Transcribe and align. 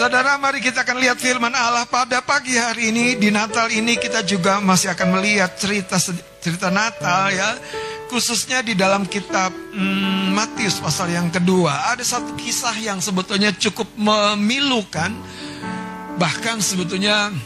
Saudara, 0.00 0.40
mari 0.40 0.64
kita 0.64 0.80
akan 0.80 0.96
lihat 0.96 1.20
firman 1.20 1.52
Allah 1.52 1.84
pada 1.84 2.24
pagi 2.24 2.56
hari 2.56 2.88
ini. 2.88 3.20
Di 3.20 3.28
Natal 3.28 3.68
ini 3.68 4.00
kita 4.00 4.24
juga 4.24 4.56
masih 4.56 4.96
akan 4.96 5.20
melihat 5.20 5.52
cerita 5.60 6.00
cerita 6.40 6.72
Natal 6.72 7.28
ya. 7.28 7.60
Khususnya 8.08 8.64
di 8.64 8.72
dalam 8.72 9.04
kitab 9.04 9.52
hmm, 9.52 10.32
Matius 10.32 10.80
pasal 10.80 11.12
yang 11.12 11.28
kedua. 11.28 11.92
Ada 11.92 12.16
satu 12.16 12.32
kisah 12.32 12.80
yang 12.80 12.96
sebetulnya 13.04 13.52
cukup 13.52 13.92
memilukan. 14.00 15.12
Bahkan 16.16 16.64
sebetulnya 16.64 17.36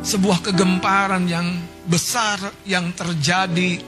sebuah 0.00 0.40
kegemparan 0.40 1.28
yang 1.28 1.60
besar 1.84 2.40
yang 2.64 2.88
terjadi 2.96 3.84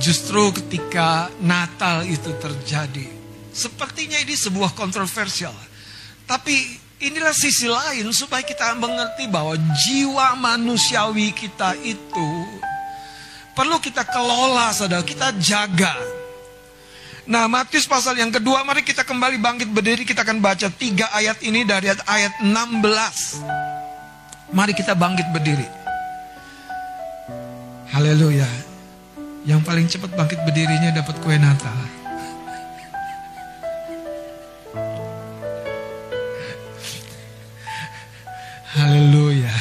justru 0.00 0.56
ketika 0.56 1.28
Natal 1.44 2.00
itu 2.08 2.32
terjadi. 2.40 3.12
Sepertinya 3.52 4.16
ini 4.24 4.32
sebuah 4.32 4.72
kontroversial. 4.72 5.67
Tapi 6.28 6.76
inilah 7.00 7.32
sisi 7.32 7.64
lain 7.64 8.12
supaya 8.12 8.44
kita 8.44 8.76
mengerti 8.76 9.24
bahwa 9.32 9.56
jiwa 9.56 10.36
manusiawi 10.36 11.32
kita 11.32 11.72
itu 11.80 12.28
perlu 13.56 13.80
kita 13.80 14.04
kelola, 14.04 14.68
saudara, 14.76 15.00
kita 15.00 15.32
jaga. 15.40 15.96
Nah, 17.28 17.48
Matius 17.48 17.88
pasal 17.88 18.16
yang 18.16 18.32
kedua, 18.32 18.64
mari 18.64 18.84
kita 18.84 19.04
kembali 19.04 19.36
bangkit 19.40 19.68
berdiri, 19.72 20.04
kita 20.04 20.24
akan 20.24 20.40
baca 20.40 20.68
tiga 20.72 21.08
ayat 21.16 21.40
ini 21.44 21.64
dari 21.64 21.92
ayat 21.92 22.32
16. 22.40 23.44
Mari 24.52 24.72
kita 24.72 24.96
bangkit 24.96 25.28
berdiri. 25.32 25.68
Haleluya. 27.92 28.48
Yang 29.44 29.60
paling 29.64 29.86
cepat 29.88 30.12
bangkit 30.12 30.40
berdirinya 30.44 30.92
dapat 30.92 31.16
kue 31.24 31.36
Natal. 31.36 31.97
Haleluya. 38.68 39.54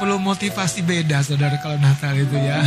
Perlu 0.00 0.16
motivasi 0.16 0.80
beda 0.80 1.20
saudara 1.20 1.60
kalau 1.60 1.76
Natal 1.76 2.16
itu 2.16 2.32
ya. 2.32 2.64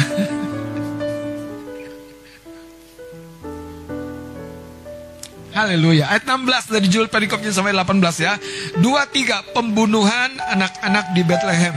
Haleluya. 5.57 6.05
Ayat 6.13 6.29
16 6.29 6.69
dari 6.69 6.85
judul 6.85 7.09
perikopnya 7.09 7.49
sampai 7.49 7.73
18 7.73 7.97
ya. 8.21 8.37
Dua 8.77 9.09
tiga 9.09 9.41
pembunuhan 9.57 10.37
anak-anak 10.53 11.17
di 11.17 11.21
Bethlehem. 11.25 11.73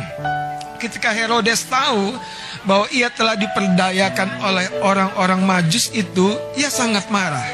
Ketika 0.76 1.08
Herodes 1.16 1.64
tahu 1.64 2.12
bahwa 2.68 2.84
ia 2.92 3.08
telah 3.08 3.40
diperdayakan 3.40 4.28
oleh 4.44 4.66
orang-orang 4.84 5.40
Majus 5.48 5.88
itu, 5.96 6.36
ia 6.60 6.68
sangat 6.68 7.08
marah. 7.08 7.46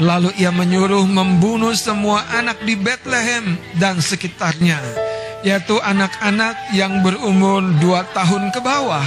Lalu 0.00 0.32
ia 0.40 0.48
menyuruh 0.48 1.04
membunuh 1.04 1.76
semua 1.76 2.24
anak 2.32 2.64
di 2.64 2.80
Bethlehem 2.80 3.60
dan 3.76 4.00
sekitarnya 4.00 4.80
yaitu 5.46 5.78
anak-anak 5.78 6.58
yang 6.74 7.06
berumur 7.06 7.62
dua 7.78 8.02
tahun 8.10 8.50
ke 8.50 8.58
bawah 8.58 9.06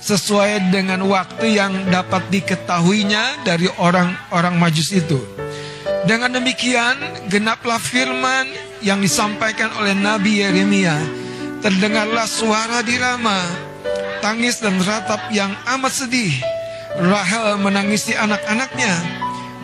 sesuai 0.00 0.72
dengan 0.72 1.04
waktu 1.04 1.60
yang 1.60 1.92
dapat 1.92 2.24
diketahuinya 2.32 3.44
dari 3.44 3.68
orang-orang 3.76 4.56
majus 4.56 4.88
itu. 4.96 5.20
Dengan 6.08 6.40
demikian, 6.40 7.28
genaplah 7.28 7.76
firman 7.82 8.48
yang 8.80 9.02
disampaikan 9.02 9.68
oleh 9.76 9.92
Nabi 9.92 10.46
Yeremia. 10.46 10.96
Terdengarlah 11.60 12.30
suara 12.30 12.80
di 12.86 12.94
Rama, 12.94 13.42
tangis 14.22 14.62
dan 14.62 14.78
ratap 14.78 15.28
yang 15.34 15.50
amat 15.76 16.06
sedih. 16.06 16.30
Rahel 16.96 17.58
menangisi 17.58 18.14
anak-anaknya, 18.14 18.94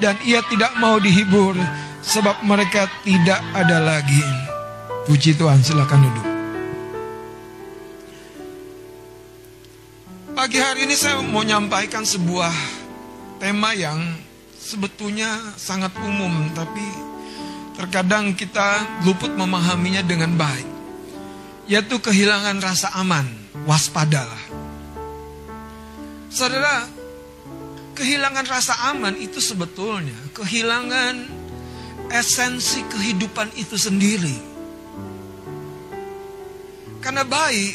dan 0.03 0.19
ia 0.27 0.43
tidak 0.51 0.75
mau 0.83 0.99
dihibur, 0.99 1.55
sebab 2.03 2.43
mereka 2.43 2.91
tidak 3.07 3.39
ada 3.55 3.79
lagi. 3.79 4.52
Puji 5.03 5.35
Tuhan, 5.35 5.59
silakan 5.67 6.07
duduk. 6.07 6.27
Pagi 10.39 10.59
hari 10.63 10.87
ini 10.87 10.95
saya 10.95 11.19
mau 11.19 11.43
menyampaikan 11.43 12.07
sebuah 12.07 12.55
tema 13.43 13.75
yang 13.75 13.99
sebetulnya 14.55 15.59
sangat 15.59 15.91
umum, 16.07 16.55
tapi 16.55 16.87
terkadang 17.75 18.39
kita 18.39 19.03
luput 19.03 19.35
memahaminya 19.35 20.07
dengan 20.07 20.39
baik, 20.39 20.69
yaitu 21.67 21.99
kehilangan 21.99 22.63
rasa 22.63 22.95
aman. 22.95 23.27
Waspadalah, 23.67 24.43
saudara. 26.31 27.03
Kehilangan 27.93 28.49
rasa 28.49 28.89
aman 28.89 29.21
itu 29.21 29.37
sebetulnya 29.37 30.17
kehilangan 30.33 31.29
esensi 32.09 32.81
kehidupan 32.89 33.53
itu 33.61 33.77
sendiri. 33.77 34.52
Karena 37.03 37.27
bayi 37.27 37.75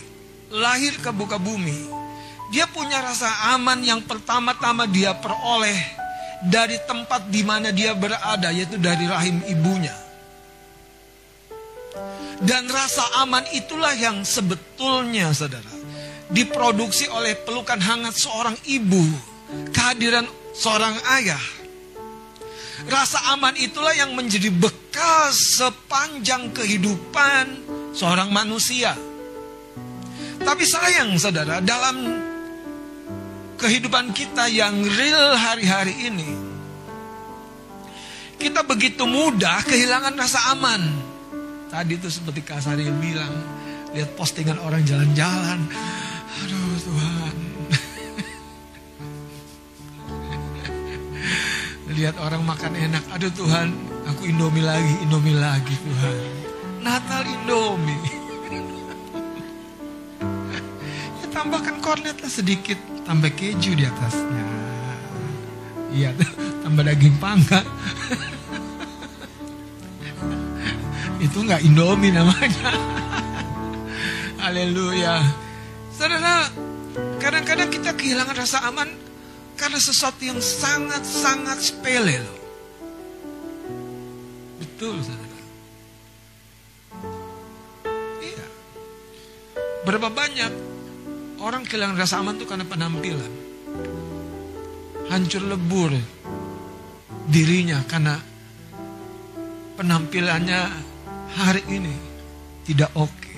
lahir 0.55 0.95
ke 1.03 1.11
buka 1.11 1.35
bumi, 1.35 1.75
dia 2.49 2.63
punya 2.71 3.03
rasa 3.03 3.53
aman 3.53 3.83
yang 3.83 3.99
pertama-tama 4.07 4.87
dia 4.87 5.11
peroleh 5.19 5.75
dari 6.47 6.79
tempat 6.87 7.27
di 7.27 7.43
mana 7.43 7.75
dia 7.75 7.91
berada, 7.91 8.49
yaitu 8.55 8.79
dari 8.79 9.03
rahim 9.03 9.43
ibunya. 9.51 9.93
Dan 12.37 12.69
rasa 12.69 13.25
aman 13.25 13.43
itulah 13.51 13.91
yang 13.97 14.21
sebetulnya, 14.21 15.33
saudara, 15.33 15.73
diproduksi 16.29 17.09
oleh 17.09 17.33
pelukan 17.33 17.81
hangat 17.81 18.13
seorang 18.13 18.55
ibu, 18.69 19.01
kehadiran 19.73 20.23
seorang 20.53 20.93
ayah. 21.17 21.41
Rasa 22.85 23.33
aman 23.33 23.57
itulah 23.57 23.91
yang 23.97 24.13
menjadi 24.13 24.53
bekas 24.53 25.57
sepanjang 25.57 26.53
kehidupan 26.53 27.45
seorang 27.97 28.29
manusia. 28.29 28.93
Tapi 30.41 30.63
sayang 30.65 31.17
saudara, 31.17 31.61
dalam 31.61 31.97
kehidupan 33.57 34.13
kita 34.13 34.45
yang 34.49 34.85
real 34.85 35.33
hari-hari 35.33 35.93
ini, 36.07 36.29
kita 38.37 38.61
begitu 38.61 39.03
mudah 39.09 39.65
kehilangan 39.65 40.13
rasa 40.13 40.53
aman. 40.53 40.81
Tadi 41.67 41.99
itu 41.99 42.07
seperti 42.07 42.45
Kak 42.45 42.61
Sari 42.63 42.87
bilang, 43.01 43.33
lihat 43.91 44.13
postingan 44.15 44.61
orang 44.61 44.85
jalan-jalan. 44.85 45.59
Aduh 46.45 46.77
Tuhan. 46.85 47.35
lihat 51.97 52.15
orang 52.21 52.45
makan 52.45 52.77
enak. 52.77 53.03
Aduh 53.17 53.33
Tuhan, 53.33 53.73
aku 54.05 54.29
Indomie 54.29 54.63
lagi, 54.63 54.93
Indomie 55.03 55.35
lagi 55.35 55.75
Tuhan. 55.75 56.17
Natal 56.85 57.25
Indomie. 57.25 57.66
Tambahkan 61.37 61.77
kornet 61.85 62.17
lah 62.17 62.31
sedikit, 62.33 62.81
tambah 63.05 63.29
keju 63.29 63.77
di 63.77 63.85
atasnya. 63.85 64.43
Iya, 65.93 66.09
tambah 66.65 66.81
daging 66.81 67.21
panggang. 67.21 67.61
Itu 71.25 71.45
nggak 71.45 71.61
Indomie 71.61 72.09
namanya. 72.09 72.73
Haleluya. 74.41 75.21
Saudara, 75.93 76.49
kadang-kadang 77.21 77.69
kita 77.69 77.93
kehilangan 77.93 78.33
rasa 78.33 78.65
aman 78.65 78.89
karena 79.57 79.77
sesuatu 79.77 80.21
yang 80.25 80.41
sangat-sangat 80.41 81.57
sepele 81.61 82.17
loh. 82.21 82.39
Betul, 84.57 85.01
saudara. 85.05 85.37
Iya. 88.21 88.45
Berapa 89.85 90.09
banyak 90.13 90.66
Orang 91.37 91.69
kehilangan 91.69 91.97
rasa 92.01 92.17
aman 92.17 92.33
itu 92.33 92.49
karena 92.49 92.65
penampilan. 92.65 93.33
Hancur 95.07 95.43
lebur 95.45 95.93
dirinya 97.29 97.79
karena 97.85 98.17
penampilannya 99.77 100.61
hari 101.37 101.61
ini 101.69 101.93
tidak 102.65 102.89
oke. 102.97 103.13
Okay. 103.21 103.37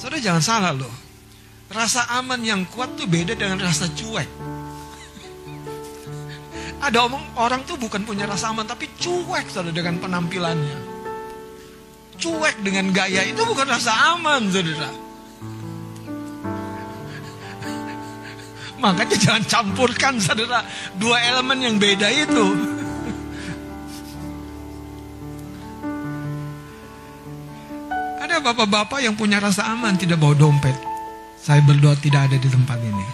Saudara 0.00 0.18
jangan 0.18 0.42
salah 0.42 0.72
loh. 0.72 0.94
Rasa 1.68 2.08
aman 2.16 2.40
yang 2.40 2.64
kuat 2.72 2.96
tuh 2.96 3.04
beda 3.04 3.36
dengan 3.36 3.60
rasa 3.60 3.90
cuek. 3.92 4.28
Ada 6.80 6.98
omong 7.04 7.36
orang 7.36 7.66
tuh 7.68 7.76
bukan 7.76 8.06
punya 8.06 8.24
rasa 8.24 8.50
aman 8.54 8.64
tapi 8.64 8.88
cuek 8.96 9.52
saudara 9.52 9.76
dengan 9.76 10.00
penampilannya. 10.00 10.78
Cuek 12.16 12.64
dengan 12.64 12.96
gaya 12.96 13.28
itu 13.28 13.44
bukan 13.44 13.68
rasa 13.68 14.16
aman 14.16 14.48
saudara. 14.48 15.05
Makanya 18.76 19.16
jangan 19.16 19.44
campurkan 19.48 20.20
saudara 20.20 20.60
dua 21.00 21.16
elemen 21.24 21.58
yang 21.64 21.76
beda 21.80 22.08
itu. 22.12 22.46
Ada 28.20 28.42
bapak-bapak 28.42 29.00
yang 29.00 29.16
punya 29.16 29.40
rasa 29.40 29.70
aman 29.72 29.96
tidak 29.96 30.20
bawa 30.20 30.36
dompet. 30.36 30.76
Saya 31.40 31.62
berdoa 31.62 31.96
tidak 31.96 32.28
ada 32.28 32.36
di 32.36 32.48
tempat 32.50 32.78
ini. 32.82 33.06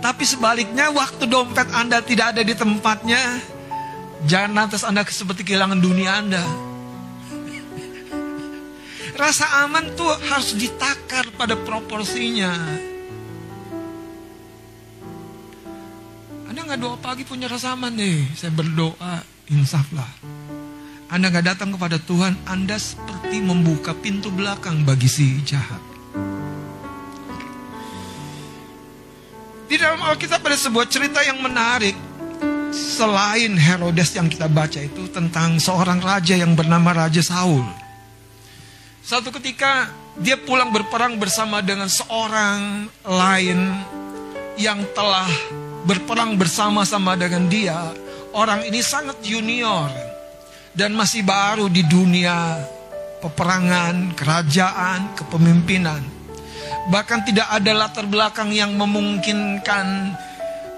Tapi 0.00 0.24
sebaliknya 0.24 0.88
waktu 0.88 1.28
dompet 1.28 1.68
Anda 1.76 2.00
tidak 2.00 2.32
ada 2.32 2.42
di 2.42 2.56
tempatnya, 2.56 3.20
jangan 4.24 4.52
lantas 4.56 4.82
Anda 4.82 5.04
seperti 5.04 5.44
kehilangan 5.44 5.76
dunia 5.76 6.24
Anda. 6.24 6.69
Rasa 9.20 9.68
aman 9.68 9.84
tuh 10.00 10.08
harus 10.32 10.56
ditakar 10.56 11.28
pada 11.36 11.52
proporsinya. 11.52 12.56
Anda 16.48 16.60
nggak 16.64 16.80
doa 16.80 16.96
pagi 16.96 17.28
punya 17.28 17.44
rasa 17.44 17.76
aman 17.76 17.92
nih. 18.00 18.32
Saya 18.32 18.48
berdoa, 18.48 19.20
insaflah. 19.52 20.08
Anda 21.12 21.28
nggak 21.28 21.52
datang 21.52 21.76
kepada 21.76 22.00
Tuhan, 22.00 22.32
Anda 22.48 22.80
seperti 22.80 23.44
membuka 23.44 23.92
pintu 23.92 24.32
belakang 24.32 24.88
bagi 24.88 25.10
si 25.12 25.36
jahat. 25.44 25.84
Di 29.68 29.76
dalam 29.76 30.00
Alkitab 30.00 30.40
ada 30.40 30.56
sebuah 30.56 30.88
cerita 30.88 31.20
yang 31.20 31.44
menarik. 31.44 31.94
Selain 32.72 33.52
Herodes 33.52 34.16
yang 34.16 34.32
kita 34.32 34.48
baca 34.48 34.80
itu 34.80 35.12
tentang 35.12 35.60
seorang 35.60 36.00
raja 36.00 36.40
yang 36.40 36.56
bernama 36.56 37.04
Raja 37.04 37.20
Saul. 37.20 37.79
Satu 39.00 39.32
ketika 39.40 39.88
dia 40.20 40.36
pulang 40.36 40.68
berperang 40.68 41.16
bersama 41.16 41.64
dengan 41.64 41.88
seorang 41.88 42.84
lain 43.08 43.58
yang 44.60 44.84
telah 44.92 45.28
berperang 45.88 46.36
bersama-sama 46.36 47.16
dengan 47.16 47.48
dia. 47.48 47.80
Orang 48.30 48.62
ini 48.62 48.78
sangat 48.84 49.18
junior 49.24 49.90
dan 50.76 50.94
masih 50.94 51.26
baru 51.26 51.66
di 51.66 51.82
dunia 51.82 52.60
peperangan, 53.24 54.14
kerajaan, 54.14 55.16
kepemimpinan. 55.18 56.02
Bahkan 56.92 57.20
tidak 57.26 57.48
ada 57.50 57.72
latar 57.74 58.06
belakang 58.06 58.52
yang 58.54 58.76
memungkinkan 58.76 60.14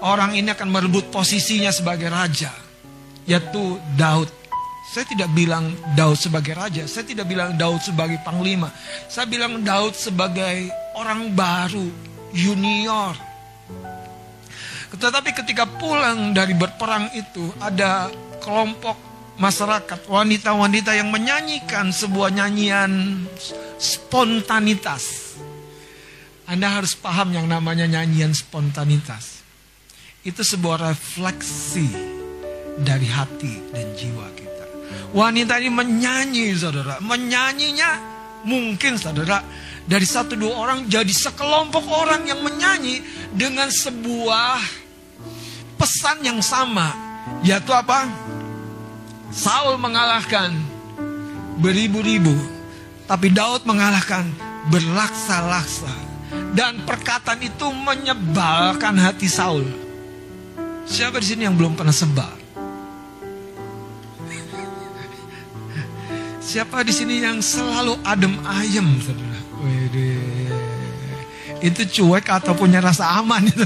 orang 0.01 0.33
ini 0.33 0.49
akan 0.51 0.69
merebut 0.71 1.11
posisinya 1.13 1.69
sebagai 1.69 2.09
raja. 2.09 2.51
Yaitu 3.23 3.79
Daud. 3.95 4.42
Saya 4.93 5.09
tidak 5.09 5.33
bilang 5.33 5.73
Daud 5.97 6.21
sebagai 6.21 6.53
raja. 6.53 6.85
Saya 6.85 7.01
tidak 7.01 7.25
bilang 7.25 7.57
Daud 7.57 7.81
sebagai 7.81 8.21
panglima. 8.21 8.69
Saya 9.09 9.25
bilang 9.25 9.65
Daud 9.65 9.97
sebagai 9.97 10.69
orang 10.93 11.33
baru, 11.33 11.89
junior. 12.29 13.17
Tetapi 14.93 15.33
ketika 15.33 15.65
pulang 15.65 16.37
dari 16.37 16.53
berperang 16.53 17.09
itu 17.17 17.49
ada 17.57 18.13
kelompok 18.37 18.93
masyarakat 19.41 20.05
wanita-wanita 20.05 20.93
yang 20.93 21.09
menyanyikan 21.09 21.89
sebuah 21.89 22.29
nyanyian 22.29 23.25
spontanitas. 23.81 25.33
Anda 26.45 26.69
harus 26.69 26.93
paham 26.93 27.33
yang 27.33 27.49
namanya 27.49 27.89
nyanyian 27.89 28.37
spontanitas. 28.37 29.41
Itu 30.21 30.45
sebuah 30.45 30.93
refleksi 30.93 31.89
dari 32.77 33.09
hati 33.09 33.73
dan 33.73 33.87
jiwa 33.97 34.27
kita. 34.37 34.42
Wanita 35.13 35.61
ini 35.61 35.69
menyanyi 35.69 36.57
saudara. 36.57 36.97
Menyanyinya 36.97 38.01
mungkin 38.49 38.97
saudara. 38.97 39.45
Dari 39.85 40.07
satu 40.09 40.33
dua 40.33 40.57
orang 40.57 40.89
jadi 40.89 41.13
sekelompok 41.13 41.85
orang 41.85 42.25
yang 42.25 42.41
menyanyi 42.41 43.05
dengan 43.29 43.69
sebuah 43.69 44.57
pesan 45.77 46.25
yang 46.25 46.41
sama. 46.41 46.89
Yaitu 47.45 47.69
apa? 47.69 48.09
Saul 49.29 49.77
mengalahkan 49.77 50.49
beribu-ribu. 51.61 52.33
Tapi 53.05 53.29
Daud 53.29 53.69
mengalahkan 53.69 54.25
berlaksa-laksa. 54.73 55.93
Dan 56.57 56.81
perkataan 56.89 57.37
itu 57.45 57.69
menyebalkan 57.69 58.97
hati 58.97 59.29
Saul. 59.29 59.65
Siapa 60.89 61.21
di 61.21 61.27
sini 61.29 61.45
yang 61.45 61.53
belum 61.53 61.77
pernah 61.77 61.93
sebal? 61.93 62.42
Siapa 66.53 66.85
di 66.85 66.93
sini 66.93 67.17
yang 67.17 67.41
selalu 67.41 67.97
adem 68.05 68.37
ayem, 68.45 68.85
saudara? 69.01 69.41
Wede. 69.65 70.21
Itu 71.65 71.81
cuek 71.81 72.29
atau 72.29 72.53
punya 72.53 72.77
rasa 72.77 73.09
aman 73.17 73.49
itu. 73.49 73.65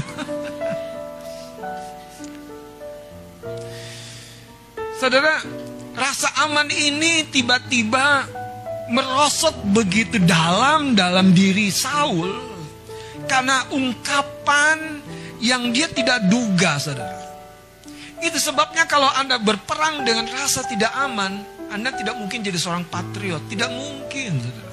Saudara, 5.04 5.36
rasa 5.92 6.32
aman 6.48 6.72
ini 6.72 7.28
tiba-tiba 7.28 8.24
merosot 8.88 9.68
begitu 9.68 10.16
dalam 10.24 10.96
dalam 10.96 11.36
diri 11.36 11.68
Saul 11.68 12.32
karena 13.28 13.68
ungkapan 13.68 15.04
yang 15.44 15.76
dia 15.76 15.92
tidak 15.92 16.24
duga, 16.32 16.80
saudara. 16.80 17.20
Itu 18.24 18.40
sebabnya 18.40 18.88
kalau 18.88 19.12
Anda 19.12 19.36
berperang 19.36 20.08
dengan 20.08 20.24
rasa 20.32 20.64
tidak 20.64 20.96
aman, 20.96 21.57
Anda 21.68 21.92
tidak 21.92 22.16
mungkin 22.16 22.40
jadi 22.40 22.56
seorang 22.56 22.88
patriot. 22.88 23.44
Tidak 23.48 23.70
mungkin, 23.70 24.40
saudara. 24.40 24.68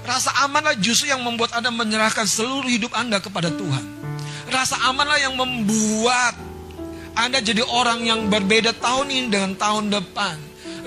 Rasa 0.00 0.32
amanlah 0.42 0.74
justru 0.80 1.12
yang 1.12 1.20
membuat 1.20 1.52
Anda 1.52 1.68
menyerahkan 1.68 2.24
seluruh 2.24 2.66
hidup 2.66 2.96
Anda 2.96 3.20
kepada 3.20 3.52
Tuhan. 3.52 3.84
Rasa 4.48 4.80
amanlah 4.88 5.20
yang 5.20 5.36
membuat 5.36 6.34
Anda 7.14 7.44
jadi 7.44 7.62
orang 7.62 8.08
yang 8.08 8.32
berbeda 8.32 8.74
tahun 8.80 9.12
ini 9.12 9.26
dengan 9.28 9.52
tahun 9.54 9.92
depan. 9.92 10.36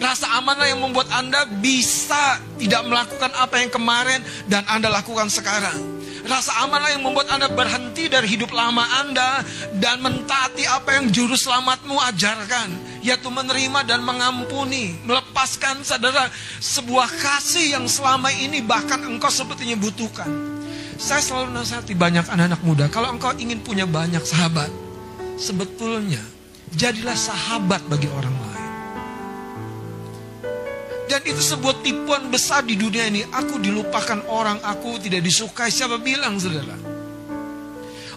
Rasa 0.02 0.42
amanlah 0.42 0.68
yang 0.68 0.82
membuat 0.82 1.14
Anda 1.14 1.46
bisa 1.46 2.42
tidak 2.58 2.84
melakukan 2.90 3.32
apa 3.38 3.62
yang 3.62 3.70
kemarin 3.70 4.20
dan 4.50 4.66
Anda 4.66 4.90
lakukan 4.90 5.30
sekarang. 5.30 5.93
Rasa 6.24 6.64
amanah 6.64 6.88
yang 6.88 7.04
membuat 7.04 7.28
Anda 7.36 7.52
berhenti 7.52 8.08
dari 8.08 8.32
hidup 8.32 8.56
lama 8.56 8.80
Anda 9.04 9.44
dan 9.76 10.00
mentaati 10.00 10.64
apa 10.64 10.96
yang 10.96 11.12
juru 11.12 11.36
selamatmu 11.36 12.00
ajarkan, 12.00 13.04
yaitu 13.04 13.28
menerima 13.28 13.84
dan 13.84 14.00
mengampuni, 14.08 14.96
melepaskan 15.04 15.84
saudara 15.84 16.32
sebuah 16.64 17.12
kasih 17.12 17.76
yang 17.76 17.86
selama 17.92 18.32
ini 18.32 18.64
bahkan 18.64 19.04
engkau 19.04 19.28
sepertinya 19.28 19.76
butuhkan. 19.76 20.32
Saya 20.96 21.20
selalu 21.20 21.60
nasihati 21.60 21.92
banyak 21.92 22.24
anak-anak 22.32 22.62
muda, 22.64 22.86
kalau 22.88 23.12
engkau 23.12 23.36
ingin 23.36 23.60
punya 23.60 23.84
banyak 23.84 24.24
sahabat, 24.24 24.72
sebetulnya 25.36 26.24
jadilah 26.72 27.20
sahabat 27.20 27.84
bagi 27.92 28.08
orang 28.08 28.32
lain. 28.32 28.53
Dan 31.14 31.30
itu 31.30 31.46
sebuah 31.46 31.86
tipuan 31.86 32.34
besar 32.34 32.66
di 32.66 32.74
dunia 32.74 33.06
ini. 33.06 33.22
Aku 33.22 33.62
dilupakan 33.62 34.26
orang, 34.34 34.58
aku 34.66 34.98
tidak 34.98 35.22
disukai. 35.22 35.70
Siapa 35.70 36.02
bilang, 36.02 36.42
saudara? 36.42 36.74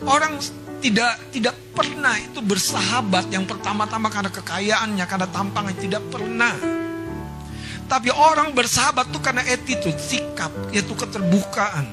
Orang 0.08 0.40
tidak 0.80 1.28
tidak 1.28 1.52
pernah 1.76 2.16
itu 2.16 2.40
bersahabat 2.40 3.28
yang 3.28 3.44
pertama-tama 3.44 4.08
karena 4.08 4.32
kekayaannya, 4.32 5.04
karena 5.04 5.28
tampangnya 5.28 5.76
tidak 5.76 6.08
pernah. 6.08 6.56
Tapi 7.84 8.08
orang 8.16 8.56
bersahabat 8.56 9.12
itu 9.12 9.20
karena 9.20 9.44
attitude, 9.44 10.00
sikap, 10.00 10.48
yaitu 10.72 10.96
keterbukaan. 10.96 11.84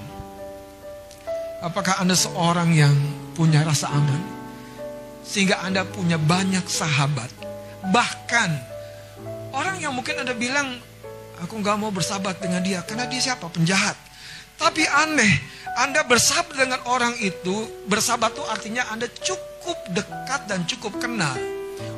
Apakah 1.60 2.00
Anda 2.00 2.16
seorang 2.16 2.72
yang 2.72 2.96
punya 3.36 3.60
rasa 3.68 3.92
aman? 3.92 4.24
Sehingga 5.28 5.68
Anda 5.68 5.84
punya 5.84 6.16
banyak 6.16 6.64
sahabat. 6.64 7.28
Bahkan 7.92 8.50
orang 9.52 9.84
yang 9.84 9.92
mungkin 9.92 10.24
Anda 10.24 10.32
bilang 10.32 10.93
Aku 11.44 11.60
nggak 11.60 11.76
mau 11.76 11.92
bersahabat 11.92 12.40
dengan 12.40 12.64
dia 12.64 12.80
karena 12.88 13.04
dia 13.04 13.20
siapa? 13.20 13.52
Penjahat. 13.52 14.00
Tapi 14.56 14.88
aneh, 14.88 15.34
Anda 15.76 16.08
bersahabat 16.08 16.56
dengan 16.56 16.80
orang 16.88 17.20
itu, 17.20 17.68
bersahabat 17.92 18.32
itu 18.32 18.44
artinya 18.48 18.84
Anda 18.96 19.12
cukup 19.12 19.76
dekat 19.92 20.48
dan 20.48 20.64
cukup 20.64 21.04
kenal. 21.04 21.36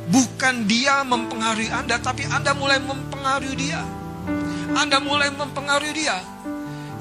Bukan 0.09 0.65
dia 0.65 1.05
mempengaruhi 1.05 1.69
Anda, 1.69 2.01
tapi 2.01 2.25
Anda 2.25 2.57
mulai 2.57 2.81
mempengaruhi 2.81 3.53
dia. 3.53 3.85
Anda 4.73 4.97
mulai 4.97 5.29
mempengaruhi 5.29 5.93
dia. 5.93 6.17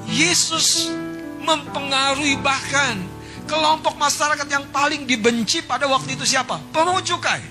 Yesus 0.05 0.93
mempengaruhi 1.41 2.37
bahkan 2.45 3.01
kelompok 3.49 3.97
masyarakat 3.97 4.45
yang 4.45 4.65
paling 4.69 5.09
dibenci 5.09 5.65
pada 5.65 5.89
waktu 5.89 6.13
itu 6.13 6.29
siapa? 6.29 6.61
Pemungut 6.69 7.09
cukai. 7.09 7.41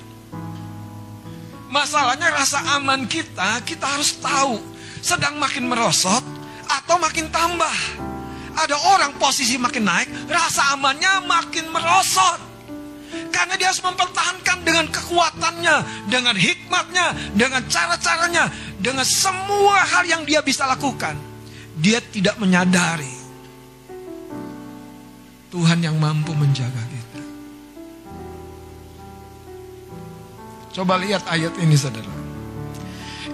Masalahnya 1.67 2.31
rasa 2.31 2.79
aman 2.79 3.11
kita, 3.11 3.59
kita 3.67 3.83
harus 3.83 4.15
tahu 4.23 4.74
sedang 5.05 5.37
makin 5.37 5.69
merosot 5.69 6.25
atau 6.65 6.97
makin 6.97 7.29
tambah. 7.29 7.77
Ada 8.55 8.73
orang 8.97 9.21
posisi 9.21 9.61
makin 9.61 9.85
naik, 9.85 10.09
rasa 10.33 10.73
amannya 10.73 11.29
makin 11.29 11.69
merosot. 11.69 12.41
Karena 13.29 13.59
dia 13.59 13.69
harus 13.71 13.83
mempertahankan 13.83 14.63
dengan 14.63 14.87
kekuatannya, 14.89 15.77
dengan 16.07 16.35
hikmatnya, 16.39 17.35
dengan 17.35 17.63
cara-caranya, 17.67 18.49
dengan 18.79 19.05
semua 19.05 19.83
hal 19.83 20.07
yang 20.07 20.23
dia 20.23 20.41
bisa 20.41 20.65
lakukan. 20.71 21.19
Dia 21.75 21.99
tidak 21.99 22.39
menyadari 22.39 23.11
Tuhan 25.51 25.83
yang 25.83 25.99
mampu 25.99 26.31
menjaga 26.35 26.83
kita. 26.87 27.23
Coba 30.79 30.99
lihat 30.99 31.27
ayat 31.27 31.55
ini 31.59 31.75
saudara. 31.75 32.14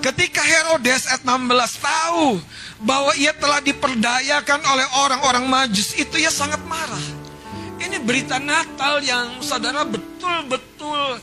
Ketika 0.01 0.41
Herodes 0.41 1.05
ayat 1.13 1.29
16 1.29 1.77
tahu 1.77 2.41
bahwa 2.81 3.13
ia 3.21 3.37
telah 3.37 3.61
diperdayakan 3.61 4.61
oleh 4.65 4.87
orang-orang 5.05 5.45
majus, 5.45 5.93
itu 5.93 6.17
ia 6.17 6.33
sangat 6.33 6.65
marah. 6.65 7.05
Ini 7.81 8.01
berita 8.01 8.41
Natal 8.41 9.05
yang 9.05 9.45
saudara 9.45 9.85
betul-betul 9.85 11.21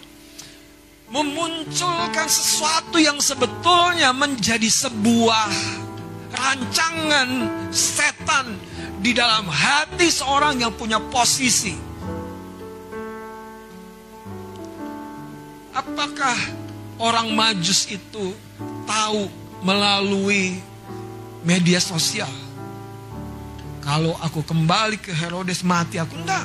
memunculkan 1.10 2.30
sesuatu 2.30 3.02
yang 3.02 3.18
sebetulnya 3.18 4.14
menjadi 4.14 4.70
sebuah 4.70 5.50
rancangan 6.38 7.30
setan 7.74 8.62
di 9.02 9.18
dalam 9.18 9.50
hati 9.50 10.14
seorang 10.14 10.62
yang 10.62 10.74
punya 10.78 11.02
posisi. 11.10 11.74
Apakah 15.74 16.38
orang 17.02 17.34
majus 17.34 17.90
itu 17.90 18.34
tahu 18.86 19.30
melalui 19.64 20.60
media 21.46 21.82
sosial? 21.82 22.32
Kalau 23.88 24.20
aku 24.20 24.44
kembali 24.44 25.00
ke 25.00 25.16
Herodes 25.16 25.64
mati 25.64 25.96
aku 25.96 26.20
enggak. 26.20 26.44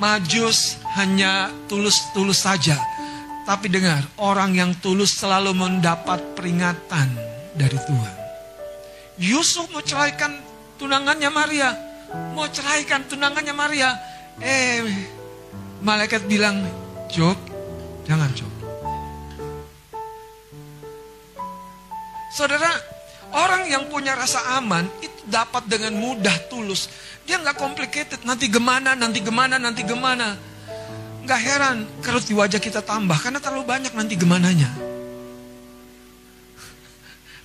Majus 0.00 0.80
hanya 0.98 1.54
tulus-tulus 1.70 2.42
saja. 2.42 2.74
Tapi 3.46 3.70
dengar, 3.70 4.02
orang 4.18 4.54
yang 4.58 4.72
tulus 4.78 5.14
selalu 5.16 5.54
mendapat 5.54 6.18
peringatan 6.34 7.14
dari 7.54 7.78
Tuhan. 7.78 8.16
Yusuf 9.20 9.68
mau 9.70 9.84
ceraikan 9.84 10.34
tunangannya 10.80 11.30
Maria. 11.30 11.70
Mau 12.34 12.48
ceraikan 12.48 13.06
tunangannya 13.06 13.54
Maria. 13.54 13.90
Eh, 14.40 14.80
malaikat 15.84 16.24
bilang, 16.26 16.64
Job, 17.12 17.36
jangan 18.08 18.32
Job. 18.32 18.59
Saudara, 22.40 22.72
Orang 23.30 23.62
yang 23.70 23.86
punya 23.86 24.18
rasa 24.18 24.58
aman 24.58 24.90
itu 24.98 25.22
dapat 25.30 25.62
dengan 25.70 25.94
mudah 25.94 26.34
tulus. 26.50 26.90
Dia 27.22 27.38
nggak 27.38 27.54
complicated. 27.62 28.26
Nanti 28.26 28.50
gimana, 28.50 28.98
nanti 28.98 29.22
gimana, 29.22 29.54
nanti 29.54 29.86
gimana. 29.86 30.34
Nggak 31.22 31.40
heran 31.46 31.86
kalau 32.02 32.18
di 32.18 32.34
wajah 32.34 32.58
kita 32.58 32.82
tambah 32.82 33.14
karena 33.22 33.38
terlalu 33.38 33.70
banyak 33.70 33.94
nanti 33.94 34.18
gimananya. 34.18 34.66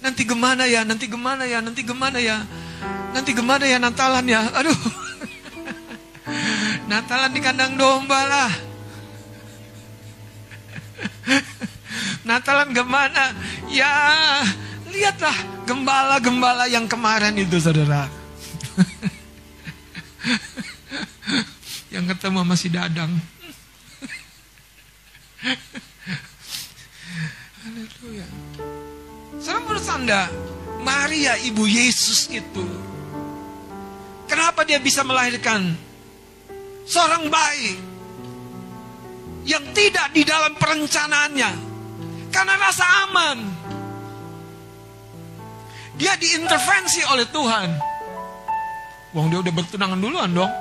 Nanti 0.02 0.22
gimana 0.26 0.66
ya, 0.66 0.82
nanti 0.82 1.06
gimana 1.06 1.46
ya, 1.46 1.62
nanti 1.62 1.82
gimana 1.86 2.18
ya. 2.18 2.42
Nanti 3.14 3.32
gimana 3.38 3.64
ya 3.70 3.78
Natalan 3.78 4.26
ya. 4.26 4.42
Aduh. 4.58 4.80
Natalan 6.90 7.30
di 7.30 7.42
kandang 7.46 7.78
domba 7.78 8.26
lah. 8.26 8.52
Natalan 12.30 12.74
gimana? 12.74 13.38
Ya, 13.70 13.94
lihatlah 14.96 15.36
gembala-gembala 15.68 16.72
yang 16.72 16.88
kemarin 16.88 17.36
itu 17.36 17.60
saudara. 17.60 18.08
yang 21.96 22.08
ketemu 22.08 22.40
masih 22.48 22.72
dadang. 22.72 23.12
Haleluya. 27.66 28.28
Saudara 29.38 29.60
menurut 29.62 29.88
Anda, 29.92 30.22
Maria 30.82 31.36
ibu 31.44 31.68
Yesus 31.68 32.32
itu, 32.32 32.66
kenapa 34.32 34.64
dia 34.64 34.80
bisa 34.80 35.04
melahirkan 35.04 35.76
seorang 36.88 37.28
bayi 37.28 37.76
yang 39.46 39.62
tidak 39.76 40.10
di 40.16 40.24
dalam 40.24 40.56
perencanaannya? 40.56 41.52
Karena 42.34 42.54
rasa 42.60 42.86
aman. 43.08 43.38
Dia 45.96 46.14
diintervensi 46.20 47.02
oleh 47.08 47.28
Tuhan. 47.32 47.70
Wong 49.16 49.32
dia 49.32 49.40
udah 49.40 49.54
bertunangan 49.56 49.96
duluan 49.96 50.32
dong. 50.36 50.52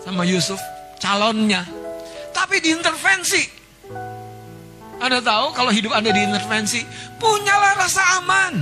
Sama 0.00 0.24
Yusuf, 0.24 0.56
calonnya. 0.96 1.68
Tapi 2.32 2.64
diintervensi. 2.64 3.44
Anda 4.98 5.20
tahu 5.20 5.52
kalau 5.52 5.70
hidup 5.70 5.92
Anda 5.92 6.10
diintervensi, 6.10 6.80
punyalah 7.20 7.72
rasa 7.76 8.02
aman. 8.24 8.54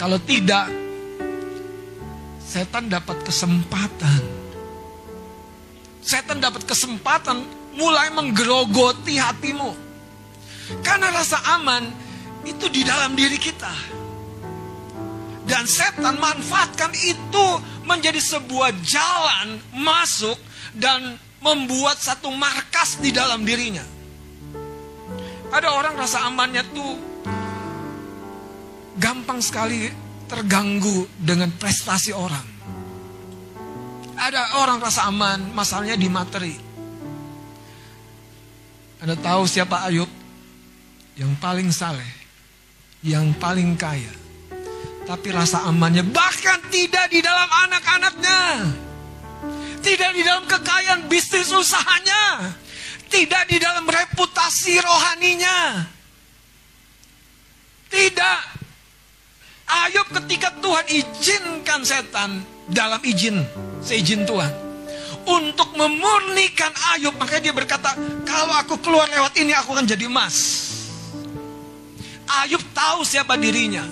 Kalau 0.00 0.18
tidak, 0.24 0.66
setan 2.42 2.88
dapat 2.88 3.22
kesempatan. 3.22 4.20
Setan 6.02 6.42
dapat 6.42 6.66
kesempatan 6.66 7.44
mulai 7.76 8.10
menggerogoti 8.10 9.20
hatimu. 9.20 9.70
Karena 10.82 11.12
rasa 11.12 11.38
aman 11.60 12.01
itu 12.46 12.66
di 12.70 12.82
dalam 12.82 13.14
diri 13.14 13.38
kita. 13.38 13.74
Dan 15.42 15.66
setan 15.66 16.16
manfaatkan 16.22 16.94
itu 16.94 17.46
menjadi 17.84 18.18
sebuah 18.18 18.70
jalan 18.82 19.58
masuk 19.74 20.38
dan 20.78 21.18
membuat 21.42 21.98
satu 21.98 22.30
markas 22.30 23.02
di 23.02 23.10
dalam 23.10 23.42
dirinya. 23.42 23.82
Ada 25.52 25.68
orang 25.76 25.94
rasa 25.98 26.24
amannya 26.30 26.64
tuh 26.72 26.92
gampang 28.96 29.42
sekali 29.42 29.90
terganggu 30.30 31.10
dengan 31.18 31.52
prestasi 31.52 32.14
orang. 32.14 32.46
Ada 34.16 34.62
orang 34.62 34.78
rasa 34.78 35.10
aman, 35.10 35.50
masalahnya 35.50 35.98
di 35.98 36.08
materi. 36.08 36.54
Anda 39.02 39.18
tahu 39.18 39.42
siapa 39.50 39.90
Ayub? 39.90 40.08
Yang 41.18 41.32
paling 41.42 41.68
saleh 41.74 42.21
yang 43.02 43.34
paling 43.36 43.74
kaya. 43.74 44.10
Tapi 45.02 45.28
rasa 45.34 45.66
amannya 45.66 46.06
bahkan 46.06 46.62
tidak 46.70 47.10
di 47.10 47.18
dalam 47.18 47.50
anak-anaknya. 47.50 48.40
Tidak 49.82 50.10
di 50.14 50.22
dalam 50.22 50.46
kekayaan 50.46 51.10
bisnis 51.10 51.50
usahanya. 51.50 52.54
Tidak 53.10 53.44
di 53.50 53.58
dalam 53.58 53.82
reputasi 53.84 54.78
rohaninya. 54.78 55.82
Tidak. 57.90 58.40
Ayub 59.68 60.08
ketika 60.22 60.54
Tuhan 60.62 60.86
izinkan 60.86 61.80
setan 61.82 62.30
dalam 62.70 63.02
izin, 63.02 63.42
seizin 63.82 64.22
Tuhan. 64.22 64.52
Untuk 65.22 65.74
memurnikan 65.78 66.70
Ayub, 66.94 67.14
makanya 67.14 67.50
dia 67.50 67.54
berkata, 67.54 67.94
kalau 68.26 68.54
aku 68.58 68.78
keluar 68.82 69.06
lewat 69.10 69.38
ini 69.38 69.54
aku 69.54 69.74
akan 69.74 69.86
jadi 69.86 70.10
emas. 70.10 70.36
Ayub 72.40 72.62
tahu 72.72 73.04
siapa 73.04 73.36
dirinya. 73.36 73.84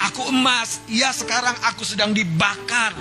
Aku 0.00 0.32
emas, 0.32 0.82
ya 0.90 1.14
sekarang 1.14 1.54
aku 1.70 1.86
sedang 1.86 2.10
dibakar. 2.10 2.96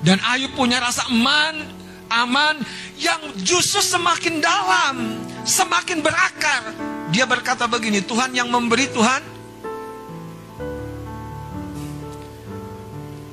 Dan 0.00 0.18
Ayub 0.22 0.54
punya 0.56 0.80
rasa 0.80 1.06
aman, 1.10 1.66
aman 2.08 2.56
yang 2.98 3.20
justru 3.42 3.82
semakin 3.82 4.38
dalam, 4.40 5.18
semakin 5.44 6.00
berakar. 6.00 6.62
Dia 7.12 7.28
berkata 7.28 7.68
begini, 7.68 8.00
Tuhan 8.00 8.32
yang 8.32 8.48
memberi 8.48 8.88
Tuhan. 8.88 9.22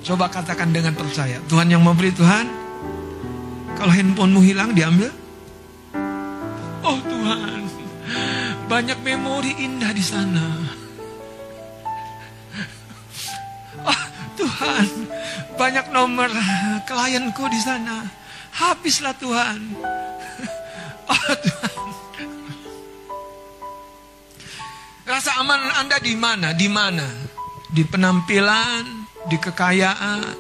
Coba 0.04 0.26
katakan 0.26 0.74
dengan 0.74 0.98
percaya, 0.98 1.38
Tuhan 1.46 1.70
yang 1.70 1.86
memberi 1.86 2.10
Tuhan. 2.10 2.50
Kalau 3.78 3.94
handphonemu 3.94 4.42
hilang 4.42 4.74
diambil. 4.74 5.14
Oh 6.82 6.98
Tuhan, 7.06 7.69
banyak 8.70 9.00
memori 9.02 9.54
indah 9.60 9.92
di 9.94 10.04
sana. 10.04 10.46
Oh, 13.86 14.04
Tuhan, 14.38 14.88
banyak 15.58 15.86
nomor 15.90 16.30
klienku 16.86 17.46
di 17.50 17.60
sana. 17.62 18.06
Habislah 18.54 19.16
Tuhan. 19.16 19.60
Oh 21.10 21.26
Tuhan. 21.42 21.80
Rasa 25.10 25.42
aman 25.42 25.58
Anda 25.74 25.98
di 25.98 26.14
mana? 26.14 26.54
Di 26.54 26.70
mana? 26.70 27.08
Di 27.74 27.82
penampilan, 27.82 28.86
di 29.26 29.38
kekayaan. 29.42 30.38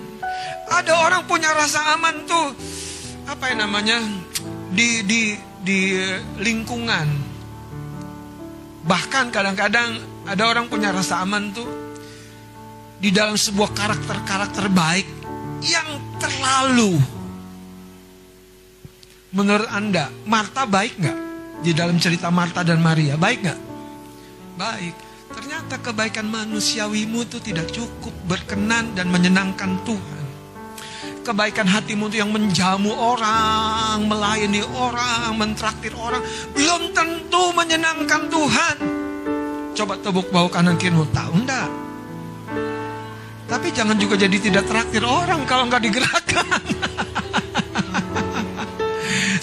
Ada 0.69 0.93
orang 0.93 1.25
punya 1.25 1.49
rasa 1.57 1.97
aman 1.97 2.29
tuh 2.29 2.53
apa 3.25 3.49
yang 3.49 3.65
namanya? 3.65 3.97
Di 4.69 5.01
di 5.01 5.33
di 5.65 5.97
lingkungan, 6.37 7.07
Bahkan 8.83 9.31
kadang-kadang 9.33 9.99
ada 10.23 10.43
orang 10.47 10.71
punya 10.71 10.93
rasa 10.93 11.23
aman 11.23 11.51
tuh 11.51 11.67
di 12.99 13.11
dalam 13.11 13.35
sebuah 13.35 13.71
karakter-karakter 13.75 14.67
baik 14.71 15.07
yang 15.63 16.19
terlalu. 16.19 16.99
Menurut 19.35 19.69
Anda, 19.69 20.09
Marta 20.25 20.65
baik 20.65 20.93
nggak? 20.99 21.17
Di 21.59 21.71
dalam 21.75 21.99
cerita 21.99 22.31
Marta 22.31 22.63
dan 22.63 22.79
Maria, 22.79 23.19
baik 23.19 23.39
nggak? 23.45 23.59
Baik. 24.57 24.95
Ternyata 25.29 25.75
kebaikan 25.79 26.25
manusiawimu 26.25 27.23
itu 27.29 27.37
tidak 27.39 27.69
cukup 27.69 28.11
berkenan 28.25 28.97
dan 28.97 29.07
menyenangkan 29.13 29.77
Tuhan 29.85 30.18
kebaikan 31.23 31.67
hatimu 31.67 32.07
itu 32.09 32.23
yang 32.23 32.31
menjamu 32.31 32.91
orang, 32.95 34.07
melayani 34.07 34.63
orang, 34.75 35.35
mentraktir 35.35 35.93
orang, 35.95 36.23
belum 36.55 36.95
tentu 36.95 37.51
menyenangkan 37.53 38.27
Tuhan. 38.31 38.75
Coba 39.75 39.95
tepuk 39.99 40.27
bau 40.31 40.47
kanan 40.51 40.75
kirimu, 40.75 41.07
tahu 41.11 41.33
enggak? 41.45 41.69
Tapi 43.49 43.67
jangan 43.73 43.97
juga 43.97 44.13
jadi 44.13 44.37
tidak 44.37 44.69
traktir 44.69 45.01
orang 45.01 45.41
kalau 45.49 45.65
nggak 45.65 45.81
digerakkan. 45.81 46.45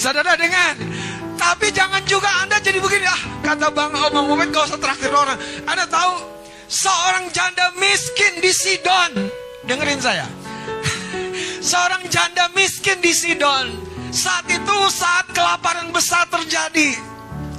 Saudara 0.02 0.38
dengar, 0.38 0.78
tapi 1.34 1.74
jangan 1.74 2.04
juga 2.06 2.30
Anda 2.44 2.62
jadi 2.62 2.78
begini, 2.78 3.06
ah 3.08 3.22
kata 3.42 3.74
Bang 3.74 3.90
Omong 3.90 4.30
Muhammad 4.30 4.54
gak 4.54 4.70
usah 4.70 4.78
traktir 4.78 5.10
orang. 5.10 5.34
Anda 5.66 5.90
tahu, 5.90 6.22
seorang 6.70 7.32
janda 7.34 7.74
miskin 7.80 8.38
di 8.38 8.52
Sidon, 8.54 9.26
dengerin 9.66 9.98
saya. 9.98 10.45
Seorang 11.66 12.06
janda 12.06 12.46
miskin 12.54 13.02
di 13.02 13.10
Sidon, 13.10 13.74
saat 14.14 14.46
itu 14.46 14.78
saat 14.94 15.26
kelaparan 15.34 15.90
besar 15.90 16.30
terjadi, 16.30 16.94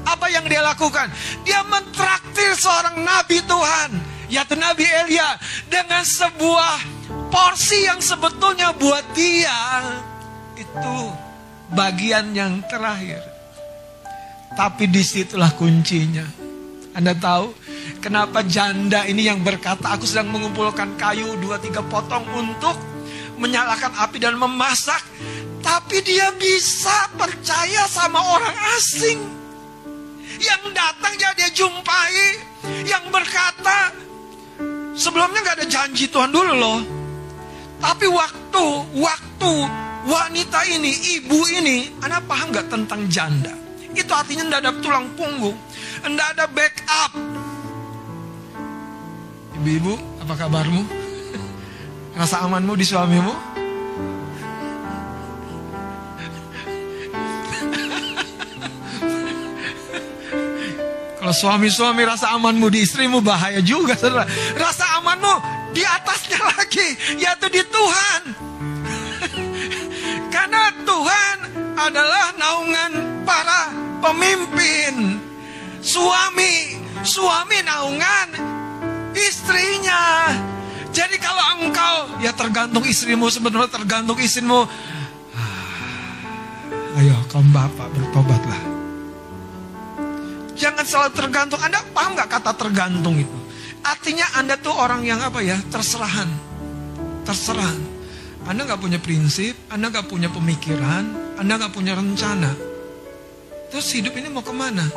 apa 0.07 0.31
yang 0.31 0.47
dia 0.47 0.63
lakukan? 0.63 1.11
Dia 1.43 1.67
mentraktir 1.67 2.55
seorang 2.55 3.03
nabi 3.03 3.43
Tuhan 3.43 4.15
yaitu 4.27 4.59
Nabi 4.59 4.83
Elia 4.83 5.39
dengan 5.71 6.03
sebuah 6.03 6.83
porsi 7.31 7.87
yang 7.87 7.99
sebetulnya 8.03 8.75
buat 8.75 9.03
dia 9.15 9.79
itu 10.59 10.95
bagian 11.71 12.35
yang 12.35 12.59
terakhir. 12.67 13.23
Tapi 14.55 14.89
di 14.89 14.99
situlah 14.99 15.53
kuncinya. 15.55 16.27
Anda 16.97 17.13
tahu 17.13 17.53
kenapa 18.01 18.41
janda 18.43 19.05
ini 19.05 19.29
yang 19.29 19.45
berkata 19.45 19.95
aku 19.95 20.03
sedang 20.03 20.33
mengumpulkan 20.33 20.97
kayu 20.97 21.37
dua 21.39 21.61
tiga 21.61 21.85
potong 21.85 22.25
untuk 22.33 22.73
menyalakan 23.37 23.93
api 23.95 24.17
dan 24.19 24.35
memasak. 24.35 25.01
Tapi 25.61 26.01
dia 26.05 26.29
bisa 26.37 27.09
percaya 27.17 27.85
sama 27.89 28.19
orang 28.19 28.57
asing. 28.77 29.19
Yang 30.37 30.63
datang 30.73 31.13
jadi 31.17 31.33
dia 31.37 31.49
jumpai. 31.53 32.45
Yang 32.85 33.05
berkata 33.09 33.91
Sebelumnya 34.97 35.45
nggak 35.45 35.57
ada 35.61 35.67
janji 35.69 36.09
Tuhan 36.09 36.33
dulu 36.33 36.57
loh. 36.57 36.81
Tapi 37.77 38.09
waktu, 38.09 38.65
waktu 38.97 39.53
wanita 40.09 40.65
ini, 40.73 41.21
ibu 41.21 41.37
ini, 41.53 41.93
Anda 42.01 42.17
paham 42.25 42.49
nggak 42.49 42.73
tentang 42.73 43.05
janda? 43.05 43.53
Itu 43.93 44.09
artinya 44.09 44.49
nggak 44.49 44.61
ada 44.65 44.73
tulang 44.81 45.05
punggung, 45.13 45.53
nggak 46.01 46.29
ada 46.33 46.49
backup. 46.49 47.13
Ibu-ibu, 49.61 49.93
apa 50.25 50.33
kabarmu? 50.33 50.81
Rasa 52.17 52.41
amanmu 52.49 52.73
di 52.73 52.81
suamimu? 52.81 53.33
Kalau 61.21 61.43
suami-suami 61.43 62.01
rasa 62.09 62.33
amanmu 62.33 62.73
di 62.73 62.81
istrimu 62.81 63.21
bahaya 63.21 63.61
juga 63.61 63.93
saudara. 63.93 64.25
Rasa 64.57 64.97
amanmu 64.97 65.33
di 65.77 65.85
atasnya 65.85 66.41
lagi, 66.57 66.87
yaitu 67.21 67.53
di 67.53 67.61
Tuhan. 67.69 68.21
Karena 70.33 70.73
Tuhan 70.87 71.37
adalah 71.77 72.33
naungan 72.33 72.91
para 73.29 73.69
pemimpin. 74.01 75.21
Suami, 75.85 76.81
suami 77.05 77.61
naungan 77.61 78.27
istrinya. 79.13 80.33
Jadi 80.97 81.21
kalau 81.21 81.61
engkau, 81.61 82.17
ya 82.25 82.33
tergantung 82.33 82.81
istrimu, 82.81 83.29
sebenarnya 83.29 83.69
tergantung 83.69 84.17
istrimu. 84.17 84.65
Ah, 85.37 86.97
ayo 86.97 87.13
kaum 87.29 87.45
bapak 87.53 87.85
bertobatlah. 87.93 88.57
Jangan 90.57 90.81
selalu 90.81 91.13
tergantung. 91.13 91.61
Anda 91.61 91.85
paham 91.93 92.17
nggak 92.17 92.33
kata 92.33 92.57
tergantung 92.57 93.13
itu? 93.21 93.37
Artinya 93.85 94.25
Anda 94.41 94.57
tuh 94.57 94.73
orang 94.73 95.05
yang 95.05 95.21
apa 95.21 95.37
ya? 95.45 95.61
Terserahan. 95.69 96.33
Terserahan. 97.29 97.77
Anda 98.49 98.65
nggak 98.65 98.81
punya 98.81 98.97
prinsip, 98.97 99.53
Anda 99.69 99.93
nggak 99.93 100.09
punya 100.09 100.33
pemikiran, 100.33 101.37
Anda 101.37 101.61
nggak 101.61 101.77
punya 101.77 101.93
rencana. 101.93 102.57
Terus 103.69 103.85
hidup 103.93 104.17
ini 104.17 104.33
mau 104.33 104.41
ke 104.41 104.49
mana? 104.49 104.89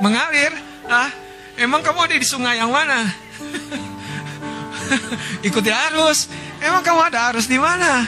Mengalir? 0.00 0.73
Ah, 0.84 1.10
emang 1.56 1.80
kamu 1.80 2.04
ada 2.04 2.16
di 2.16 2.26
sungai 2.28 2.60
yang 2.60 2.68
mana? 2.68 3.08
Ikuti 5.48 5.72
arus. 5.72 6.28
Emang 6.60 6.84
kamu 6.84 7.00
ada 7.12 7.32
arus 7.32 7.48
di 7.48 7.56
mana? 7.56 8.04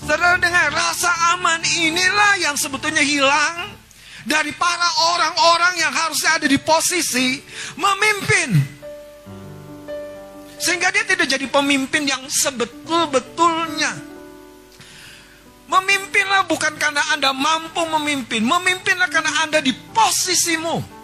Saudara 0.00 0.40
dengar, 0.40 0.72
rasa 0.72 1.12
aman 1.36 1.60
inilah 1.60 2.40
yang 2.40 2.56
sebetulnya 2.56 3.04
hilang 3.04 3.76
dari 4.24 4.52
para 4.56 4.88
orang-orang 5.16 5.74
yang 5.80 5.92
harusnya 5.92 6.40
ada 6.40 6.48
di 6.48 6.56
posisi 6.56 7.40
memimpin. 7.76 8.50
Sehingga 10.58 10.90
dia 10.90 11.04
tidak 11.04 11.28
jadi 11.28 11.46
pemimpin 11.48 12.08
yang 12.08 12.24
sebetul-betulnya. 12.24 13.92
Memimpinlah 15.68 16.48
bukan 16.48 16.72
karena 16.80 17.04
Anda 17.12 17.36
mampu 17.36 17.84
memimpin, 17.84 18.40
memimpinlah 18.40 19.12
karena 19.12 19.44
Anda 19.44 19.60
di 19.60 19.76
posisimu. 19.76 20.97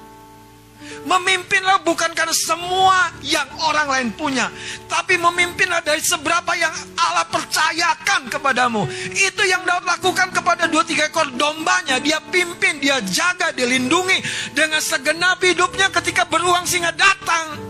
Memimpinlah 1.05 1.85
bukan 1.85 2.17
karena 2.17 2.33
semua 2.33 3.13
yang 3.21 3.45
orang 3.61 3.89
lain 3.93 4.09
punya. 4.17 4.49
Tapi 4.89 5.21
memimpinlah 5.21 5.85
dari 5.85 6.01
seberapa 6.01 6.57
yang 6.57 6.73
Allah 6.97 7.29
percayakan 7.29 8.33
kepadamu. 8.33 8.89
Itu 9.13 9.45
yang 9.45 9.69
Daud 9.69 9.85
lakukan 9.85 10.33
kepada 10.33 10.65
dua 10.65 10.81
tiga 10.85 11.13
ekor 11.13 11.29
dombanya. 11.37 12.01
Dia 12.01 12.25
pimpin, 12.33 12.81
dia 12.81 13.05
jaga, 13.05 13.53
dia 13.53 13.69
lindungi. 13.69 14.17
Dengan 14.57 14.81
segenap 14.81 15.45
hidupnya 15.45 15.93
ketika 15.93 16.25
beruang 16.25 16.65
singa 16.65 16.93
datang. 16.97 17.61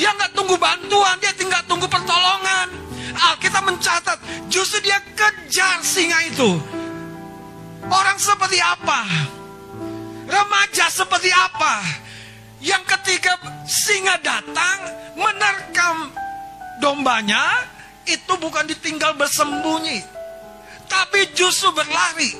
Dia 0.00 0.16
nggak 0.16 0.32
tunggu 0.32 0.56
bantuan, 0.56 1.20
dia 1.20 1.36
tinggal 1.36 1.60
tunggu 1.68 1.84
pertolongan. 1.84 2.72
Alkitab 3.12 3.68
mencatat, 3.68 4.18
justru 4.48 4.80
dia 4.80 4.96
kejar 5.12 5.84
singa 5.84 6.16
itu. 6.24 6.56
Orang 7.92 8.16
seperti 8.16 8.56
apa? 8.56 9.04
Remaja 10.32 10.88
seperti 10.88 11.28
apa? 11.28 11.84
Yang 12.64 12.88
ketika 12.96 13.36
singa 13.68 14.16
datang 14.24 14.78
menerkam 15.12 16.08
dombanya, 16.80 17.68
itu 18.08 18.32
bukan 18.40 18.64
ditinggal 18.64 19.12
bersembunyi. 19.20 20.00
Tapi 20.88 21.36
justru 21.36 21.68
berlari. 21.76 22.32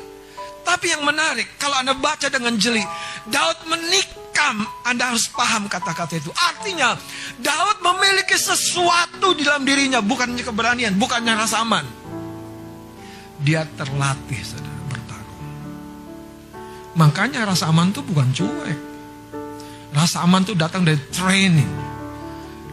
Tapi 0.63 0.95
yang 0.95 1.03
menarik, 1.03 1.59
kalau 1.59 1.75
Anda 1.83 1.93
baca 1.93 2.31
dengan 2.31 2.55
jeli, 2.55 2.87
Daud 3.27 3.67
menikam, 3.67 4.63
Anda 4.87 5.11
harus 5.11 5.27
paham 5.35 5.67
kata-kata 5.67 6.23
itu. 6.23 6.31
Artinya, 6.39 6.95
Daud 7.43 7.83
memiliki 7.83 8.39
sesuatu 8.39 9.35
di 9.35 9.43
dalam 9.43 9.67
dirinya, 9.67 9.99
bukannya 9.99 10.39
keberanian, 10.39 10.95
bukannya 10.95 11.35
rasa 11.35 11.67
aman. 11.67 11.83
Dia 13.43 13.67
terlatih. 13.75 14.62
Makanya 16.93 17.49
rasa 17.49 17.73
aman 17.73 17.89
itu 17.89 18.05
bukan 18.05 18.29
cuek. 18.37 18.79
Rasa 19.93 20.25
aman 20.25 20.45
itu 20.45 20.53
datang 20.53 20.85
dari 20.85 21.01
training. 21.13 21.73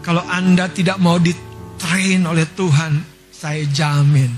Kalau 0.03 0.23
Anda 0.27 0.67
tidak 0.71 0.99
mau 0.99 1.19
ditrain 1.19 2.23
oleh 2.23 2.47
Tuhan, 2.55 3.03
saya 3.32 3.63
jamin 3.71 4.32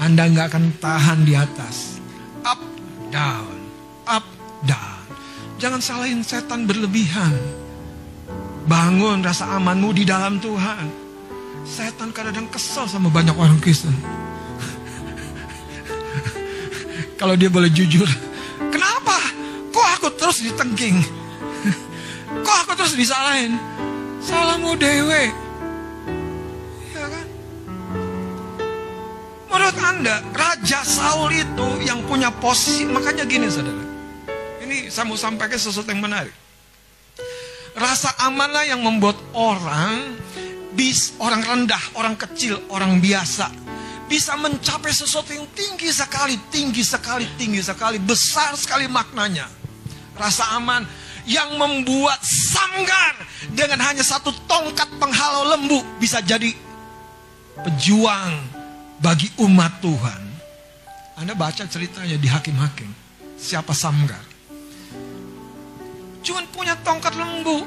Anda 0.00 0.28
nggak 0.28 0.46
akan 0.52 0.64
tahan 0.80 1.24
di 1.24 1.36
atas. 1.36 2.00
Up, 2.44 2.60
down, 3.12 3.56
up, 4.08 4.24
down. 4.64 5.04
Jangan 5.60 5.80
salahin 5.80 6.20
setan 6.20 6.68
berlebihan. 6.68 7.32
Bangun 8.64 9.20
rasa 9.20 9.56
amanmu 9.56 9.92
di 9.92 10.08
dalam 10.08 10.40
Tuhan. 10.40 10.88
Setan 11.64 12.12
kadang-kadang 12.12 12.48
kesel 12.52 12.84
sama 12.84 13.08
banyak 13.08 13.32
orang 13.36 13.56
Kristen. 13.60 13.92
Kalau 17.20 17.38
dia 17.38 17.48
boleh 17.48 17.72
jujur, 17.72 18.08
Kenapa? 18.74 19.18
Kok 19.70 19.88
aku 19.98 20.08
terus 20.18 20.42
ditengking? 20.42 20.98
Kok 22.46 22.56
aku 22.66 22.72
terus 22.74 22.98
disalahin? 22.98 23.54
Salahmu 24.18 24.74
dewe. 24.74 25.30
Ya 26.90 27.06
kan? 27.06 27.26
Menurut 29.46 29.78
Anda, 29.78 30.16
Raja 30.34 30.82
Saul 30.82 31.30
itu 31.38 31.86
yang 31.86 32.02
punya 32.10 32.34
posisi, 32.34 32.82
makanya 32.82 33.22
gini 33.22 33.46
saudara. 33.46 33.78
Ini 34.66 34.90
saya 34.90 35.06
mau 35.06 35.14
sampaikan 35.14 35.54
sesuatu 35.54 35.94
yang 35.94 36.02
menarik. 36.02 36.34
Rasa 37.78 38.10
amanlah 38.26 38.66
yang 38.66 38.82
membuat 38.82 39.18
orang 39.38 40.18
bis 40.74 41.14
orang 41.22 41.46
rendah, 41.46 41.82
orang 41.94 42.18
kecil, 42.18 42.58
orang 42.74 42.98
biasa 42.98 43.63
bisa 44.14 44.38
mencapai 44.38 44.94
sesuatu 44.94 45.34
yang 45.34 45.42
tinggi 45.58 45.90
sekali, 45.90 46.38
tinggi 46.46 46.86
sekali, 46.86 47.26
tinggi 47.34 47.58
sekali, 47.58 47.98
besar 47.98 48.54
sekali 48.54 48.86
maknanya. 48.86 49.50
Rasa 50.14 50.54
aman 50.54 50.86
yang 51.26 51.58
membuat 51.58 52.22
sanggar 52.22 53.18
dengan 53.50 53.82
hanya 53.82 54.06
satu 54.06 54.30
tongkat 54.46 54.86
penghalau 55.02 55.50
lembu 55.50 55.82
bisa 55.98 56.22
jadi 56.22 56.54
pejuang 57.58 58.38
bagi 59.02 59.34
umat 59.42 59.82
Tuhan. 59.82 60.22
Anda 61.18 61.34
baca 61.34 61.66
ceritanya 61.66 62.14
di 62.14 62.30
Hakim-Hakim. 62.30 62.94
Siapa 63.34 63.74
Samgar? 63.74 64.22
Cuman 66.22 66.46
punya 66.54 66.78
tongkat 66.86 67.18
lembu. 67.18 67.66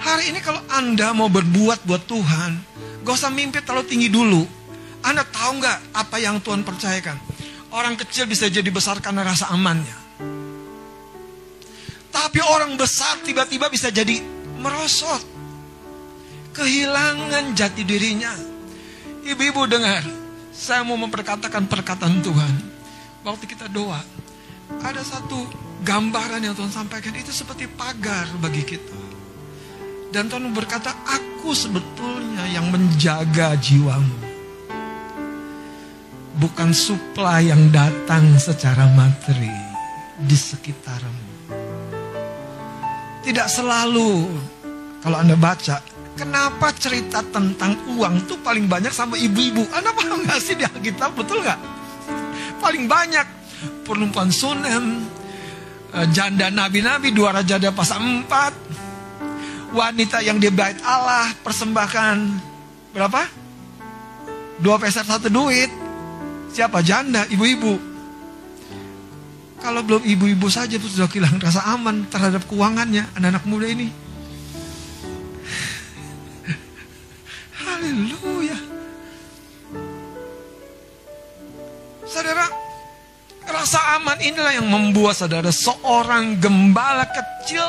Hari 0.00 0.32
ini 0.32 0.40
kalau 0.40 0.64
Anda 0.72 1.12
mau 1.12 1.28
berbuat 1.28 1.84
buat 1.84 2.08
Tuhan, 2.08 2.56
gak 3.04 3.14
usah 3.20 3.28
mimpi 3.28 3.60
terlalu 3.60 3.84
tinggi 3.84 4.08
dulu. 4.08 4.57
Anda 5.02 5.22
tahu 5.22 5.62
nggak 5.62 5.78
apa 5.94 6.16
yang 6.18 6.42
Tuhan 6.42 6.66
percayakan? 6.66 7.16
Orang 7.68 8.00
kecil 8.00 8.24
bisa 8.24 8.48
jadi 8.48 8.66
besar 8.72 8.98
karena 9.04 9.22
rasa 9.22 9.52
amannya. 9.52 10.08
Tapi 12.08 12.40
orang 12.42 12.74
besar 12.74 13.20
tiba-tiba 13.22 13.68
bisa 13.68 13.92
jadi 13.92 14.20
merosot. 14.58 15.22
Kehilangan 16.56 17.54
jati 17.54 17.86
dirinya. 17.86 18.34
Ibu-ibu 19.22 19.68
dengar, 19.68 20.02
saya 20.50 20.82
mau 20.82 20.98
memperkatakan 20.98 21.68
perkataan 21.70 22.18
Tuhan. 22.24 22.54
Waktu 23.22 23.44
kita 23.46 23.68
doa, 23.70 24.00
ada 24.82 25.02
satu 25.04 25.46
gambaran 25.84 26.42
yang 26.42 26.56
Tuhan 26.56 26.72
sampaikan 26.72 27.14
itu 27.14 27.30
seperti 27.30 27.70
pagar 27.70 28.26
bagi 28.42 28.64
kita. 28.64 28.98
Dan 30.08 30.32
Tuhan 30.32 30.48
berkata, 30.56 30.90
aku 31.04 31.52
sebetulnya 31.52 32.48
yang 32.48 32.72
menjaga 32.72 33.52
jiwamu. 33.60 34.27
Bukan 36.38 36.70
suplai 36.70 37.50
yang 37.50 37.74
datang 37.74 38.38
secara 38.38 38.86
materi 38.94 39.50
di 40.22 40.38
sekitarmu. 40.38 41.26
Tidak 43.26 43.48
selalu, 43.50 44.30
kalau 45.02 45.18
Anda 45.18 45.34
baca, 45.34 45.82
kenapa 46.14 46.70
cerita 46.78 47.26
tentang 47.26 47.74
uang 47.98 48.22
itu 48.22 48.38
paling 48.38 48.70
banyak 48.70 48.94
sama 48.94 49.18
ibu-ibu? 49.18 49.66
Anda 49.74 49.90
paham 49.90 50.22
gak 50.26 50.38
sih 50.38 50.54
di 50.54 50.62
Alkitab, 50.62 51.18
betul 51.18 51.42
gak? 51.42 51.58
Paling 52.62 52.86
banyak 52.86 53.26
perempuan 53.82 54.30
sunem, 54.30 55.10
eh, 55.90 56.06
janda 56.14 56.54
nabi-nabi, 56.54 57.10
dua 57.10 57.34
raja 57.34 57.58
ada 57.58 57.74
pasal 57.74 57.98
empat, 57.98 58.54
wanita 59.74 60.24
yang 60.24 60.40
di 60.40 60.48
bait 60.48 60.78
Allah 60.86 61.34
persembahkan 61.42 62.16
berapa? 62.94 63.22
Dua 64.58 64.74
peser 64.80 65.06
satu 65.06 65.30
duit. 65.30 65.87
Siapa? 66.52 66.82
Janda, 66.82 67.24
ibu-ibu. 67.28 67.78
Kalau 69.58 69.82
belum 69.82 70.06
ibu-ibu 70.06 70.46
saja 70.46 70.78
sudah 70.78 71.10
kehilangan 71.10 71.42
rasa 71.42 71.66
aman 71.74 72.06
terhadap 72.06 72.46
keuangannya 72.46 73.10
anak-anak 73.18 73.44
muda 73.44 73.66
ini. 73.66 73.90
Haleluya. 77.58 78.58
Saudara, 82.06 82.46
rasa 83.50 83.98
aman 83.98 84.18
inilah 84.22 84.54
yang 84.56 84.68
membuat 84.70 85.18
saudara 85.18 85.50
seorang 85.50 86.38
gembala 86.38 87.04
kecil 87.10 87.66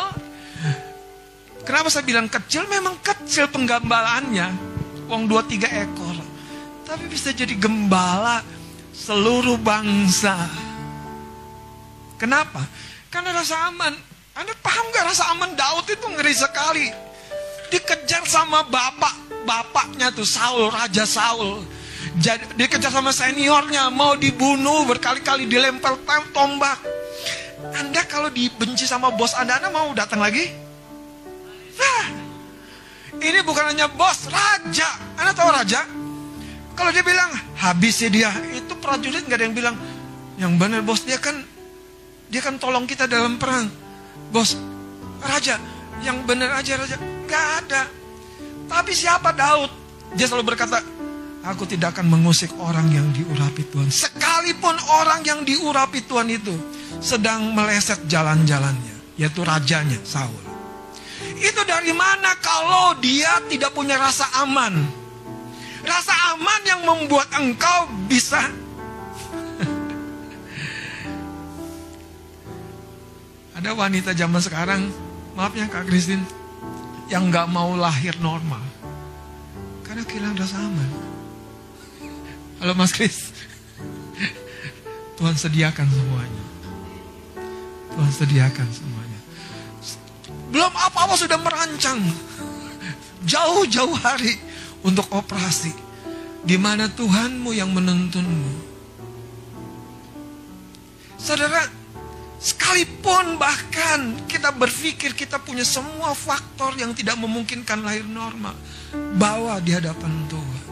Kenapa 1.70 1.86
saya 1.94 2.02
bilang 2.02 2.26
kecil? 2.26 2.66
Memang 2.66 2.98
kecil 2.98 3.46
penggambalaannya. 3.46 4.48
Wong 5.06 5.30
dua 5.30 5.46
tiga 5.46 5.70
ekor. 5.70 6.18
Tapi 6.82 7.06
bisa 7.06 7.30
jadi 7.30 7.54
gembala 7.54 8.42
seluruh 8.94 9.58
bangsa. 9.62 10.36
Kenapa? 12.20 12.62
Karena 13.10 13.34
rasa 13.34 13.72
aman. 13.72 13.96
Anda 14.36 14.54
paham 14.64 14.86
gak 14.94 15.06
rasa 15.10 15.24
aman 15.36 15.52
Daud 15.56 15.88
itu 15.88 16.08
ngeri 16.16 16.36
sekali. 16.36 16.88
Dikejar 17.70 18.24
sama 18.26 18.66
bapak, 18.66 19.46
bapaknya 19.46 20.10
tuh 20.12 20.26
Saul, 20.26 20.72
Raja 20.72 21.06
Saul. 21.06 21.64
Jadi, 22.18 22.58
dikejar 22.58 22.92
sama 22.92 23.14
seniornya, 23.14 23.88
mau 23.94 24.18
dibunuh, 24.18 24.84
berkali-kali 24.90 25.46
dilempar 25.46 25.96
tombak. 26.34 26.80
Anda 27.76 28.02
kalau 28.08 28.32
dibenci 28.32 28.88
sama 28.88 29.12
bos 29.14 29.36
Anda, 29.36 29.60
Anda 29.60 29.70
mau 29.70 29.92
datang 29.92 30.24
lagi? 30.24 30.48
Nah, 31.80 32.06
ini 33.20 33.40
bukan 33.44 33.76
hanya 33.76 33.92
bos, 33.92 34.28
raja. 34.32 34.90
Anda 35.20 35.32
tahu 35.36 35.50
raja? 35.52 35.84
Kalau 36.80 36.96
dia 36.96 37.04
bilang 37.04 37.28
habis 37.60 38.00
ya 38.00 38.08
dia, 38.08 38.32
itu 38.56 38.72
prajurit 38.80 39.28
nggak 39.28 39.36
ada 39.36 39.46
yang 39.52 39.58
bilang 39.58 39.76
yang 40.40 40.56
benar 40.56 40.80
bos 40.80 41.04
dia 41.04 41.20
kan 41.20 41.36
dia 42.32 42.40
kan 42.40 42.56
tolong 42.56 42.88
kita 42.88 43.04
dalam 43.04 43.36
perang. 43.36 43.68
Bos, 44.32 44.56
raja, 45.20 45.60
yang 46.00 46.24
benar 46.24 46.56
aja 46.56 46.80
raja, 46.80 46.96
nggak 47.28 47.46
ada. 47.66 47.84
Tapi 48.72 48.92
siapa 48.96 49.36
Daud? 49.36 49.68
Dia 50.16 50.30
selalu 50.30 50.56
berkata, 50.56 50.80
aku 51.44 51.68
tidak 51.68 51.98
akan 51.98 52.16
mengusik 52.16 52.54
orang 52.62 52.88
yang 52.94 53.12
diurapi 53.12 53.66
Tuhan. 53.68 53.90
Sekalipun 53.92 54.78
orang 55.04 55.26
yang 55.26 55.42
diurapi 55.44 56.06
Tuhan 56.06 56.32
itu 56.32 56.56
sedang 57.04 57.52
meleset 57.52 58.08
jalan-jalannya, 58.08 59.20
yaitu 59.20 59.42
rajanya 59.44 60.00
Saul. 60.06 60.48
Itu 61.36 61.62
dari 61.68 61.92
mana 61.92 62.38
kalau 62.40 62.96
dia 63.02 63.42
tidak 63.52 63.76
punya 63.76 64.00
rasa 64.00 64.30
aman? 64.46 64.99
Rasa 65.84 66.14
aman 66.36 66.62
yang 66.68 66.82
membuat 66.84 67.32
engkau 67.36 67.88
bisa 68.12 68.40
Ada 73.60 73.76
wanita 73.76 74.16
zaman 74.16 74.40
sekarang, 74.40 74.88
maaf 75.36 75.52
ya 75.56 75.68
Kak 75.68 75.86
Kristin, 75.88 76.24
yang 77.12 77.28
nggak 77.28 77.48
mau 77.52 77.76
lahir 77.76 78.16
normal. 78.24 78.64
Karena 79.84 80.04
kehilangan 80.06 80.38
rasa 80.40 80.58
aman. 80.64 80.90
Halo 82.60 82.74
Mas 82.76 82.92
Kris. 82.96 83.32
Tuhan 85.20 85.36
sediakan 85.36 85.88
semuanya. 85.92 86.44
Tuhan 87.92 88.12
sediakan 88.16 88.68
semuanya. 88.72 89.20
Belum 90.56 90.72
apa-apa 90.72 91.20
sudah 91.20 91.36
merancang. 91.36 92.00
Jauh-jauh 93.28 94.00
hari 94.00 94.40
untuk 94.84 95.08
operasi. 95.12 95.72
Di 96.40 96.56
mana 96.56 96.88
Tuhanmu 96.88 97.52
yang 97.52 97.76
menuntunmu. 97.76 98.72
Saudara, 101.20 101.68
sekalipun 102.40 103.36
bahkan 103.36 104.16
kita 104.24 104.56
berpikir 104.56 105.12
kita 105.12 105.36
punya 105.44 105.68
semua 105.68 106.16
faktor 106.16 106.80
yang 106.80 106.96
tidak 106.96 107.20
memungkinkan 107.20 107.84
lahir 107.84 108.08
normal. 108.08 108.56
Bawa 109.20 109.60
di 109.60 109.76
hadapan 109.76 110.26
Tuhan. 110.32 110.64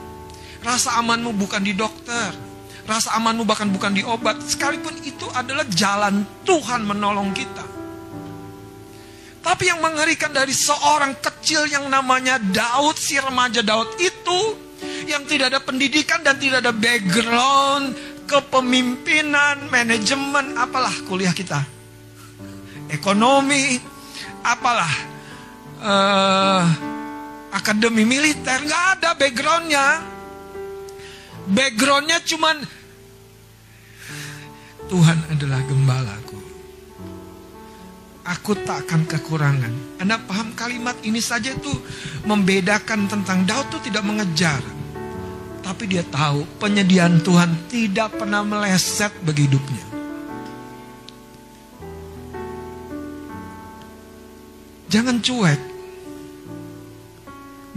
Rasa 0.64 0.96
amanmu 1.04 1.36
bukan 1.36 1.62
di 1.62 1.76
dokter. 1.76 2.32
Rasa 2.88 3.20
amanmu 3.20 3.44
bahkan 3.44 3.68
bukan 3.68 3.92
di 3.92 4.08
obat. 4.08 4.40
Sekalipun 4.40 4.96
itu 5.04 5.28
adalah 5.36 5.68
jalan 5.68 6.24
Tuhan 6.48 6.88
menolong 6.88 7.36
kita. 7.36 7.77
Tapi 9.42 9.64
yang 9.72 9.80
mengerikan 9.80 10.34
dari 10.34 10.52
seorang 10.52 11.18
kecil 11.24 11.66
yang 11.72 11.88
namanya 11.88 12.38
Daud, 12.38 13.00
si 13.00 13.16
remaja 13.16 13.64
Daud 13.64 13.96
itu, 13.98 14.40
yang 15.08 15.24
tidak 15.24 15.56
ada 15.56 15.60
pendidikan 15.64 16.20
dan 16.22 16.36
tidak 16.36 16.62
ada 16.62 16.76
background, 16.76 17.96
kepemimpinan, 18.28 19.72
manajemen, 19.72 20.60
apalah 20.60 20.94
kuliah 21.08 21.32
kita. 21.32 21.64
Ekonomi, 22.92 23.80
apalah. 24.44 24.94
Uh, 25.78 26.66
akademi 27.54 28.04
militer, 28.04 28.60
nggak 28.66 28.86
ada 29.00 29.10
backgroundnya. 29.16 29.86
Backgroundnya 31.48 32.20
cuman 32.28 32.58
Tuhan 34.88 35.20
adalah 35.32 35.60
gembalaku 35.68 36.07
aku 38.28 38.60
tak 38.68 38.84
akan 38.86 39.08
kekurangan. 39.08 39.74
Anda 40.04 40.20
paham 40.20 40.52
kalimat 40.52 41.00
ini 41.08 41.24
saja 41.24 41.56
itu 41.56 41.72
membedakan 42.28 43.08
tentang 43.08 43.48
Daud 43.48 43.72
itu 43.72 43.88
tidak 43.88 44.04
mengejar. 44.04 44.60
Tapi 45.64 45.84
dia 45.88 46.04
tahu 46.04 46.44
penyediaan 46.60 47.24
Tuhan 47.24 47.72
tidak 47.72 48.20
pernah 48.20 48.44
meleset 48.44 49.16
bagi 49.24 49.48
hidupnya. 49.48 49.86
Jangan 54.88 55.20
cuek. 55.20 55.62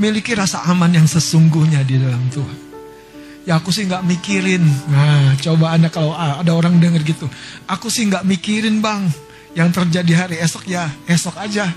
Miliki 0.00 0.32
rasa 0.32 0.64
aman 0.70 0.94
yang 0.94 1.06
sesungguhnya 1.06 1.82
di 1.82 1.98
dalam 1.98 2.30
Tuhan. 2.30 2.58
Ya 3.44 3.58
aku 3.58 3.74
sih 3.74 3.90
nggak 3.90 4.06
mikirin. 4.06 4.62
Nah 4.86 5.34
coba 5.42 5.74
anda 5.74 5.90
kalau 5.90 6.14
ada 6.14 6.54
orang 6.54 6.78
denger 6.78 7.02
gitu. 7.02 7.26
Aku 7.66 7.90
sih 7.90 8.06
nggak 8.06 8.22
mikirin 8.22 8.78
bang 8.78 9.10
yang 9.54 9.70
terjadi 9.74 10.26
hari 10.26 10.36
esok 10.38 10.66
ya 10.70 10.90
esok 11.10 11.36
aja. 11.38 11.70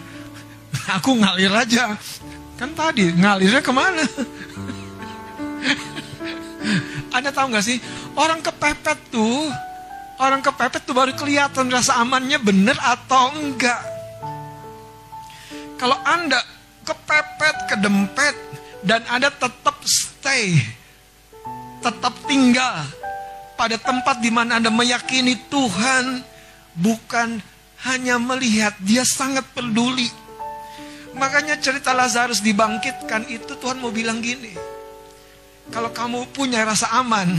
Aku 1.00 1.16
ngalir 1.18 1.54
aja. 1.54 1.98
Kan 2.58 2.74
tadi 2.78 3.14
ngalirnya 3.14 3.62
ke 3.62 3.72
mana? 3.74 4.04
Anda 7.16 7.30
tahu 7.30 7.54
nggak 7.54 7.66
sih 7.66 7.78
orang 8.18 8.42
kepepet 8.42 8.98
tuh 9.14 9.54
orang 10.18 10.42
kepepet 10.42 10.82
tuh 10.86 10.96
baru 10.98 11.14
kelihatan 11.14 11.70
rasa 11.70 12.02
amannya 12.02 12.42
bener 12.42 12.78
atau 12.80 13.34
enggak. 13.38 13.82
Kalau 15.78 16.00
Anda 16.08 16.40
kepepet, 16.88 17.56
kedempet 17.68 18.36
dan 18.88 19.04
Anda 19.12 19.28
tetap 19.34 19.84
stay, 19.84 20.64
tetap 21.84 22.16
tinggal 22.24 22.88
pada 23.60 23.76
tempat 23.76 24.24
di 24.24 24.32
mana 24.32 24.64
Anda 24.64 24.72
meyakini 24.72 25.36
Tuhan 25.52 26.24
bukan 26.80 27.53
hanya 27.84 28.16
melihat, 28.16 28.76
dia 28.80 29.04
sangat 29.04 29.44
peduli. 29.52 30.08
Makanya 31.14 31.60
cerita 31.60 31.94
Lazarus 31.94 32.42
dibangkitkan 32.42 33.28
itu 33.30 33.54
Tuhan 33.60 33.78
mau 33.78 33.94
bilang 33.94 34.24
gini. 34.24 34.56
Kalau 35.70 35.92
kamu 35.92 36.32
punya 36.34 36.64
rasa 36.64 36.90
aman, 37.00 37.30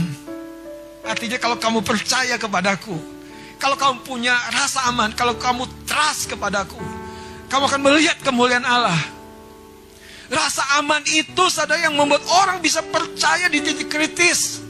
artinya 1.05 1.37
kalau 1.37 1.57
kamu 1.59 1.81
percaya 1.81 2.37
kepadaku, 2.39 2.95
kalau 3.59 3.75
kamu 3.75 3.95
punya 4.05 4.33
rasa 4.53 4.87
aman, 4.89 5.11
kalau 5.13 5.35
kamu 5.35 5.67
trust 5.85 6.31
kepadaku, 6.31 6.79
kamu 7.51 7.63
akan 7.69 7.81
melihat 7.81 8.17
kemuliaan 8.21 8.65
Allah. 8.65 8.97
Rasa 10.25 10.81
aman 10.81 11.05
itu 11.05 11.43
sadar 11.53 11.77
yang 11.77 11.93
membuat 11.93 12.25
orang 12.25 12.57
bisa 12.57 12.81
percaya 12.81 13.45
di 13.45 13.61
titik 13.61 13.93
kritis. 13.93 14.61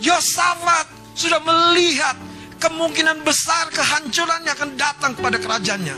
Yosafat 0.00 0.88
sudah 1.12 1.36
melihat 1.44 2.16
kemungkinan 2.60 3.24
besar 3.24 3.72
kehancuran 3.72 4.44
yang 4.44 4.54
akan 4.54 4.70
datang 4.76 5.16
kepada 5.16 5.40
kerajaannya. 5.40 5.96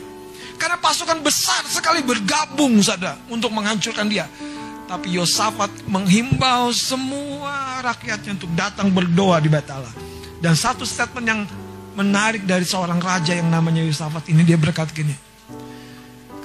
Karena 0.56 0.78
pasukan 0.78 1.18
besar 1.26 1.66
sekali 1.66 2.06
bergabung 2.06 2.78
sada 2.78 3.18
untuk 3.26 3.50
menghancurkan 3.50 4.06
dia. 4.06 4.30
Tapi 4.86 5.18
Yosafat 5.18 5.90
menghimbau 5.90 6.70
semua 6.70 7.82
rakyatnya 7.82 8.38
untuk 8.38 8.50
datang 8.54 8.94
berdoa 8.94 9.42
di 9.42 9.50
Bait 9.50 9.66
Allah. 9.66 9.90
Dan 10.38 10.54
satu 10.54 10.86
statement 10.86 11.26
yang 11.26 11.42
menarik 11.98 12.46
dari 12.46 12.62
seorang 12.62 13.02
raja 13.02 13.34
yang 13.34 13.50
namanya 13.50 13.82
Yosafat 13.82 14.30
ini 14.30 14.46
dia 14.46 14.54
berkata 14.54 14.94
gini. 14.94 15.14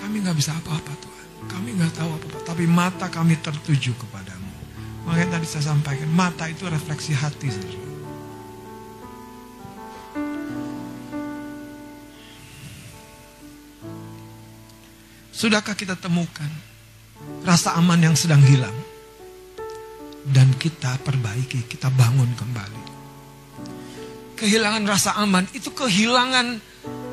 Kami 0.01 0.23
nggak 0.25 0.37
bisa 0.37 0.55
apa-apa 0.57 0.93
Tuhan. 0.97 1.27
Kami 1.45 1.69
nggak 1.77 1.93
tahu 1.93 2.09
apa-apa. 2.09 2.39
Tapi 2.41 2.63
mata 2.65 3.05
kami 3.11 3.37
tertuju 3.37 3.93
kepadamu. 4.01 4.49
Makanya 5.05 5.37
tadi 5.37 5.45
saya 5.45 5.71
sampaikan 5.71 6.09
mata 6.09 6.49
itu 6.49 6.65
refleksi 6.65 7.13
hati. 7.13 7.53
Saudara. 7.53 7.86
Sudahkah 15.37 15.77
kita 15.77 15.93
temukan 15.93 16.49
rasa 17.45 17.77
aman 17.77 18.01
yang 18.01 18.17
sedang 18.17 18.41
hilang? 18.41 18.73
Dan 20.25 20.49
kita 20.57 20.97
perbaiki, 21.05 21.61
kita 21.69 21.93
bangun 21.93 22.25
kembali. 22.33 22.83
Kehilangan 24.33 24.83
rasa 24.89 25.13
aman 25.21 25.45
itu 25.53 25.69
kehilangan 25.69 26.57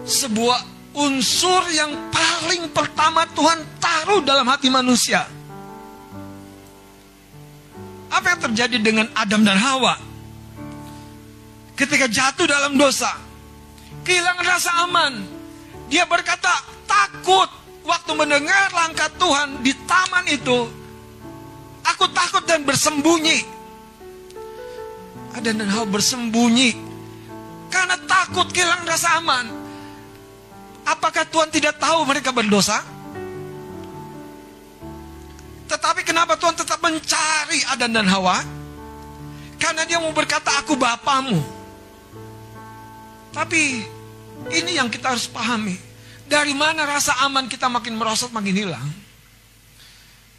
sebuah 0.08 0.60
unsur 0.96 1.68
yang 1.68 1.92
paling 2.08 2.72
pertama 2.72 3.28
Tuhan 3.28 3.60
taruh 3.76 4.24
dalam 4.24 4.48
hati 4.48 4.72
manusia. 4.72 5.28
Apa 8.08 8.24
yang 8.32 8.40
terjadi 8.40 8.76
dengan 8.80 9.06
Adam 9.12 9.44
dan 9.44 9.60
Hawa? 9.60 10.00
Ketika 11.76 12.08
jatuh 12.08 12.48
dalam 12.48 12.80
dosa, 12.80 13.20
kehilangan 14.00 14.46
rasa 14.48 14.70
aman. 14.88 15.12
Dia 15.92 16.08
berkata, 16.08 16.50
takut 16.88 17.63
waktu 17.84 18.10
mendengar 18.16 18.72
langkah 18.72 19.12
Tuhan 19.20 19.60
di 19.60 19.72
taman 19.84 20.24
itu, 20.26 20.58
aku 21.84 22.04
takut 22.10 22.42
dan 22.48 22.64
bersembunyi. 22.64 23.52
Ada 25.34 25.50
dan 25.50 25.68
hal 25.68 25.84
bersembunyi 25.90 26.78
karena 27.68 27.98
takut 28.06 28.46
kehilangan 28.54 28.86
rasa 28.86 29.08
aman. 29.18 29.46
Apakah 30.84 31.26
Tuhan 31.26 31.50
tidak 31.50 31.80
tahu 31.80 32.06
mereka 32.06 32.30
berdosa? 32.30 32.78
Tetapi 35.64 36.06
kenapa 36.06 36.38
Tuhan 36.38 36.54
tetap 36.54 36.78
mencari 36.78 37.58
Adan 37.72 37.90
dan 37.90 38.06
Hawa? 38.06 38.44
Karena 39.58 39.82
dia 39.88 39.98
mau 39.98 40.12
berkata 40.12 40.54
aku 40.60 40.76
bapamu. 40.76 41.40
Tapi 43.34 43.82
ini 44.54 44.70
yang 44.76 44.86
kita 44.86 45.16
harus 45.16 45.26
pahami. 45.26 45.74
Dari 46.24 46.56
mana 46.56 46.88
rasa 46.88 47.20
aman 47.28 47.46
kita 47.46 47.68
makin 47.68 47.94
merosot, 48.00 48.32
makin 48.32 48.56
hilang? 48.56 48.88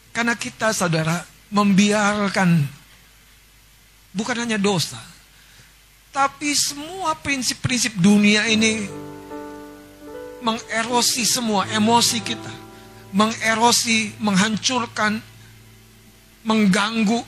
Karena 0.10 0.34
kita, 0.34 0.74
saudara, 0.74 1.22
membiarkan 1.54 2.66
bukan 4.16 4.48
hanya 4.48 4.56
dosa, 4.56 4.98
tapi 6.16 6.56
semua 6.56 7.14
prinsip-prinsip 7.20 8.00
dunia 8.00 8.48
ini 8.48 8.88
mengerosi 10.40 11.28
semua 11.28 11.68
emosi 11.70 12.24
kita, 12.24 12.54
mengerosi, 13.12 14.16
menghancurkan, 14.24 15.20
mengganggu 16.48 17.20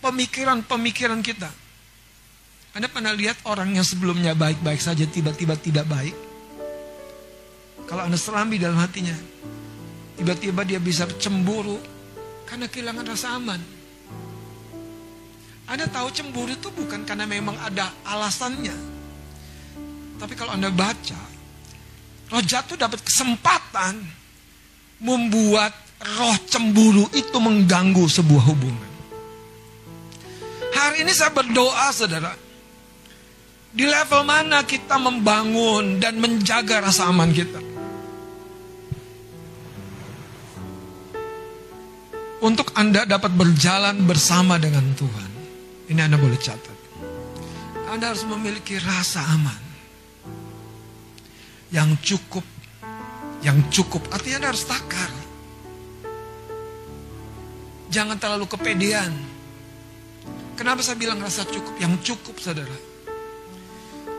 pemikiran-pemikiran 0.00 1.20
kita. 1.24 1.50
Anda 2.76 2.92
pernah 2.92 3.16
lihat 3.16 3.40
orang 3.48 3.72
yang 3.72 3.86
sebelumnya 3.86 4.36
baik-baik 4.36 4.78
saja 4.78 5.08
tiba-tiba 5.08 5.56
tidak 5.56 5.88
baik? 5.88 6.25
Kalau 7.86 8.02
Anda 8.02 8.18
serambi 8.18 8.58
dalam 8.58 8.82
hatinya, 8.82 9.14
tiba-tiba 10.18 10.66
dia 10.66 10.82
bisa 10.82 11.06
cemburu 11.22 11.78
karena 12.42 12.66
kehilangan 12.66 13.06
rasa 13.06 13.38
aman. 13.38 13.62
Anda 15.66 15.86
tahu 15.90 16.10
cemburu 16.10 16.50
itu 16.50 16.70
bukan 16.70 17.06
karena 17.06 17.26
memang 17.26 17.54
ada 17.58 17.90
alasannya. 18.06 18.74
Tapi 20.18 20.34
kalau 20.34 20.54
Anda 20.54 20.70
baca, 20.70 21.18
roh 22.30 22.42
jatuh 22.42 22.74
dapat 22.74 23.02
kesempatan 23.02 24.02
membuat 25.02 25.74
roh 26.18 26.38
cemburu 26.50 27.06
itu 27.14 27.38
mengganggu 27.38 28.06
sebuah 28.06 28.44
hubungan. 28.50 28.90
Hari 30.74 31.02
ini 31.06 31.12
saya 31.14 31.30
berdoa 31.34 31.88
saudara, 31.94 32.34
di 33.74 33.84
level 33.84 34.22
mana 34.22 34.64
kita 34.64 34.96
membangun 34.96 35.98
dan 35.98 36.16
menjaga 36.16 36.82
rasa 36.82 37.10
aman 37.10 37.30
kita. 37.32 37.75
Untuk 42.36 42.68
Anda 42.76 43.08
dapat 43.08 43.32
berjalan 43.32 44.04
bersama 44.04 44.60
dengan 44.60 44.84
Tuhan. 44.92 45.30
Ini 45.88 46.00
Anda 46.04 46.20
boleh 46.20 46.36
catat. 46.36 46.76
Anda 47.88 48.12
harus 48.12 48.28
memiliki 48.28 48.76
rasa 48.76 49.24
aman. 49.24 49.62
Yang 51.72 51.90
cukup. 52.14 52.44
Yang 53.40 53.58
cukup. 53.72 54.12
Artinya 54.12 54.44
Anda 54.44 54.50
harus 54.52 54.68
takar. 54.68 55.10
Jangan 57.88 58.20
terlalu 58.20 58.44
kepedean. 58.50 59.12
Kenapa 60.60 60.84
saya 60.84 61.00
bilang 61.00 61.16
rasa 61.24 61.48
cukup? 61.48 61.72
Yang 61.80 62.12
cukup 62.12 62.36
saudara. 62.36 62.76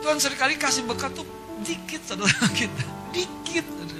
Tuhan 0.02 0.18
sering 0.18 0.38
kali 0.38 0.54
kasih 0.58 0.86
bekat 0.86 1.14
tuh 1.14 1.26
dikit 1.62 2.02
saudara 2.02 2.46
kita. 2.58 2.84
Dikit 3.14 3.66
saudara. 3.66 3.97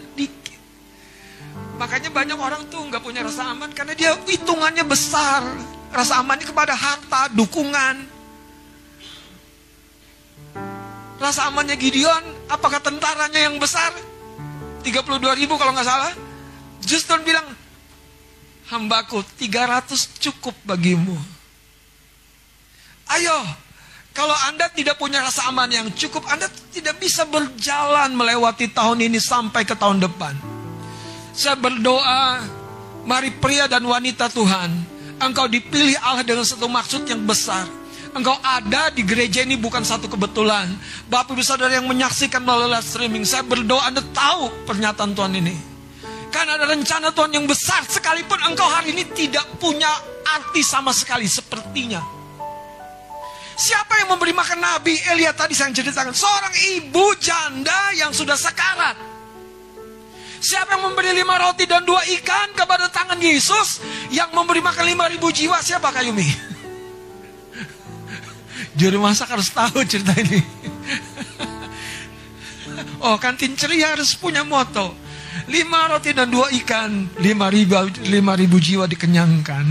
Makanya 1.79 2.11
banyak 2.11 2.35
orang 2.35 2.63
tuh 2.67 2.83
nggak 2.91 2.99
punya 2.99 3.23
rasa 3.23 3.55
aman 3.55 3.71
karena 3.71 3.95
dia 3.95 4.11
hitungannya 4.27 4.83
besar. 4.83 5.47
Rasa 5.95 6.21
amannya 6.21 6.45
kepada 6.45 6.75
harta, 6.75 7.31
dukungan. 7.33 8.03
Rasa 11.23 11.47
amannya 11.49 11.79
Gideon, 11.79 12.51
apakah 12.51 12.83
tentaranya 12.83 13.47
yang 13.47 13.57
besar? 13.63 13.95
32 14.83 15.39
ribu 15.39 15.55
kalau 15.55 15.71
nggak 15.71 15.87
salah. 15.87 16.13
Justru 16.83 17.15
bilang, 17.23 17.47
hambaku 18.75 19.23
300 19.39 20.19
cukup 20.19 20.55
bagimu. 20.67 21.17
Ayo, 23.09 23.39
kalau 24.13 24.35
Anda 24.51 24.67
tidak 24.75 24.99
punya 24.99 25.23
rasa 25.23 25.47
aman 25.47 25.71
yang 25.71 25.89
cukup, 25.95 26.27
Anda 26.27 26.51
tidak 26.75 26.99
bisa 26.99 27.23
berjalan 27.23 28.13
melewati 28.13 28.67
tahun 28.67 28.99
ini 29.07 29.23
sampai 29.23 29.63
ke 29.63 29.79
tahun 29.79 30.03
depan. 30.03 30.58
Saya 31.39 31.55
berdoa, 31.55 32.43
mari 33.07 33.31
pria 33.31 33.71
dan 33.71 33.87
wanita 33.87 34.27
Tuhan, 34.27 34.75
Engkau 35.23 35.47
dipilih 35.47 35.95
Allah 36.03 36.27
dengan 36.27 36.43
satu 36.43 36.67
maksud 36.67 37.07
yang 37.07 37.23
besar. 37.23 37.63
Engkau 38.11 38.35
ada 38.43 38.91
di 38.91 39.07
gereja 39.07 39.47
ini 39.47 39.55
bukan 39.55 39.87
satu 39.87 40.11
kebetulan. 40.11 40.67
Bapak 41.07 41.39
Ibu 41.39 41.47
Saudara 41.47 41.79
yang 41.79 41.87
menyaksikan 41.87 42.43
melalui 42.43 42.75
streaming, 42.83 43.23
saya 43.23 43.47
berdoa 43.47 43.87
Anda 43.87 44.03
tahu 44.03 44.67
pernyataan 44.67 45.15
Tuhan 45.15 45.39
ini. 45.39 45.55
Karena 46.35 46.59
ada 46.59 46.75
rencana 46.75 47.15
Tuhan 47.15 47.31
yang 47.31 47.47
besar 47.47 47.87
sekalipun 47.87 48.43
engkau 48.43 48.67
hari 48.67 48.91
ini 48.91 49.07
tidak 49.15 49.47
punya 49.63 49.95
arti 50.43 50.67
sama 50.67 50.91
sekali 50.91 51.31
sepertinya. 51.31 52.03
Siapa 53.55 53.95
yang 54.03 54.11
memberi 54.11 54.35
makan 54.35 54.59
Nabi 54.59 54.99
Elia 55.15 55.31
tadi 55.31 55.55
saya 55.55 55.71
ceritakan? 55.71 56.11
Seorang 56.11 56.55
ibu 56.83 57.15
janda 57.23 57.95
yang 57.95 58.11
sudah 58.11 58.35
sekarat. 58.35 59.18
Siapa 60.39 60.79
yang 60.79 60.87
memberi 60.91 61.11
lima 61.19 61.35
roti 61.35 61.67
dan 61.67 61.83
dua 61.83 61.99
ikan 62.19 62.55
kepada 62.55 62.87
tangan 62.87 63.19
Yesus 63.19 63.83
yang 64.15 64.31
memberi 64.31 64.63
makan 64.63 64.87
lima 64.87 65.11
ribu 65.11 65.35
jiwa? 65.35 65.59
Siapa 65.59 65.91
Kayumi? 65.91 66.25
Juru 68.79 69.03
masak 69.03 69.35
harus 69.35 69.51
tahu 69.51 69.83
cerita 69.83 70.15
ini. 70.15 70.39
oh, 73.07 73.19
kantin 73.19 73.59
ceria 73.59 73.99
harus 73.99 74.15
punya 74.15 74.47
moto. 74.47 74.95
Lima 75.51 75.91
roti 75.91 76.15
dan 76.15 76.31
dua 76.31 76.47
ikan, 76.63 77.11
lima 77.19 77.51
ribu, 77.51 77.75
lima 78.07 78.39
ribu 78.39 78.63
jiwa 78.63 78.87
dikenyangkan. 78.87 79.65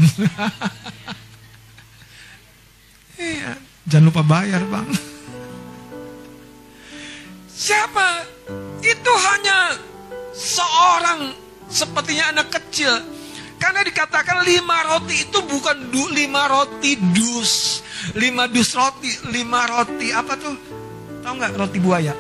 iya, 3.21 3.55
jangan 3.87 4.05
lupa 4.09 4.25
bayar 4.25 4.65
bang. 4.67 4.89
Siapa? 7.51 8.25
Itu 8.81 9.11
hanya 9.11 9.75
seorang 10.37 11.33
sepertinya 11.65 12.37
anak 12.37 12.53
kecil. 12.53 12.93
Karena 13.57 13.81
dikatakan 13.81 14.45
lima 14.45 14.85
roti 14.85 15.25
itu 15.25 15.41
bukan 15.41 15.89
du, 15.89 16.05
lima 16.13 16.45
roti 16.45 16.93
dus. 16.93 17.81
Lima 18.13 18.45
dus 18.45 18.77
roti. 18.77 19.09
Lima 19.33 19.65
roti 19.65 20.13
apa 20.13 20.37
tuh? 20.37 20.53
Tahu 21.25 21.33
nggak 21.41 21.57
roti 21.57 21.81
buaya? 21.81 22.13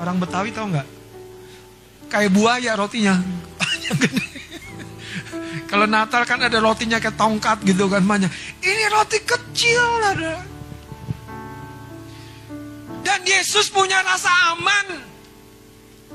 Orang 0.00 0.16
Betawi 0.16 0.48
tahu 0.48 0.72
nggak? 0.72 0.88
Kayak 2.08 2.32
buaya 2.32 2.72
rotinya. 2.72 3.20
Kalau 5.70 5.84
Natal 5.84 6.24
kan 6.24 6.40
ada 6.40 6.56
rotinya 6.56 6.96
kayak 6.96 7.20
tongkat 7.20 7.60
gitu 7.68 7.92
kan 7.92 8.04
banyak. 8.04 8.32
Ini 8.64 8.84
roti 8.88 9.20
kecil 9.20 9.84
ada. 10.00 10.40
Dan 13.04 13.20
Yesus 13.28 13.68
punya 13.68 14.00
rasa 14.00 14.56
aman 14.56 15.11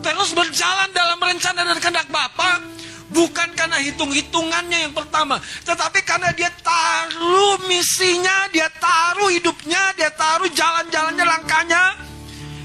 terus 0.02 0.32
berjalan 0.34 0.90
dalam 0.94 1.18
rencana 1.18 1.66
dan 1.66 1.78
kehendak 1.82 2.08
Bapa 2.10 2.62
bukan 3.08 3.50
karena 3.56 3.80
hitung-hitungannya 3.80 4.90
yang 4.90 4.94
pertama, 4.94 5.40
tetapi 5.64 6.04
karena 6.04 6.32
dia 6.36 6.52
taruh 6.60 7.56
misinya, 7.66 8.52
dia 8.52 8.68
taruh 8.78 9.32
hidupnya, 9.32 9.96
dia 9.96 10.12
taruh 10.12 10.50
jalan-jalannya, 10.52 11.24
langkahnya 11.24 11.84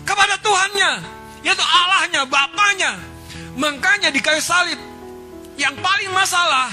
kepada 0.03 0.35
Tuhannya, 0.42 0.92
yaitu 1.47 1.62
Allahnya, 1.62 2.27
Bapaknya. 2.27 2.92
Makanya 3.55 4.11
di 4.11 4.18
kayu 4.18 4.42
salib, 4.42 4.81
yang 5.61 5.77
paling 5.79 6.11
masalah 6.11 6.73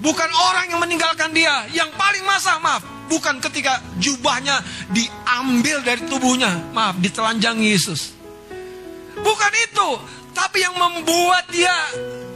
bukan 0.00 0.30
orang 0.52 0.72
yang 0.72 0.80
meninggalkan 0.80 1.30
dia, 1.34 1.68
yang 1.74 1.90
paling 1.98 2.24
masalah, 2.24 2.62
maaf, 2.62 2.82
bukan 3.10 3.36
ketika 3.42 3.82
jubahnya 4.00 4.62
diambil 4.94 5.82
dari 5.84 6.02
tubuhnya, 6.08 6.50
maaf, 6.72 6.96
ditelanjangi 7.02 7.68
Yesus. 7.74 8.13
Bukan 9.24 9.52
itu, 9.64 9.88
tapi 10.36 10.60
yang 10.60 10.76
membuat 10.76 11.48
dia 11.48 11.72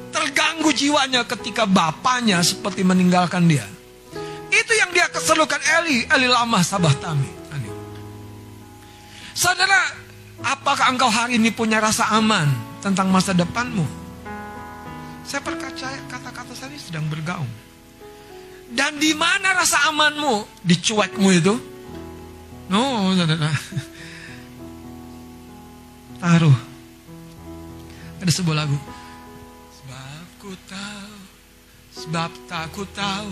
terganggu 0.08 0.72
jiwanya 0.72 1.28
ketika 1.28 1.68
bapaknya 1.68 2.40
seperti 2.40 2.80
meninggalkan 2.80 3.44
dia. 3.44 3.68
Itu 4.48 4.72
yang 4.72 4.90
dia 4.96 5.04
keselukan 5.12 5.60
Eli, 5.84 6.08
Eli 6.08 6.28
lama 6.30 6.64
sabah 6.64 6.94
tami. 6.96 7.28
Saudara, 9.36 9.78
apakah 10.42 10.90
engkau 10.90 11.06
hari 11.06 11.38
ini 11.38 11.54
punya 11.54 11.78
rasa 11.78 12.10
aman 12.10 12.50
tentang 12.82 13.06
masa 13.06 13.30
depanmu? 13.30 13.86
Saya 15.22 15.44
percaya 15.44 15.94
kata-kata 16.10 16.56
saya 16.56 16.74
sedang 16.74 17.06
bergaung. 17.06 17.46
Dan 18.72 18.98
di 18.98 19.14
mana 19.14 19.54
rasa 19.54 19.86
amanmu? 19.92 20.42
Di 20.64 20.74
cuekmu 20.80 21.28
itu? 21.30 21.54
No, 22.66 23.14
saudara. 23.14 23.52
Taruh 26.18 26.67
ada 28.18 28.32
sebuah 28.34 28.66
lagu. 28.66 28.78
Sebab 29.78 30.24
ku 30.42 30.52
tahu, 30.66 31.14
sebab 31.94 32.30
tak 32.50 32.66
ku 32.74 32.82
tahu, 32.90 33.30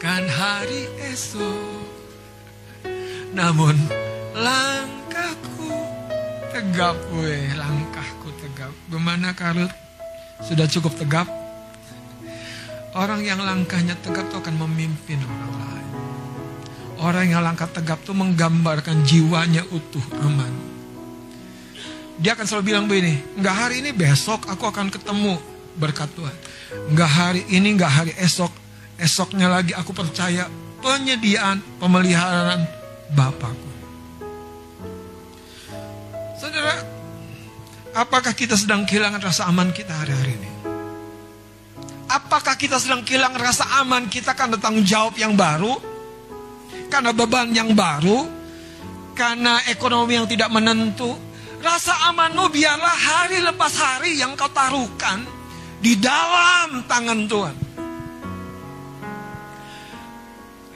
kan 0.00 0.24
hari 0.24 0.88
esok. 1.12 1.84
Namun 3.36 3.76
langkahku 4.32 5.68
tegap, 6.52 6.96
weh, 7.12 7.52
langkahku 7.52 8.32
tegap. 8.40 8.72
Bagaimana 8.88 9.36
Karut? 9.36 9.72
Sudah 10.40 10.64
cukup 10.68 10.96
tegap? 10.96 11.28
Orang 12.96 13.20
yang 13.28 13.44
langkahnya 13.44 13.92
tegap 14.00 14.32
itu 14.32 14.40
akan 14.40 14.56
memimpin 14.64 15.20
orang 15.20 15.52
lain. 15.52 15.92
Orang 16.96 17.28
yang 17.28 17.44
langkah 17.44 17.68
tegap 17.68 18.00
itu 18.00 18.16
menggambarkan 18.16 19.04
jiwanya 19.04 19.68
utuh, 19.68 20.00
aman. 20.24 20.75
Dia 22.16 22.32
akan 22.32 22.48
selalu 22.48 22.64
bilang 22.64 22.84
begini, 22.88 23.20
enggak 23.36 23.56
hari 23.56 23.84
ini 23.84 23.92
besok 23.92 24.48
aku 24.48 24.64
akan 24.64 24.88
ketemu 24.88 25.36
berkat 25.76 26.08
Tuhan. 26.16 26.36
Enggak 26.88 27.10
hari 27.12 27.42
ini, 27.52 27.76
enggak 27.76 27.92
hari 27.92 28.12
esok. 28.16 28.48
Esoknya 28.96 29.52
lagi 29.52 29.76
aku 29.76 29.92
percaya 29.92 30.48
penyediaan, 30.80 31.60
pemeliharaan 31.76 32.64
Bapakku. 33.12 33.70
Saudara, 36.40 36.80
apakah 37.92 38.32
kita 38.32 38.56
sedang 38.56 38.88
kehilangan 38.88 39.20
rasa 39.20 39.44
aman 39.52 39.68
kita 39.76 39.92
hari-hari 39.92 40.40
ini? 40.40 40.50
Apakah 42.08 42.56
kita 42.56 42.80
sedang 42.80 43.04
kehilangan 43.04 43.40
rasa 43.44 43.68
aman 43.84 44.08
kita 44.08 44.32
karena 44.32 44.56
tanggung 44.56 44.88
jawab 44.88 45.20
yang 45.20 45.36
baru? 45.36 45.76
Karena 46.88 47.12
beban 47.12 47.52
yang 47.52 47.76
baru? 47.76 48.24
Karena 49.12 49.60
ekonomi 49.68 50.16
yang 50.16 50.24
tidak 50.24 50.48
menentu? 50.48 51.25
Rasa 51.66 52.14
amanmu 52.14 52.46
biarlah 52.54 52.94
hari 52.94 53.42
lepas 53.42 53.74
hari 53.74 54.22
yang 54.22 54.38
kau 54.38 54.46
taruhkan 54.54 55.26
di 55.82 55.98
dalam 55.98 56.86
tangan 56.86 57.26
Tuhan. 57.26 57.56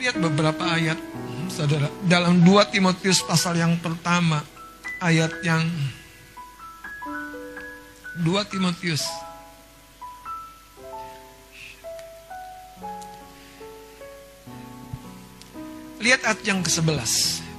Lihat 0.03 0.18
beberapa 0.18 0.59
ayat, 0.66 0.98
saudara. 1.46 1.87
Dalam 2.03 2.42
2 2.42 2.74
Timotius 2.74 3.22
pasal 3.22 3.62
yang 3.62 3.79
pertama, 3.79 4.42
ayat 4.98 5.31
yang 5.46 5.62
2 8.26 8.50
Timotius 8.50 9.07
Lihat 16.00 16.24
ayat 16.24 16.40
yang 16.48 16.64
ke-11. 16.64 17.12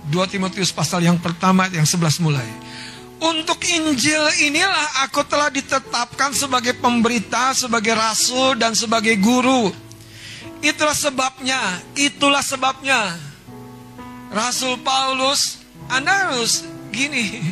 2 0.09 0.33
Timotius 0.33 0.73
pasal 0.73 1.05
yang 1.05 1.21
pertama 1.21 1.69
yang 1.69 1.85
11 1.85 2.25
mulai. 2.25 2.70
Untuk 3.21 3.61
Injil 3.69 4.49
inilah 4.49 5.05
aku 5.05 5.21
telah 5.29 5.53
ditetapkan 5.53 6.33
sebagai 6.33 6.73
pemberita, 6.81 7.53
sebagai 7.53 7.93
rasul, 7.93 8.57
dan 8.57 8.73
sebagai 8.73 9.13
guru. 9.21 9.69
Itulah 10.65 10.97
sebabnya, 10.97 11.61
itulah 11.93 12.41
sebabnya. 12.41 13.13
Rasul 14.33 14.81
Paulus, 14.81 15.61
Anda 15.85 16.33
harus 16.33 16.65
gini. 16.89 17.45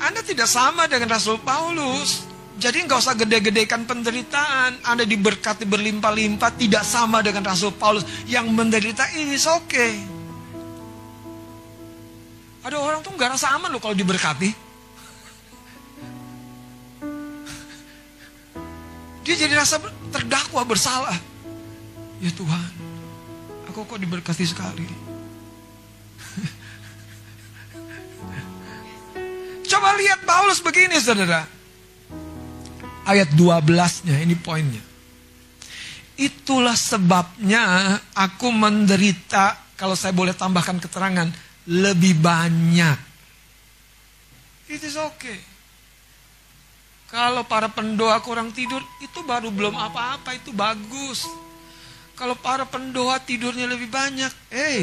Anda 0.00 0.24
tidak 0.24 0.48
sama 0.48 0.88
dengan 0.88 1.12
Rasul 1.12 1.36
Paulus. 1.44 2.24
Jadi 2.56 2.88
nggak 2.88 3.04
usah 3.04 3.12
gede-gedekan 3.12 3.84
penderitaan. 3.84 4.80
Anda 4.80 5.04
diberkati 5.04 5.68
berlimpah-limpah 5.68 6.56
tidak 6.56 6.88
sama 6.88 7.20
dengan 7.20 7.44
Rasul 7.44 7.76
Paulus 7.76 8.08
yang 8.24 8.48
menderita 8.48 9.12
ini 9.12 9.36
oke. 9.36 9.68
Okay. 9.68 10.11
Ada 12.62 12.78
orang 12.78 13.02
tuh 13.02 13.10
nggak 13.14 13.34
rasa 13.34 13.58
aman 13.58 13.74
loh 13.74 13.82
kalau 13.82 13.94
diberkati. 13.98 14.50
Dia 19.22 19.34
jadi 19.38 19.54
rasa 19.54 19.78
terdakwa 20.10 20.62
bersalah. 20.66 21.14
Ya 22.22 22.30
Tuhan, 22.30 22.70
aku 23.66 23.82
kok 23.82 23.98
diberkati 23.98 24.46
sekali. 24.46 24.86
Coba 29.66 29.98
lihat 29.98 30.22
Paulus 30.22 30.62
begini 30.62 30.98
saudara. 31.02 31.46
Ayat 33.02 33.34
12-nya, 33.34 34.22
ini 34.22 34.38
poinnya. 34.38 34.78
Itulah 36.14 36.78
sebabnya 36.78 37.98
aku 38.14 38.54
menderita, 38.54 39.58
kalau 39.74 39.98
saya 39.98 40.14
boleh 40.14 40.30
tambahkan 40.30 40.78
keterangan, 40.78 41.26
lebih 41.68 42.18
banyak. 42.18 42.98
It 44.72 44.82
is 44.82 44.96
okay. 44.96 45.38
Kalau 47.12 47.44
para 47.44 47.68
pendoa 47.68 48.16
kurang 48.24 48.56
tidur, 48.56 48.80
itu 49.04 49.20
baru 49.28 49.52
belum 49.52 49.76
apa-apa, 49.76 50.32
itu 50.32 50.48
bagus. 50.56 51.28
Kalau 52.16 52.32
para 52.32 52.64
pendoa 52.64 53.20
tidurnya 53.20 53.68
lebih 53.68 53.92
banyak, 53.92 54.32
eh, 54.48 54.56
hey, 54.56 54.80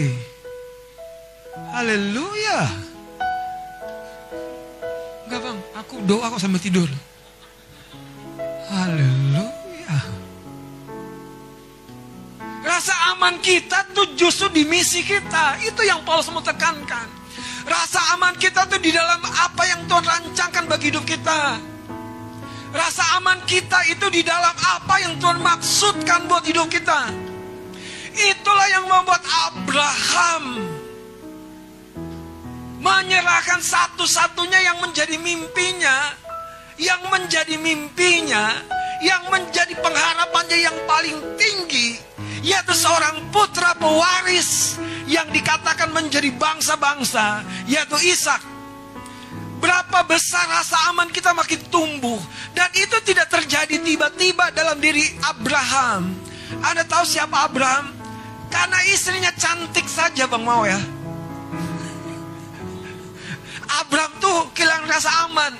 haleluya. 1.74 2.70
Enggak 5.26 5.42
bang, 5.42 5.58
aku 5.74 5.96
doa 6.06 6.30
kok 6.30 6.42
sambil 6.42 6.62
tidur. 6.62 6.90
Haleluya. 8.70 9.49
Rasa 12.80 13.12
aman 13.12 13.44
kita 13.44 13.92
tuh 13.92 14.16
justru 14.16 14.48
di 14.56 14.64
misi 14.64 15.04
kita. 15.04 15.60
Itu 15.68 15.84
yang 15.84 16.00
Paulus 16.08 16.32
mau 16.32 16.40
tekankan. 16.40 17.12
Rasa 17.68 18.16
aman 18.16 18.32
kita 18.40 18.72
tuh 18.72 18.80
di 18.80 18.96
dalam 18.96 19.20
apa 19.20 19.68
yang 19.68 19.84
Tuhan 19.84 20.00
rancangkan 20.00 20.64
bagi 20.64 20.88
hidup 20.88 21.04
kita. 21.04 21.60
Rasa 22.72 23.20
aman 23.20 23.44
kita 23.44 23.84
itu 23.92 24.08
di 24.08 24.24
dalam 24.24 24.56
apa 24.56 24.96
yang 24.96 25.20
Tuhan 25.20 25.44
maksudkan 25.44 26.32
buat 26.32 26.40
hidup 26.48 26.72
kita. 26.72 27.12
Itulah 28.16 28.68
yang 28.72 28.88
membuat 28.88 29.28
Abraham 29.28 30.44
menyerahkan 32.80 33.60
satu-satunya 33.60 34.72
yang 34.72 34.80
menjadi 34.80 35.20
mimpinya, 35.20 36.16
yang 36.80 37.04
menjadi 37.12 37.60
mimpinya, 37.60 38.56
yang 39.04 39.28
menjadi 39.28 39.76
pengharapannya 39.78 40.58
yang 40.64 40.78
paling 40.88 41.20
tinggi 41.36 42.10
yaitu 42.44 42.72
seorang 42.72 43.20
putra 43.36 43.76
pewaris 43.76 44.80
yang 45.10 45.28
dikatakan 45.34 45.92
menjadi 45.92 46.30
bangsa-bangsa, 46.38 47.44
yaitu 47.68 47.98
Ishak. 48.14 48.42
Berapa 49.60 50.08
besar 50.08 50.48
rasa 50.48 50.88
aman 50.94 51.12
kita 51.12 51.36
makin 51.36 51.60
tumbuh. 51.68 52.16
Dan 52.56 52.72
itu 52.72 52.96
tidak 53.04 53.28
terjadi 53.28 53.76
tiba-tiba 53.76 54.56
dalam 54.56 54.80
diri 54.80 55.04
Abraham. 55.28 56.16
Anda 56.64 56.88
tahu 56.88 57.04
siapa 57.04 57.44
Abraham? 57.44 57.92
Karena 58.48 58.80
istrinya 58.88 59.36
cantik 59.36 59.84
saja 59.84 60.32
Bang 60.32 60.48
Mau 60.48 60.64
ya. 60.64 60.80
Abraham 63.84 64.14
tuh 64.24 64.48
kehilangan 64.56 64.88
rasa 64.88 65.12
aman. 65.28 65.54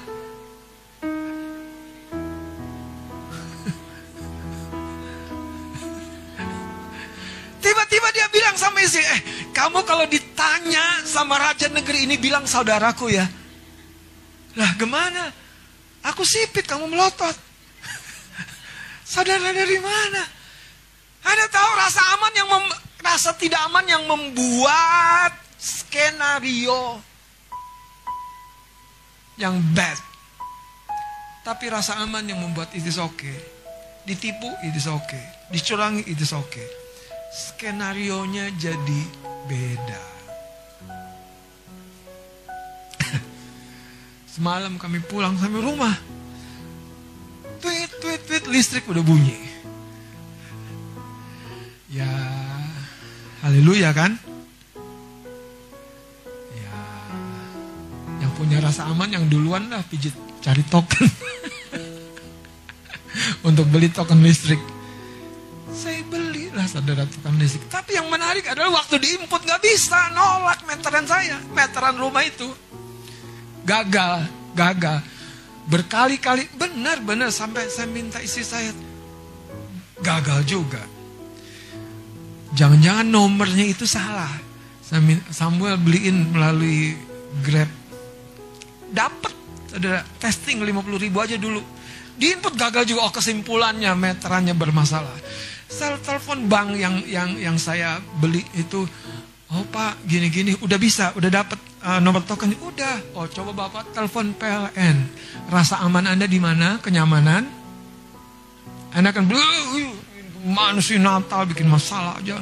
Sama 8.60 8.84
istri, 8.84 9.00
eh 9.00 9.22
kamu 9.56 9.88
kalau 9.88 10.04
ditanya 10.04 11.08
sama 11.08 11.40
raja 11.40 11.72
negeri 11.72 12.04
ini 12.04 12.20
bilang 12.20 12.44
saudaraku 12.44 13.08
ya. 13.08 13.24
Lah 14.60 14.76
gimana? 14.76 15.32
Aku 16.12 16.28
sipit, 16.28 16.68
kamu 16.68 16.92
melotot. 16.92 17.36
Saudara 19.16 19.52
dari 19.56 19.80
mana? 19.80 20.24
Ada 21.24 21.46
tahu 21.52 21.70
rasa 21.76 22.02
aman 22.16 22.34
yang 22.36 22.48
mem, 22.48 22.66
rasa 23.04 23.36
tidak 23.36 23.60
aman 23.68 23.86
yang 23.88 24.04
membuat 24.08 25.36
skenario 25.60 27.04
yang 29.36 29.60
bad. 29.76 30.00
Tapi 31.44 31.66
rasa 31.68 32.00
aman 32.00 32.24
yang 32.24 32.40
membuat 32.40 32.72
it 32.72 32.84
is 32.84 33.00
okay. 33.00 33.36
Ditipu 34.08 34.48
it 34.64 34.76
is 34.76 34.88
okay. 34.88 35.24
Dicurangi 35.52 36.08
it 36.08 36.20
is 36.20 36.32
okay. 36.32 36.79
Skenario-nya 37.30 38.50
jadi 38.58 39.02
beda. 39.46 40.04
Semalam 44.34 44.82
kami 44.82 44.98
pulang 45.06 45.38
sampai 45.38 45.62
rumah. 45.62 45.94
Tweet, 47.62 47.92
tweet, 48.02 48.22
tweet, 48.26 48.46
listrik 48.50 48.90
udah 48.90 49.06
bunyi. 49.06 49.38
Ya, 51.94 52.10
haleluya 53.46 53.94
kan? 53.94 54.18
Ya, 56.54 56.78
yang 58.26 58.32
punya 58.34 58.58
rasa 58.58 58.90
aman 58.90 59.10
yang 59.14 59.30
duluan 59.30 59.70
lah 59.70 59.86
pijit 59.86 60.18
cari 60.42 60.66
token. 60.66 61.06
Untuk 63.48 63.70
beli 63.70 63.94
token 63.94 64.26
listrik. 64.26 64.62
Saya 65.70 66.02
saudara 66.66 67.06
token 67.08 67.38
listrik. 67.38 67.70
Tapi 67.70 67.96
yang 67.96 68.10
menarik 68.10 68.44
adalah 68.50 68.82
waktu 68.84 69.00
diinput 69.00 69.46
nggak 69.46 69.62
bisa 69.62 70.12
nolak 70.12 70.66
meteran 70.66 71.06
saya, 71.06 71.38
meteran 71.54 71.96
rumah 71.96 72.26
itu 72.26 72.50
gagal, 73.70 74.26
gagal. 74.58 75.00
Berkali-kali, 75.70 76.50
benar-benar 76.58 77.30
sampai 77.30 77.70
saya 77.70 77.86
minta 77.86 78.18
istri 78.18 78.42
saya, 78.42 78.74
gagal 80.02 80.42
juga. 80.50 80.82
Jangan-jangan 82.58 83.06
nomornya 83.06 83.70
itu 83.70 83.86
salah. 83.86 84.34
Samuel 85.30 85.78
beliin 85.78 86.34
melalui 86.34 86.98
Grab. 87.46 87.70
Dapat, 88.90 89.34
ada 89.78 90.02
testing 90.18 90.66
50 90.66 90.98
ribu 90.98 91.22
aja 91.22 91.38
dulu. 91.38 91.62
Di 92.18 92.34
input 92.34 92.58
gagal 92.58 92.90
juga, 92.90 93.06
oh 93.06 93.14
kesimpulannya 93.14 93.94
meterannya 93.94 94.58
bermasalah. 94.58 95.14
Saya 95.70 96.02
telepon 96.02 96.50
bank 96.50 96.74
yang 96.82 97.06
yang 97.06 97.30
yang 97.38 97.58
saya 97.62 98.02
beli 98.18 98.42
itu, 98.58 98.90
oh 99.54 99.64
pak 99.70 100.02
gini-gini, 100.02 100.58
udah 100.66 100.82
bisa, 100.82 101.14
udah 101.14 101.30
dapat 101.30 101.62
uh, 101.86 102.02
nomor 102.02 102.26
token. 102.26 102.58
Udah. 102.58 102.98
Oh 103.14 103.30
coba 103.30 103.54
bapak 103.54 103.94
telepon 103.94 104.34
PLN 104.34 104.98
rasa 105.54 105.86
aman 105.86 106.10
anda 106.10 106.26
di 106.26 106.42
mana? 106.42 106.82
Kenyamanan? 106.82 107.46
Anda 108.90 109.14
akan 109.14 109.30
manusia 110.50 110.98
Natal 110.98 111.46
bikin 111.46 111.70
masalah 111.70 112.18
aja. 112.18 112.42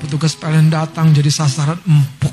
Petugas 0.00 0.32
PLN 0.32 0.72
datang 0.72 1.12
jadi 1.12 1.28
sasaran 1.28 1.76
empuk. 1.84 2.32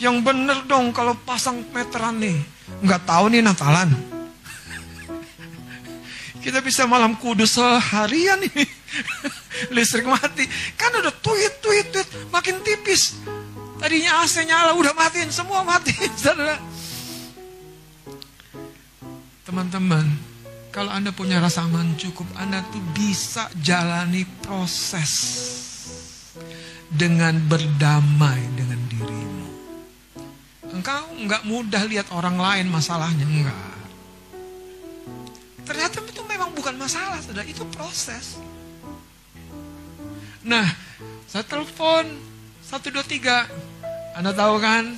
Yang 0.00 0.16
bener 0.24 0.58
dong 0.64 0.90
kalau 0.96 1.12
pasang 1.20 1.68
meteran 1.76 2.16
nih. 2.16 2.40
Nggak 2.80 3.04
tahu 3.04 3.28
nih 3.28 3.44
Natalan 3.44 4.11
kita 6.42 6.58
bisa 6.60 6.84
malam 6.90 7.14
kudus 7.16 7.54
seharian 7.56 8.42
ini 8.42 8.66
listrik 9.74 10.04
mati 10.04 10.44
kan 10.74 10.90
udah 10.92 11.14
tweet 11.22 11.62
tweet 11.62 11.86
tweet 11.94 12.08
makin 12.34 12.58
tipis 12.66 13.16
Tadinya 13.82 14.22
AC 14.22 14.46
nyala, 14.46 14.78
udah 14.78 14.94
matiin, 14.94 15.34
semua 15.34 15.66
mati. 15.66 15.90
Teman-teman, 19.42 20.06
kalau 20.70 20.94
Anda 20.94 21.10
punya 21.10 21.42
rasa 21.42 21.66
aman 21.66 21.98
cukup, 21.98 22.30
Anda 22.38 22.62
tuh 22.70 22.78
bisa 22.94 23.50
jalani 23.58 24.22
proses 24.46 25.10
dengan 26.94 27.42
berdamai 27.50 28.38
dengan 28.54 28.78
dirimu. 28.86 29.46
Engkau 30.78 31.18
nggak 31.26 31.42
mudah 31.42 31.82
lihat 31.90 32.14
orang 32.14 32.38
lain 32.38 32.70
masalahnya, 32.70 33.26
enggak. 33.26 33.81
Ternyata 35.62 36.02
itu 36.02 36.22
memang 36.26 36.50
bukan 36.52 36.74
masalah, 36.74 37.22
sudah 37.22 37.46
itu 37.46 37.62
proses. 37.72 38.38
Nah, 40.42 40.66
saya 41.30 41.46
telepon 41.46 42.18
satu 42.66 42.90
dua 42.90 43.06
tiga 43.06 43.46
anda 44.12 44.36
tahu 44.36 44.60
kan? 44.60 44.92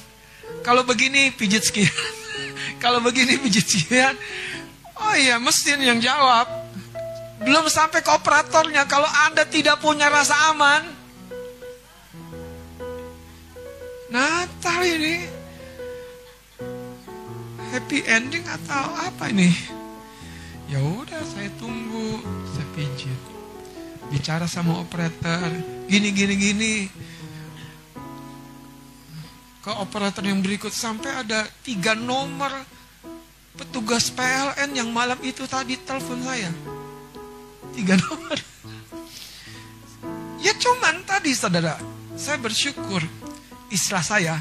Kalau 0.67 0.83
begini 0.83 1.31
pijit 1.31 1.63
sekian. 1.63 1.95
Kalau 2.83 2.99
begini 2.99 3.39
pijit 3.39 3.63
sekian. 3.63 4.19
Oh 4.99 5.15
iya, 5.15 5.39
mesin 5.39 5.79
yang 5.79 6.03
jawab. 6.03 6.51
Belum 7.43 7.67
sampai 7.71 8.03
ke 8.03 8.11
operatornya. 8.11 8.87
Kalau 8.91 9.07
Anda 9.27 9.47
tidak 9.47 9.79
punya 9.79 10.11
rasa 10.11 10.35
aman. 10.51 10.83
Natal 14.11 14.81
ini. 14.83 15.31
Happy 17.75 18.07
ending 18.07 18.47
atau 18.47 18.87
apa 18.99 19.31
ini? 19.31 19.51
Ya 20.75 20.83
udah 20.83 21.23
saya 21.23 21.47
tunggu, 21.55 22.19
saya 22.51 22.67
pijit. 22.75 23.21
Bicara 24.11 24.51
sama 24.51 24.83
operator, 24.83 25.55
gini 25.87 26.11
gini 26.11 26.35
gini 26.35 26.75
ke 29.65 29.73
operator 29.81 30.21
yang 30.21 30.45
berikut 30.45 30.69
sampai 30.69 31.25
ada 31.25 31.49
tiga 31.65 31.97
nomor 31.97 32.53
petugas 33.57 34.13
PLN 34.13 34.77
yang 34.77 34.93
malam 34.93 35.17
itu 35.25 35.49
tadi 35.49 35.81
telepon 35.81 36.21
saya. 36.21 36.53
Tiga 37.73 37.97
nomor. 38.05 38.37
Ya 40.45 40.53
cuman 40.61 41.01
tadi 41.09 41.33
saudara, 41.33 41.81
saya 42.13 42.37
bersyukur 42.37 43.01
istilah 43.73 44.05
saya 44.05 44.37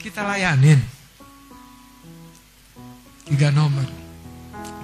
kita 0.00 0.24
layanin. 0.24 0.80
Tiga 3.28 3.52
nomor. 3.52 3.84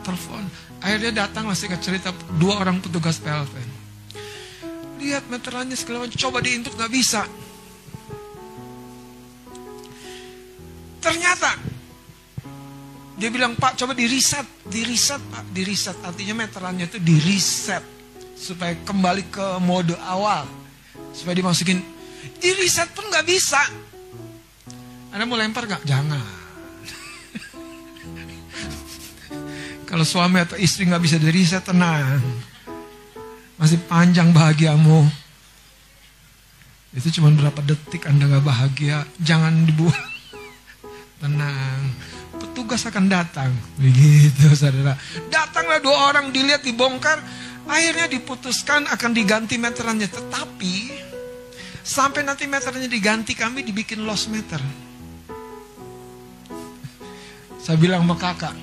Telepon. 0.05 0.70
Akhirnya 0.81 1.29
datang 1.29 1.45
masih 1.45 1.69
cerita 1.77 2.11
dua 2.41 2.61
orang 2.65 2.81
petugas 2.81 3.21
PLN. 3.21 3.69
Lihat 5.01 5.29
meterannya 5.29 5.77
segala 5.77 6.05
macam, 6.05 6.17
coba 6.17 6.41
diinput 6.41 6.73
nggak 6.77 6.93
bisa. 6.93 7.25
Ternyata 11.01 11.57
dia 13.21 13.29
bilang 13.29 13.53
Pak 13.57 13.77
coba 13.77 13.93
di 13.93 14.09
reset, 14.09 14.45
di 14.65 14.81
reset 14.85 15.21
Pak, 15.21 15.53
di 15.53 15.63
reset 15.65 15.97
artinya 16.01 16.45
meterannya 16.45 16.89
itu 16.89 16.97
di 16.97 17.17
reset 17.21 17.85
supaya 18.33 18.73
kembali 18.81 19.29
ke 19.29 19.47
mode 19.61 19.93
awal 20.09 20.49
supaya 21.13 21.37
dimasukin 21.37 21.85
di 22.41 22.51
reset 22.57 22.89
pun 22.97 23.05
nggak 23.13 23.27
bisa. 23.29 23.61
Anda 25.13 25.29
mau 25.29 25.37
lempar 25.37 25.69
nggak? 25.69 25.85
Jangan. 25.85 26.40
Kalau 29.91 30.07
suami 30.07 30.39
atau 30.39 30.55
istri 30.55 30.87
nggak 30.87 31.03
bisa 31.03 31.19
di 31.19 31.27
reset 31.35 31.67
tenang, 31.67 32.23
masih 33.59 33.83
panjang 33.91 34.31
bahagiamu. 34.31 35.03
Itu 36.95 37.11
cuma 37.19 37.35
berapa 37.35 37.59
detik 37.67 38.07
Anda 38.07 38.31
nggak 38.31 38.47
bahagia, 38.47 39.03
jangan 39.19 39.67
dibuang. 39.67 40.11
Tenang, 41.19 41.91
petugas 42.39 42.87
akan 42.87 43.11
datang. 43.11 43.51
Begitu 43.83 44.55
saudara. 44.55 44.95
Datanglah 45.27 45.83
dua 45.83 46.15
orang 46.15 46.31
dilihat 46.31 46.63
dibongkar. 46.63 47.19
Akhirnya 47.67 48.07
diputuskan 48.07 48.87
akan 48.89 49.11
diganti 49.11 49.59
meterannya. 49.59 50.07
Tetapi 50.07 50.75
sampai 51.83 52.23
nanti 52.23 52.47
meternya 52.47 52.87
diganti 52.87 53.35
kami 53.35 53.67
dibikin 53.67 54.07
lost 54.07 54.31
meter. 54.31 54.63
Saya 57.61 57.77
bilang 57.77 58.09
sama 58.09 58.17
kakak, 58.17 58.57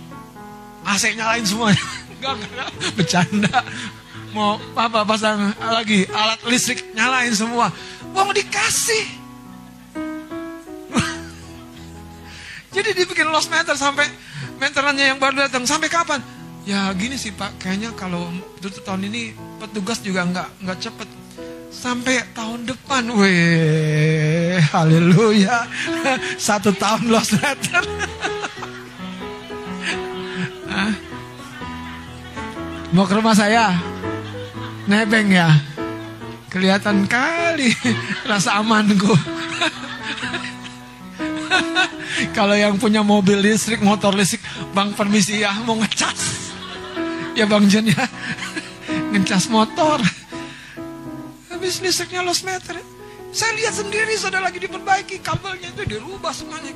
AC 0.88 1.04
nyalain 1.20 1.44
semuanya. 1.44 1.84
Enggak, 2.18 2.34
enggak, 2.42 2.70
bercanda. 2.98 3.58
Mau 4.34 4.58
apa 4.74 5.06
pasang 5.06 5.54
lagi 5.62 6.10
alat 6.10 6.42
listrik 6.50 6.82
nyalain 6.98 7.30
semua. 7.30 7.70
Mau 8.10 8.34
dikasih 8.34 9.06
Jadi 12.74 12.90
dibikin 12.98 13.30
lost 13.30 13.54
meter 13.54 13.78
sampai 13.78 14.10
meterannya 14.58 15.14
yang 15.14 15.22
baru 15.22 15.46
datang. 15.46 15.70
Sampai 15.70 15.94
kapan? 15.94 16.26
Ya 16.66 16.90
gini 16.98 17.22
sih 17.22 17.32
Pak, 17.32 17.62
kayaknya 17.62 17.94
kalau 17.94 18.34
tutup 18.60 18.82
tahun 18.82 19.08
ini 19.14 19.38
petugas 19.62 20.02
juga 20.02 20.26
nggak 20.26 20.50
nggak 20.66 20.78
cepet 20.90 21.10
sampai 21.70 22.26
tahun 22.34 22.66
depan. 22.66 23.14
Weh, 23.14 24.58
haleluya. 24.74 25.70
Satu 26.50 26.74
tahun 26.74 27.14
lost 27.14 27.38
Mau 32.93 33.09
ke 33.09 33.17
rumah 33.17 33.34
saya? 33.34 33.73
Nebeng 34.88 35.34
ya? 35.34 35.49
Kelihatan 36.47 37.03
kali 37.05 37.75
rasa 38.30 38.61
amanku. 38.61 39.11
Kalau 42.38 42.55
yang 42.55 42.80
punya 42.82 43.03
mobil 43.03 43.38
listrik, 43.38 43.84
motor 43.84 44.15
listrik, 44.15 44.41
Bang 44.71 44.93
permisi 44.93 45.43
ya 45.43 45.53
mau 45.65 45.75
ngecas. 45.78 46.51
Ya 47.38 47.45
Bang 47.45 47.69
Jen 47.69 47.91
ya. 47.91 48.07
Ngecas 49.13 49.49
motor. 49.51 50.01
Habis 51.53 51.82
listriknya 51.84 52.25
lost 52.25 52.47
meter. 52.47 52.97
Saya 53.32 53.51
lihat 53.59 53.75
sendiri 53.75 54.15
sudah 54.15 54.39
lagi 54.39 54.57
diperbaiki 54.57 55.19
kabelnya 55.19 55.69
itu 55.75 55.84
dirubah 55.84 56.32
semuanya. 56.32 56.71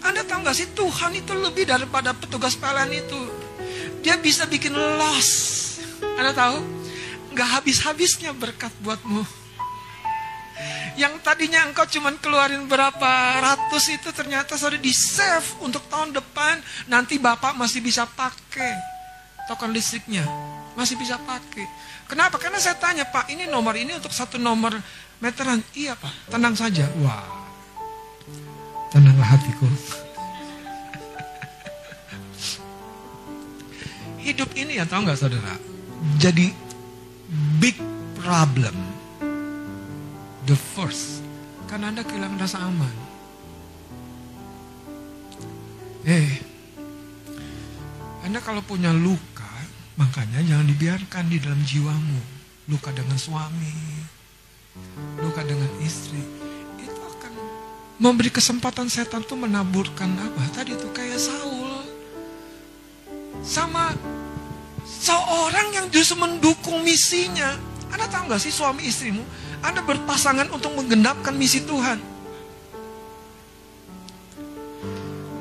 Anda 0.00 0.24
tahu 0.24 0.42
nggak 0.42 0.56
sih 0.56 0.68
Tuhan 0.72 1.12
itu 1.14 1.32
lebih 1.36 1.68
daripada 1.68 2.16
petugas 2.16 2.56
PLN 2.56 2.90
itu. 2.90 3.20
Dia 4.00 4.18
bisa 4.18 4.48
bikin 4.48 4.72
loss. 4.74 5.30
Anda 6.16 6.32
tahu? 6.34 6.58
Nggak 7.36 7.48
habis-habisnya 7.60 8.34
berkat 8.34 8.72
buatmu. 8.82 9.22
Yang 10.92 11.24
tadinya 11.24 11.64
engkau 11.64 11.88
cuma 11.88 12.12
keluarin 12.20 12.68
berapa 12.68 13.40
ratus 13.40 13.96
itu 13.96 14.12
ternyata 14.12 14.60
sudah 14.60 14.76
di 14.76 14.92
save 14.92 15.64
untuk 15.64 15.80
tahun 15.88 16.12
depan. 16.12 16.60
Nanti 16.88 17.16
bapak 17.16 17.56
masih 17.56 17.80
bisa 17.80 18.04
pakai 18.04 18.76
token 19.48 19.72
listriknya. 19.72 20.24
Masih 20.76 20.96
bisa 20.96 21.16
pakai. 21.20 21.64
Kenapa? 22.08 22.36
Karena 22.36 22.60
saya 22.60 22.76
tanya 22.76 23.08
pak 23.08 23.28
ini 23.32 23.48
nomor 23.48 23.76
ini 23.76 23.96
untuk 23.96 24.12
satu 24.12 24.36
nomor 24.36 24.76
meteran. 25.22 25.62
Iya 25.78 25.94
pak, 25.94 26.10
tenang 26.34 26.58
saja. 26.58 26.90
Wah, 26.98 27.46
tenanglah 28.90 29.38
hatiku. 29.38 29.70
Hidup 34.18 34.50
ini 34.58 34.82
ya 34.82 34.84
tahu 34.86 35.06
nggak 35.06 35.18
saudara? 35.18 35.54
Jadi 36.18 36.50
big 37.62 37.78
problem. 38.18 38.74
The 40.42 40.58
first, 40.58 41.22
karena 41.70 41.94
Anda 41.94 42.02
kehilangan 42.02 42.42
rasa 42.42 42.66
aman. 42.66 42.94
Eh, 46.02 46.42
Anda 48.26 48.42
kalau 48.42 48.58
punya 48.66 48.90
luka, 48.90 49.46
makanya 49.94 50.42
jangan 50.42 50.66
dibiarkan 50.66 51.30
di 51.30 51.38
dalam 51.38 51.62
jiwamu. 51.62 52.42
Luka 52.70 52.90
dengan 52.90 53.18
suami, 53.18 54.01
luka 55.20 55.44
dengan 55.44 55.68
istri, 55.84 56.20
itu 56.80 57.00
akan 57.00 57.32
memberi 58.00 58.32
kesempatan 58.32 58.88
setan 58.88 59.22
tuh 59.24 59.36
menaburkan 59.36 60.08
apa? 60.16 60.42
Tadi 60.56 60.74
tuh 60.76 60.90
kayak 60.90 61.20
Saul 61.20 61.84
sama 63.42 63.92
seorang 64.86 65.74
yang 65.74 65.86
justru 65.90 66.16
mendukung 66.16 66.80
misinya. 66.86 67.58
Anda 67.92 68.08
tahu 68.08 68.32
nggak 68.32 68.40
sih 68.40 68.54
suami 68.54 68.88
istrimu? 68.88 69.20
Anda 69.60 69.84
berpasangan 69.84 70.48
untuk 70.50 70.72
menggenapkan 70.74 71.36
misi 71.36 71.62
Tuhan. 71.62 72.00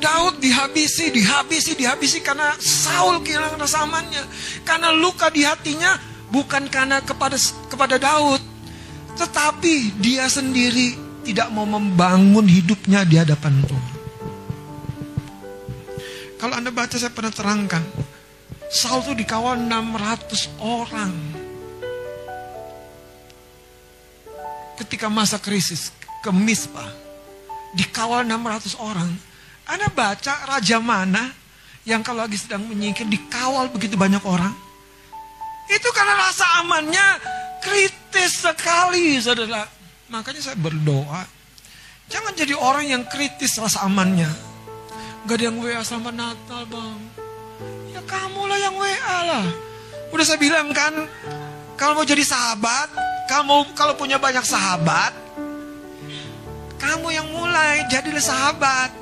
Daud 0.01 0.41
dihabisi, 0.41 1.13
dihabisi, 1.13 1.77
dihabisi 1.77 2.19
karena 2.25 2.57
Saul 2.57 3.21
kehilangan 3.21 3.61
rasa. 3.61 3.85
Karena 4.65 4.89
luka 4.91 5.29
di 5.29 5.45
hatinya 5.45 5.95
bukan 6.33 6.67
karena 6.67 6.99
kepada 7.05 7.37
kepada 7.69 8.01
Daud, 8.01 8.41
tetapi 9.21 10.01
dia 10.01 10.25
sendiri 10.25 10.97
tidak 11.21 11.53
mau 11.53 11.69
membangun 11.69 12.49
hidupnya 12.49 13.05
di 13.05 13.21
hadapan 13.21 13.61
Tuhan. 13.69 13.93
Kalau 16.41 16.57
Anda 16.57 16.73
baca 16.73 16.97
saya 16.97 17.13
pernah 17.13 17.29
terangkan, 17.29 17.85
Saul 18.73 19.05
itu 19.05 19.13
dikawal 19.21 19.61
600 19.61 20.57
orang. 20.57 21.13
Ketika 24.81 25.05
masa 25.05 25.37
krisis 25.37 25.93
ke 26.25 26.33
Mispa, 26.33 26.89
dikawal 27.77 28.25
600 28.25 28.73
orang. 28.81 29.13
Anda 29.69 29.93
baca 29.93 30.49
raja 30.49 30.81
mana 30.81 31.29
yang 31.85 32.01
kalau 32.01 32.25
lagi 32.25 32.41
sedang 32.41 32.65
menyingkir 32.65 33.05
dikawal 33.05 33.69
begitu 33.69 33.93
banyak 33.93 34.25
orang? 34.25 34.57
Itu 35.69 35.93
karena 35.93 36.17
rasa 36.17 36.65
amannya 36.65 37.07
kritis 37.61 38.41
sekali, 38.43 39.21
saudara. 39.21 39.69
Makanya 40.11 40.41
saya 40.43 40.57
berdoa, 40.59 41.23
jangan 42.11 42.35
jadi 42.35 42.57
orang 42.57 42.89
yang 42.89 43.03
kritis 43.07 43.55
rasa 43.55 43.87
amannya. 43.87 44.27
Gak 45.29 45.37
ada 45.37 45.43
yang 45.47 45.57
WA 45.61 45.79
selamat 45.85 46.13
Natal 46.17 46.65
bang. 46.67 46.99
Ya 47.93 48.01
kamu 48.03 48.41
lah 48.49 48.57
yang 48.59 48.75
WA 48.75 49.17
lah. 49.23 49.45
Udah 50.11 50.25
saya 50.25 50.41
bilang 50.41 50.73
kan, 50.75 51.07
kalau 51.79 52.01
mau 52.01 52.03
jadi 52.03 52.25
sahabat, 52.25 52.91
kamu 53.31 53.71
kalau 53.77 53.93
punya 53.95 54.19
banyak 54.19 54.43
sahabat, 54.43 55.15
kamu 56.81 57.07
yang 57.13 57.27
mulai 57.31 57.85
jadilah 57.87 58.19
sahabat. 58.19 59.00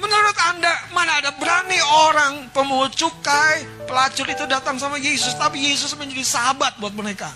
Menurut 0.00 0.36
Anda 0.48 0.72
mana 0.96 1.20
ada 1.20 1.30
berani 1.36 1.76
orang 2.08 2.48
pemungut 2.56 2.96
cukai, 2.96 3.68
pelacur 3.84 4.24
itu 4.24 4.48
datang 4.48 4.80
sama 4.80 4.96
Yesus, 4.96 5.36
tapi 5.36 5.60
Yesus 5.60 5.92
menjadi 6.00 6.24
sahabat 6.24 6.80
buat 6.80 6.96
mereka. 6.96 7.28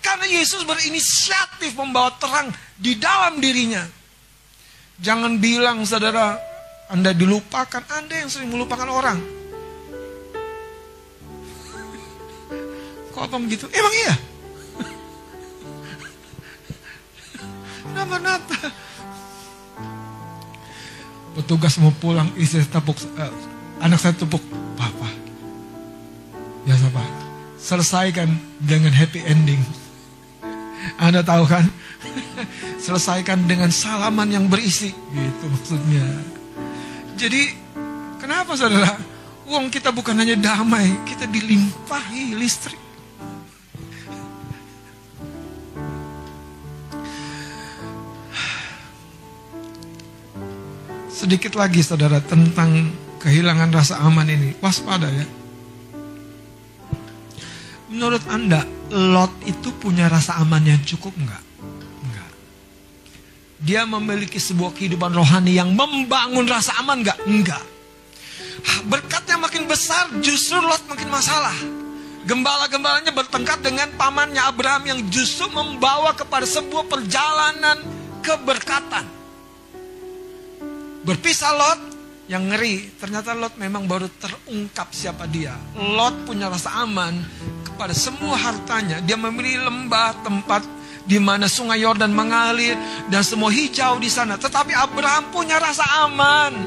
Karena 0.00 0.24
Yesus 0.24 0.64
berinisiatif 0.64 1.76
membawa 1.76 2.10
terang 2.16 2.48
di 2.80 2.96
dalam 2.96 3.36
dirinya. 3.38 3.84
Jangan 4.96 5.36
bilang 5.36 5.84
saudara, 5.84 6.40
anda 6.86 7.10
dilupakan, 7.10 7.82
Anda 7.90 8.22
yang 8.22 8.30
sering 8.30 8.54
melupakan 8.54 8.86
orang. 8.86 9.18
Kok 13.10 13.22
apa 13.26 13.36
begitu? 13.42 13.66
Emang 13.74 13.90
iya? 13.90 14.14
Nama 17.96 18.16
nata. 18.22 18.85
Petugas 21.36 21.76
mau 21.76 21.92
pulang, 21.92 22.32
istri 22.40 22.64
tepuk, 22.64 22.96
uh, 23.20 23.28
anak 23.84 24.00
saya 24.00 24.16
tepuk, 24.16 24.40
Papa. 24.72 25.04
Ya 26.64 26.72
apa? 26.80 27.04
Selesaikan 27.60 28.32
dengan 28.56 28.88
happy 28.96 29.20
ending. 29.28 29.60
Anda 31.04 31.20
tahu 31.20 31.44
kan? 31.44 31.68
Selesaikan 32.84 33.44
dengan 33.44 33.68
salaman 33.68 34.32
yang 34.32 34.48
berisi. 34.48 34.96
Gitu 34.96 35.44
maksudnya. 35.44 36.08
Jadi 37.20 37.52
kenapa 38.16 38.56
saudara? 38.56 38.96
Uang 39.46 39.68
kita 39.68 39.92
bukan 39.92 40.16
hanya 40.16 40.40
damai, 40.40 40.88
kita 41.04 41.28
dilimpahi 41.28 42.32
listrik. 42.32 42.85
Sedikit 51.16 51.56
lagi 51.56 51.80
saudara 51.80 52.20
tentang 52.20 52.92
kehilangan 53.24 53.72
rasa 53.72 54.04
aman 54.04 54.28
ini. 54.28 54.52
Waspada 54.60 55.08
ya. 55.08 55.24
Menurut 57.88 58.20
Anda, 58.28 58.68
Lot 58.92 59.32
itu 59.48 59.72
punya 59.80 60.12
rasa 60.12 60.36
aman 60.44 60.60
yang 60.60 60.76
cukup 60.84 61.16
enggak? 61.16 61.40
Enggak. 62.04 62.30
Dia 63.64 63.88
memiliki 63.88 64.36
sebuah 64.36 64.76
kehidupan 64.76 65.16
rohani 65.16 65.56
yang 65.56 65.72
membangun 65.72 66.44
rasa 66.44 66.76
aman 66.84 67.00
enggak? 67.00 67.16
Enggak. 67.24 67.64
Berkatnya 68.84 69.40
makin 69.40 69.64
besar, 69.64 70.12
justru 70.20 70.60
Lot 70.60 70.84
makin 70.84 71.08
masalah. 71.08 71.56
Gembala-gembalanya 72.28 73.16
bertengkar 73.16 73.64
dengan 73.64 73.88
pamannya 73.96 74.44
Abraham 74.44 74.84
yang 74.84 75.00
justru 75.08 75.48
membawa 75.48 76.12
kepada 76.12 76.44
sebuah 76.44 76.84
perjalanan 76.92 77.80
keberkatan. 78.20 79.15
Berpisah 81.06 81.54
Lot, 81.54 81.80
yang 82.26 82.50
ngeri, 82.50 82.98
ternyata 82.98 83.30
Lot 83.30 83.54
memang 83.62 83.86
baru 83.86 84.10
terungkap 84.18 84.90
siapa 84.90 85.30
dia. 85.30 85.54
Lot 85.78 86.26
punya 86.26 86.50
rasa 86.50 86.82
aman 86.82 87.14
kepada 87.62 87.94
semua 87.94 88.34
hartanya. 88.34 88.98
Dia 88.98 89.14
memilih 89.14 89.70
lembah 89.70 90.26
tempat 90.26 90.66
di 91.06 91.22
mana 91.22 91.46
sungai 91.46 91.86
Yordan 91.86 92.10
mengalir 92.10 92.74
dan 93.06 93.22
semua 93.22 93.54
hijau 93.54 94.02
di 94.02 94.10
sana. 94.10 94.34
Tetapi 94.34 94.74
Abraham 94.74 95.30
punya 95.30 95.62
rasa 95.62 95.86
aman. 96.10 96.58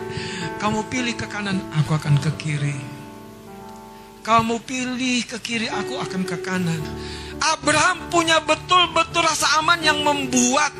Kamu 0.55 0.87
pilih 0.87 1.19
ke 1.19 1.27
kanan, 1.27 1.59
aku 1.75 1.99
akan 1.99 2.15
ke 2.23 2.31
kiri. 2.39 2.79
Kamu 4.23 4.63
pilih 4.63 5.27
ke 5.27 5.43
kiri, 5.43 5.67
aku 5.67 5.99
akan 5.99 6.23
ke 6.23 6.39
kanan. 6.39 6.79
Abraham 7.43 8.07
punya 8.07 8.39
betul-betul 8.39 9.19
rasa 9.19 9.59
aman 9.59 9.83
yang 9.83 9.99
membuat 9.99 10.71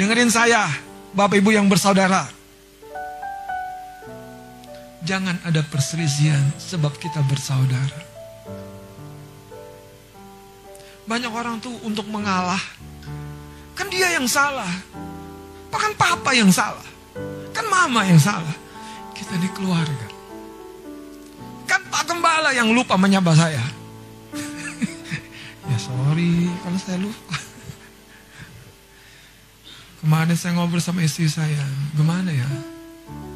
dengerin 0.00 0.32
saya, 0.32 0.64
Bapak 1.12 1.44
Ibu 1.44 1.52
yang 1.52 1.68
bersaudara. 1.68 2.39
Jangan 5.00 5.40
ada 5.48 5.64
perselisihan 5.64 6.44
sebab 6.60 6.92
kita 7.00 7.24
bersaudara. 7.24 8.00
Banyak 11.08 11.32
orang 11.32 11.56
tuh 11.58 11.72
untuk 11.82 12.04
mengalah. 12.06 12.60
Kan 13.72 13.88
dia 13.88 14.12
yang 14.12 14.28
salah. 14.28 14.68
Bahkan 15.72 15.96
papa 15.96 16.36
yang 16.36 16.52
salah. 16.52 16.84
Kan 17.56 17.64
mama 17.66 18.04
yang 18.04 18.20
salah. 18.20 18.54
Kita 19.16 19.40
ini 19.40 19.48
keluarga. 19.56 20.08
Kan 21.64 21.80
Pak 21.88 22.04
Gembala 22.04 22.52
yang 22.52 22.68
lupa 22.70 23.00
menyapa 23.00 23.32
saya. 23.32 23.64
ya 25.70 25.78
sorry 25.80 26.52
kalau 26.60 26.78
saya 26.78 26.98
lupa. 27.00 27.36
Kemarin 30.04 30.36
saya 30.36 30.52
ngobrol 30.60 30.84
sama 30.84 31.02
istri 31.02 31.26
saya. 31.26 31.64
Gimana 31.96 32.30
ya? 32.30 32.48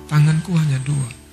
Tanganku 0.07 0.53
hanya 0.57 0.79
dua. 0.85 1.24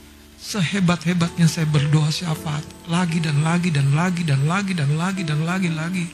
Sehebat-hebatnya 0.41 1.45
saya 1.45 1.69
berdoa 1.69 2.09
syafaat. 2.09 2.65
Lagi 2.89 3.21
dan 3.21 3.45
lagi 3.45 3.69
dan 3.69 3.93
lagi 3.93 4.25
dan 4.25 4.49
lagi 4.49 4.73
dan 4.73 4.97
lagi 4.97 5.21
dan 5.21 5.45
lagi 5.45 5.69
lagi. 5.69 6.05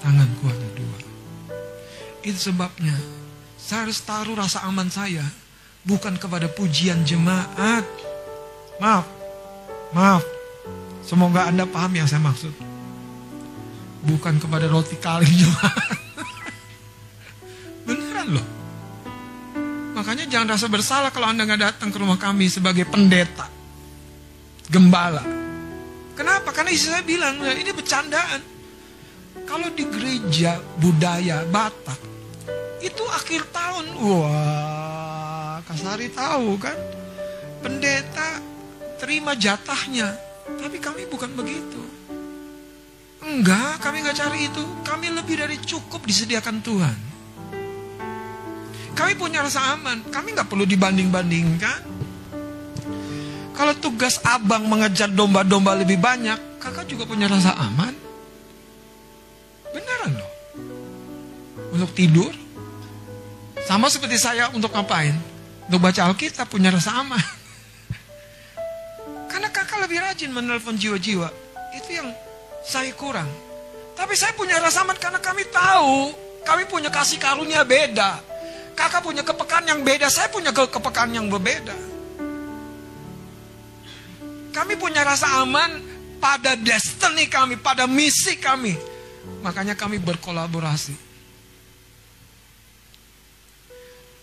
Tanganku 0.00 0.48
hanya 0.48 0.68
dua. 0.72 0.98
Itu 2.24 2.50
sebabnya 2.50 2.96
saya 3.60 3.84
harus 3.84 4.00
taruh 4.00 4.32
rasa 4.32 4.64
aman 4.64 4.88
saya. 4.88 5.28
Bukan 5.84 6.16
kepada 6.16 6.48
pujian 6.48 7.04
jemaat. 7.04 7.84
Maaf. 8.80 9.04
Maaf. 9.92 10.24
Semoga 11.04 11.52
Anda 11.52 11.68
paham 11.68 12.00
yang 12.00 12.08
saya 12.08 12.24
maksud. 12.24 12.56
Bukan 14.08 14.40
kepada 14.40 14.72
roti 14.72 14.96
kaling 14.96 15.36
jemaat. 15.44 16.00
Beneran 17.84 18.40
loh. 18.40 18.57
Makanya 19.98 20.30
jangan 20.30 20.54
rasa 20.54 20.70
bersalah 20.70 21.10
kalau 21.10 21.26
Anda 21.26 21.42
nggak 21.42 21.58
datang 21.58 21.90
ke 21.90 21.98
rumah 21.98 22.14
kami 22.14 22.46
sebagai 22.46 22.86
pendeta. 22.86 23.50
Gembala. 24.70 25.26
Kenapa? 26.14 26.54
Karena 26.54 26.70
istri 26.70 26.94
saya 26.94 27.02
bilang, 27.02 27.42
ini 27.42 27.74
bercandaan. 27.74 28.38
Kalau 29.42 29.74
di 29.74 29.82
gereja 29.90 30.62
budaya 30.78 31.42
Batak, 31.50 31.98
itu 32.78 33.02
akhir 33.10 33.50
tahun, 33.50 33.86
wah, 33.98 35.58
Kasari 35.66 36.14
tahu 36.14 36.54
kan? 36.62 36.78
Pendeta 37.58 38.38
terima 39.02 39.34
jatahnya, 39.34 40.14
tapi 40.62 40.78
kami 40.78 41.10
bukan 41.10 41.34
begitu. 41.34 41.82
Enggak, 43.18 43.82
kami 43.82 44.06
nggak 44.06 44.14
cari 44.14 44.46
itu. 44.46 44.62
Kami 44.86 45.10
lebih 45.10 45.42
dari 45.42 45.58
cukup 45.58 46.06
disediakan 46.06 46.62
Tuhan. 46.62 47.07
Kami 48.98 49.14
punya 49.14 49.46
rasa 49.46 49.78
aman. 49.78 50.02
Kami 50.10 50.34
nggak 50.34 50.50
perlu 50.50 50.66
dibanding-bandingkan. 50.66 51.80
Kalau 53.54 53.74
tugas 53.78 54.18
abang 54.26 54.66
mengejar 54.66 55.06
domba-domba 55.06 55.78
lebih 55.78 56.02
banyak, 56.02 56.58
kakak 56.58 56.90
juga 56.90 57.06
punya 57.06 57.30
rasa 57.30 57.54
aman. 57.54 57.94
Beneran 59.70 60.18
loh. 60.18 60.32
Untuk 61.78 61.94
tidur. 61.94 62.34
Sama 63.70 63.86
seperti 63.86 64.18
saya 64.18 64.50
untuk 64.50 64.74
ngapain? 64.74 65.14
Untuk 65.70 65.78
baca 65.78 66.10
Alkitab 66.10 66.50
punya 66.50 66.74
rasa 66.74 66.98
aman. 66.98 67.18
Karena 69.30 69.46
kakak 69.54 69.78
lebih 69.86 70.02
rajin 70.02 70.34
menelpon 70.34 70.74
jiwa-jiwa. 70.74 71.30
Itu 71.78 71.90
yang 71.94 72.10
saya 72.66 72.90
kurang. 72.98 73.30
Tapi 73.94 74.14
saya 74.18 74.34
punya 74.34 74.58
rasa 74.62 74.86
aman 74.86 74.94
karena 74.94 75.18
kami 75.18 75.42
tahu. 75.50 76.14
Kami 76.46 76.70
punya 76.70 76.86
kasih 76.86 77.18
karunia 77.18 77.66
beda. 77.66 78.37
Kakak 78.78 79.02
punya 79.02 79.26
kepekaan 79.26 79.66
yang 79.66 79.82
beda, 79.82 80.06
saya 80.06 80.30
punya 80.30 80.54
ke 80.54 80.62
kepekaan 80.70 81.10
yang 81.10 81.26
berbeda. 81.26 81.74
Kami 84.54 84.78
punya 84.78 85.02
rasa 85.02 85.42
aman 85.42 85.82
pada 86.22 86.54
destiny 86.54 87.26
kami, 87.26 87.58
pada 87.58 87.90
misi 87.90 88.38
kami. 88.38 88.78
Makanya 89.42 89.74
kami 89.74 89.98
berkolaborasi. 89.98 90.94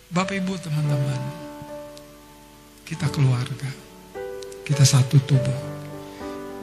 Bapak 0.08 0.40
Ibu 0.40 0.56
teman-teman, 0.56 1.20
kita 2.88 3.12
keluarga, 3.12 3.68
kita 4.64 4.88
satu 4.88 5.20
tubuh. 5.20 5.60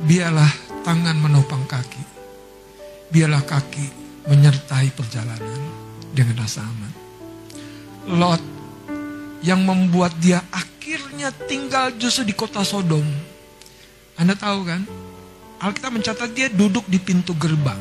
Biarlah 0.09 0.49
tangan 0.81 1.13
menopang 1.21 1.69
kaki, 1.69 2.03
biarlah 3.13 3.45
kaki 3.45 3.85
menyertai 4.25 4.89
perjalanan 4.97 5.61
dengan 6.09 6.41
rasa 6.41 6.65
aman. 6.65 6.92
Lot 8.03 8.43
yang 9.39 9.63
membuat 9.63 10.11
dia 10.19 10.43
akhirnya 10.51 11.31
tinggal 11.47 11.95
justru 11.95 12.27
di 12.27 12.35
kota 12.35 12.59
Sodom. 12.63 13.03
Anda 14.19 14.35
tahu 14.35 14.59
kan? 14.67 14.83
Alkitab 15.63 15.95
mencatat 15.95 16.29
dia 16.35 16.51
duduk 16.51 16.83
di 16.91 16.99
pintu 16.99 17.31
gerbang. 17.39 17.79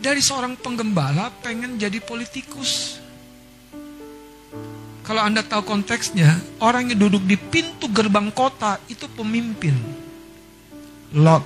Dari 0.00 0.20
seorang 0.20 0.60
penggembala 0.60 1.32
pengen 1.40 1.80
jadi 1.80 2.00
politikus. 2.04 3.00
Kalau 5.04 5.24
Anda 5.24 5.40
tahu 5.40 5.64
konteksnya, 5.64 6.60
orang 6.60 6.92
yang 6.92 7.00
duduk 7.08 7.24
di 7.24 7.40
pintu 7.40 7.88
gerbang 7.88 8.28
kota 8.28 8.76
itu 8.92 9.08
pemimpin. 9.16 9.72
Lot. 11.16 11.44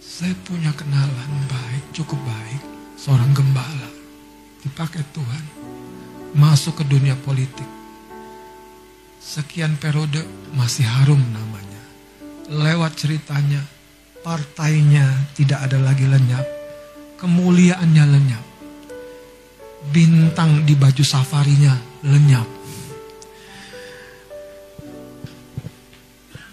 Saya 0.00 0.32
punya 0.44 0.72
kenalan 0.72 1.32
baik, 1.48 1.84
cukup 1.92 2.18
baik. 2.24 2.62
Seorang 2.96 3.30
gembala 3.36 4.01
dipakai 4.62 5.02
Tuhan 5.10 5.44
masuk 6.32 6.80
ke 6.80 6.84
dunia 6.86 7.18
politik. 7.18 7.66
Sekian 9.22 9.78
periode 9.78 10.24
masih 10.54 10.86
harum 10.86 11.20
namanya. 11.30 11.82
Lewat 12.50 12.98
ceritanya, 12.98 13.62
partainya 14.26 15.06
tidak 15.38 15.70
ada 15.70 15.78
lagi 15.78 16.06
lenyap. 16.08 16.46
Kemuliaannya 17.18 18.04
lenyap. 18.18 18.44
Bintang 19.94 20.66
di 20.66 20.74
baju 20.74 21.04
safarinya 21.06 21.74
lenyap. 22.02 22.46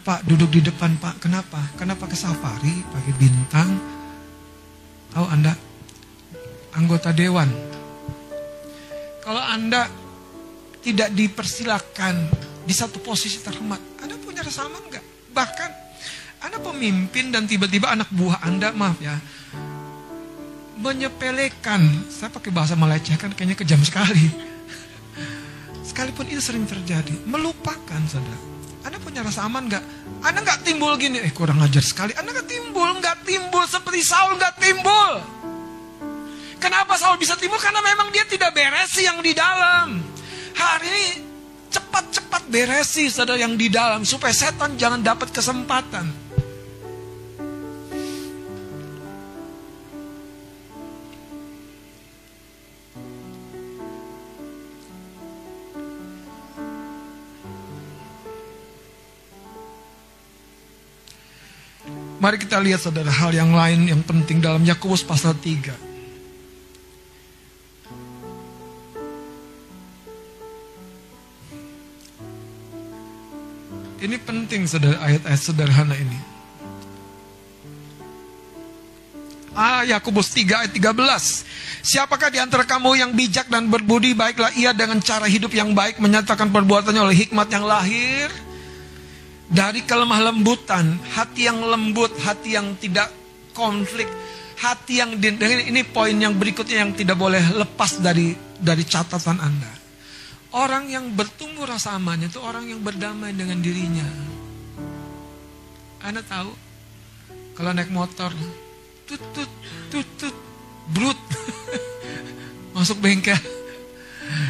Pak 0.06 0.26
duduk 0.26 0.50
di 0.50 0.62
depan 0.66 0.98
Pak, 0.98 1.22
kenapa? 1.22 1.62
Kenapa 1.78 2.10
ke 2.10 2.18
safari 2.18 2.82
pakai 2.90 3.14
bintang? 3.18 3.70
Tahu 5.14 5.26
Anda 5.26 5.54
anggota 6.74 7.14
dewan 7.14 7.69
kalau 9.30 9.46
Anda 9.46 9.86
tidak 10.82 11.14
dipersilakan 11.14 12.34
di 12.66 12.74
satu 12.74 12.98
posisi 12.98 13.38
terhormat, 13.46 13.78
Anda 14.02 14.18
punya 14.18 14.42
rasa 14.42 14.66
aman 14.66 14.82
nggak? 14.90 15.06
Bahkan 15.30 15.70
Anda 16.50 16.58
pemimpin 16.58 17.30
dan 17.30 17.46
tiba-tiba 17.46 17.94
anak 17.94 18.10
buah 18.10 18.42
Anda, 18.42 18.74
maaf 18.74 18.98
ya, 18.98 19.22
menyepelekan, 20.82 22.10
saya 22.10 22.34
pakai 22.34 22.50
bahasa 22.50 22.74
melecehkan 22.74 23.38
kayaknya 23.38 23.54
kejam 23.54 23.78
sekali. 23.86 24.34
Sekalipun 25.94 26.26
itu 26.26 26.42
sering 26.42 26.66
terjadi, 26.66 27.14
melupakan 27.30 28.02
saudara. 28.10 28.42
Anda 28.82 28.98
punya 28.98 29.22
rasa 29.22 29.46
aman 29.46 29.70
nggak? 29.70 29.84
Anda 30.26 30.42
nggak 30.42 30.66
timbul 30.66 30.98
gini, 30.98 31.22
eh 31.22 31.30
kurang 31.30 31.62
ajar 31.62 31.86
sekali. 31.86 32.18
Anda 32.18 32.34
nggak 32.34 32.50
timbul, 32.50 32.98
nggak 32.98 33.30
timbul 33.30 33.62
seperti 33.70 34.02
Saul 34.02 34.42
nggak 34.42 34.58
timbul. 34.58 35.39
Kenapa 36.60 37.00
Saul 37.00 37.16
bisa 37.16 37.40
timbul? 37.40 37.58
Karena 37.58 37.80
memang 37.80 38.12
dia 38.12 38.28
tidak 38.28 38.52
beresi 38.52 39.08
yang 39.08 39.24
di 39.24 39.32
dalam. 39.32 40.04
Hari 40.60 40.88
ini 40.92 41.08
cepat-cepat 41.72 42.52
beresi 42.52 43.08
saudara 43.08 43.40
yang 43.40 43.56
di 43.56 43.72
dalam 43.72 44.04
supaya 44.04 44.36
setan 44.36 44.76
jangan 44.76 45.00
dapat 45.00 45.32
kesempatan. 45.32 46.30
Mari 62.20 62.36
kita 62.36 62.60
lihat 62.60 62.84
saudara 62.84 63.08
hal 63.08 63.32
yang 63.32 63.56
lain 63.56 63.88
yang 63.88 64.04
penting 64.04 64.44
dalam 64.44 64.68
Yakobus 64.68 65.08
pasal 65.08 65.40
3. 65.40 65.89
Ini 74.00 74.16
penting 74.24 74.64
ayat-ayat 74.96 75.42
sederhana 75.42 75.96
ini. 76.00 76.20
Ah, 79.52 79.84
Yakobus 79.84 80.32
3 80.32 80.64
ayat 80.64 80.72
13. 80.72 81.44
Siapakah 81.84 82.32
di 82.32 82.40
antara 82.40 82.64
kamu 82.64 82.96
yang 82.96 83.12
bijak 83.12 83.52
dan 83.52 83.68
berbudi 83.68 84.16
baiklah 84.16 84.56
ia 84.56 84.72
dengan 84.72 85.04
cara 85.04 85.28
hidup 85.28 85.52
yang 85.52 85.76
baik 85.76 86.00
menyatakan 86.00 86.48
perbuatannya 86.48 87.02
oleh 87.04 87.28
hikmat 87.28 87.48
yang 87.52 87.68
lahir 87.68 88.32
dari 89.52 89.84
kelemah 89.84 90.32
lembutan, 90.32 90.96
hati 91.12 91.52
yang 91.52 91.60
lembut, 91.60 92.14
hati 92.24 92.56
yang 92.56 92.78
tidak 92.80 93.12
konflik, 93.52 94.08
hati 94.64 95.04
yang 95.04 95.18
ini 95.20 95.82
poin 95.84 96.16
yang 96.16 96.40
berikutnya 96.40 96.88
yang 96.88 96.96
tidak 96.96 97.20
boleh 97.20 97.42
lepas 97.58 98.00
dari 98.00 98.38
dari 98.56 98.84
catatan 98.88 99.44
Anda. 99.44 99.79
Orang 100.50 100.90
yang 100.90 101.14
bertumbuh 101.14 101.70
rasa 101.70 101.94
aman 101.94 102.26
itu 102.26 102.42
orang 102.42 102.66
yang 102.66 102.82
berdamai 102.82 103.38
dengan 103.38 103.62
dirinya. 103.62 104.06
Anda 106.02 106.26
tahu 106.26 106.50
kalau 107.54 107.70
naik 107.70 107.94
motor 107.94 108.34
tut 109.06 109.22
tut 109.36 109.52
tut 109.94 110.08
tut 110.18 110.36
brut 110.90 111.20
masuk 112.76 112.98
bengkel. 112.98 113.38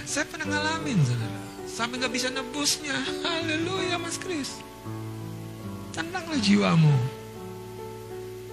Saya 0.08 0.24
pernah 0.24 0.48
ngalamin 0.56 1.04
saudara. 1.04 1.40
Sampai 1.68 2.00
nggak 2.00 2.14
bisa 2.16 2.28
nebusnya. 2.32 2.96
Haleluya 3.24 4.00
Mas 4.00 4.16
Kris. 4.16 4.64
Tenanglah 5.92 6.40
jiwamu. 6.40 6.96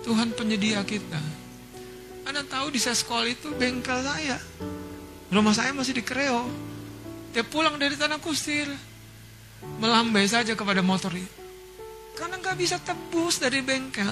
Tuhan 0.03 0.35
penyedia 0.35 0.83
kita. 0.83 1.19
Anda 2.27 2.43
tahu 2.43 2.75
di 2.75 2.83
sekolah 2.83 3.27
itu 3.31 3.55
bengkel 3.55 4.03
saya. 4.03 4.39
Rumah 5.31 5.55
saya 5.55 5.71
masih 5.71 5.99
di 5.99 6.03
Kreo. 6.03 6.47
Dia 7.37 7.45
pulang 7.45 7.77
dari 7.77 8.01
tanah 8.01 8.17
kusir. 8.17 8.65
Melambai 9.77 10.25
saja 10.25 10.57
kepada 10.57 10.81
motor 10.81 11.13
itu. 11.13 11.29
Karena 12.17 12.41
nggak 12.41 12.57
bisa 12.57 12.81
tebus 12.81 13.37
dari 13.37 13.61
bengkel. 13.61 14.09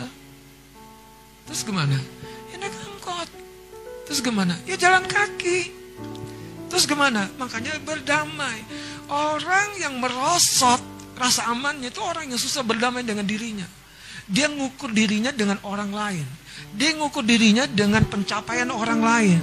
Terus 1.49 1.65
gimana? 1.65 1.97
Ya 2.53 2.61
naik 2.61 2.77
angkot. 2.85 3.29
Terus 4.05 4.21
gimana? 4.21 4.61
Ya 4.69 4.77
jalan 4.77 5.09
kaki. 5.09 5.73
Terus 6.69 6.85
gimana? 6.85 7.33
Makanya 7.41 7.81
berdamai. 7.81 8.61
Orang 9.09 9.73
yang 9.81 9.97
merosot 10.05 10.85
rasa 11.17 11.49
amannya 11.49 11.89
itu 11.89 12.05
orang 12.05 12.29
yang 12.29 12.37
susah 12.37 12.61
berdamai 12.61 13.09
dengan 13.09 13.25
dirinya. 13.25 13.65
Dia 14.29 14.53
ngukur 14.53 14.93
dirinya 14.93 15.33
dengan 15.33 15.65
orang 15.65 15.97
lain. 15.97 16.29
Dia 16.77 16.93
ngukur 16.93 17.25
dirinya 17.25 17.65
dengan 17.65 18.05
pencapaian 18.05 18.69
orang 18.69 19.01
lain. 19.01 19.41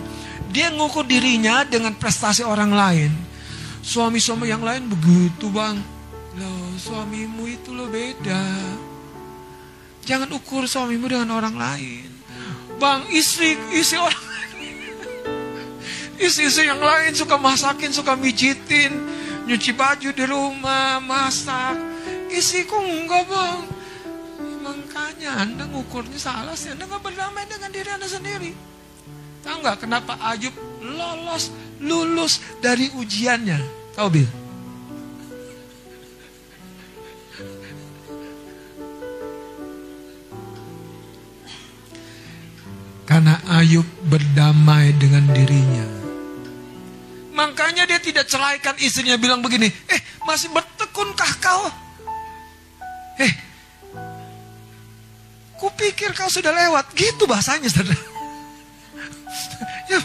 Dia 0.53 0.69
ngukur 0.69 1.09
dirinya 1.09 1.65
dengan 1.65 1.97
prestasi 1.97 2.45
orang 2.45 2.69
lain. 2.69 3.30
Suami-suami 3.81 4.45
yang 4.49 4.61
lain 4.61 4.87
begitu 4.87 5.49
bang. 5.49 5.77
Loh 6.37 6.71
suamimu 6.77 7.43
itu 7.49 7.73
lo 7.73 7.89
beda. 7.89 8.45
Jangan 10.05 10.29
ukur 10.33 10.65
suamimu 10.69 11.09
dengan 11.09 11.35
orang 11.37 11.57
lain. 11.57 12.09
Bang 12.81 13.05
istri, 13.13 13.53
istri 13.73 14.01
orang 14.01 14.31
Istri-istri 16.21 16.69
yang 16.69 16.77
lain 16.77 17.17
suka 17.17 17.33
masakin, 17.33 17.89
suka 17.89 18.13
mijitin. 18.13 18.93
Nyuci 19.49 19.73
baju 19.73 20.09
di 20.13 20.25
rumah, 20.29 21.01
masak. 21.01 21.73
Istriku 22.29 22.77
enggak 22.77 23.25
bang. 23.25 23.59
Makanya 24.61 25.41
Anda 25.41 25.65
ngukurnya 25.65 26.21
salah 26.21 26.53
sih. 26.53 26.77
Anda 26.77 26.85
nggak 26.85 27.01
berdamai 27.01 27.49
dengan 27.49 27.73
diri 27.73 27.89
Anda 27.89 28.05
sendiri. 28.05 28.53
Tahu 29.41 29.65
nggak 29.65 29.81
kenapa 29.81 30.13
Ayub 30.21 30.53
lolos, 30.85 31.49
lulus 31.81 32.39
dari 32.61 32.89
ujiannya? 32.93 33.59
Tahu 33.97 34.09
Bil? 34.13 34.29
Karena 43.11 43.43
Ayub 43.59 43.83
berdamai 44.07 44.95
dengan 44.95 45.27
dirinya. 45.35 45.83
Makanya 47.35 47.83
dia 47.83 47.99
tidak 47.99 48.23
ceraikan 48.31 48.71
istrinya 48.79 49.19
bilang 49.19 49.43
begini, 49.43 49.67
eh 49.67 50.01
masih 50.23 50.47
bertekunkah 50.55 51.31
kau? 51.43 51.67
Eh, 53.19 53.33
kupikir 55.59 56.15
kau 56.15 56.31
sudah 56.31 56.55
lewat. 56.55 56.95
Gitu 56.95 57.27
bahasanya 57.27 57.67
saudara. 57.67 57.99
ya, 59.91 59.99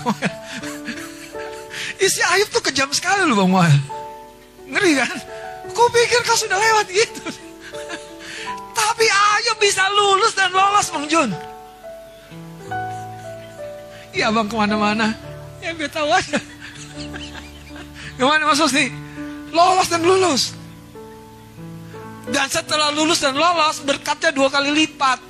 Isi 1.96 2.20
Ayub 2.20 2.48
tuh 2.52 2.60
kejam 2.60 2.92
sekali 2.92 3.24
loh 3.24 3.36
Bang 3.40 3.52
Wael. 3.52 3.80
Ngeri 4.68 4.92
kan? 5.00 5.16
Ku 5.72 5.82
pikir 5.92 6.20
kau 6.24 6.36
sudah 6.36 6.58
lewat 6.58 6.86
gitu. 6.92 7.24
Tapi 8.76 9.06
Ayub 9.08 9.58
bisa 9.60 9.84
lulus 9.92 10.32
dan 10.36 10.52
lolos 10.52 10.86
Bang 10.92 11.06
Jun. 11.08 11.30
Iya 14.12 14.32
Bang 14.32 14.48
ke 14.48 14.56
mana-mana. 14.56 15.12
Ya 15.60 15.72
biar 15.72 15.92
tahu 15.92 16.08
aja. 16.08 16.40
Gimana 18.16 18.48
Mas 18.48 18.60
nih? 18.72 18.88
Lolos 19.52 19.88
dan 19.88 20.02
lulus. 20.04 20.56
Dan 22.26 22.48
setelah 22.50 22.90
lulus 22.90 23.22
dan 23.22 23.38
lolos 23.38 23.80
berkatnya 23.84 24.34
dua 24.34 24.48
kali 24.50 24.72
lipat. 24.72 25.20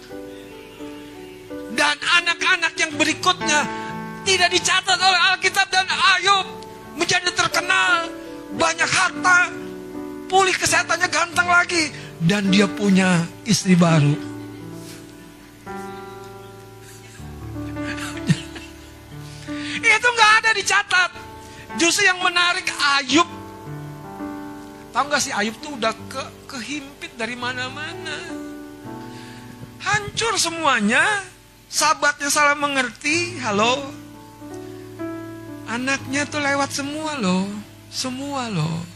Dan 1.76 1.96
anak-anak 2.00 2.72
yang 2.80 2.92
berikutnya 2.96 3.85
tidak 4.26 4.50
dicatat 4.50 4.98
oleh 4.98 5.20
Alkitab 5.30 5.70
dan 5.70 5.86
Ayub 5.86 6.50
menjadi 6.98 7.30
terkenal, 7.30 8.10
banyak 8.58 8.90
harta, 8.90 9.54
pulih 10.26 10.58
kesehatannya 10.58 11.06
ganteng 11.06 11.46
lagi 11.46 11.94
dan 12.26 12.50
dia 12.50 12.66
punya 12.66 13.22
istri 13.46 13.78
baru. 13.78 14.10
Itu 19.96 20.08
nggak 20.10 20.32
ada 20.42 20.50
dicatat. 20.58 21.14
Justru 21.78 22.10
yang 22.10 22.18
menarik 22.18 22.66
Ayub. 22.98 23.30
Tahu 24.90 25.04
nggak 25.06 25.22
sih 25.22 25.30
Ayub 25.30 25.54
tuh 25.62 25.78
udah 25.78 25.94
ke 26.10 26.50
kehimpit 26.50 27.14
dari 27.14 27.38
mana-mana. 27.38 28.18
Hancur 29.86 30.34
semuanya. 30.34 31.22
Sahabatnya 31.70 32.26
salah 32.32 32.56
mengerti. 32.56 33.36
Halo, 33.44 33.92
Anaknya 35.66 36.22
tuh 36.30 36.38
lewat 36.38 36.70
semua 36.70 37.18
loh. 37.18 37.50
Semua 37.90 38.46
loh. 38.46 38.86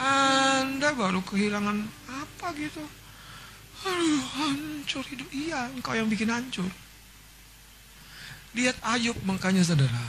Anda 0.00 0.96
baru 0.96 1.20
kehilangan 1.20 1.76
apa 2.08 2.56
gitu. 2.56 2.80
Aduh, 3.84 4.24
hancur 4.40 5.04
hidup. 5.12 5.28
Iya, 5.28 5.68
engkau 5.76 5.92
yang 5.92 6.08
bikin 6.08 6.32
hancur. 6.32 6.68
Lihat 8.56 8.80
Ayub 8.80 9.16
makanya 9.28 9.60
saudara. 9.60 10.00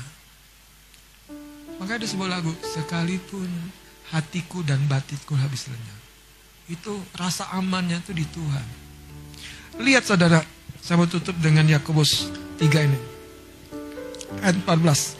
Makanya 1.75 2.07
ada 2.07 2.07
sebuah 2.07 2.29
lagu. 2.31 2.55
Sekalipun 2.63 3.51
hatiku 4.15 4.63
dan 4.63 4.79
batinku 4.87 5.35
habis 5.35 5.67
lenyap. 5.67 5.99
Itu 6.71 7.03
rasa 7.19 7.51
amannya 7.51 7.99
tuh 7.99 8.15
di 8.15 8.23
Tuhan. 8.31 8.67
Lihat 9.83 10.07
saudara. 10.07 10.39
Saya 10.81 10.97
mau 10.97 11.05
tutup 11.05 11.37
dengan 11.37 11.67
Yakobus 11.67 12.31
3 12.57 12.89
ini 12.89 13.10
ayat 14.39 14.55
14. 14.63 15.19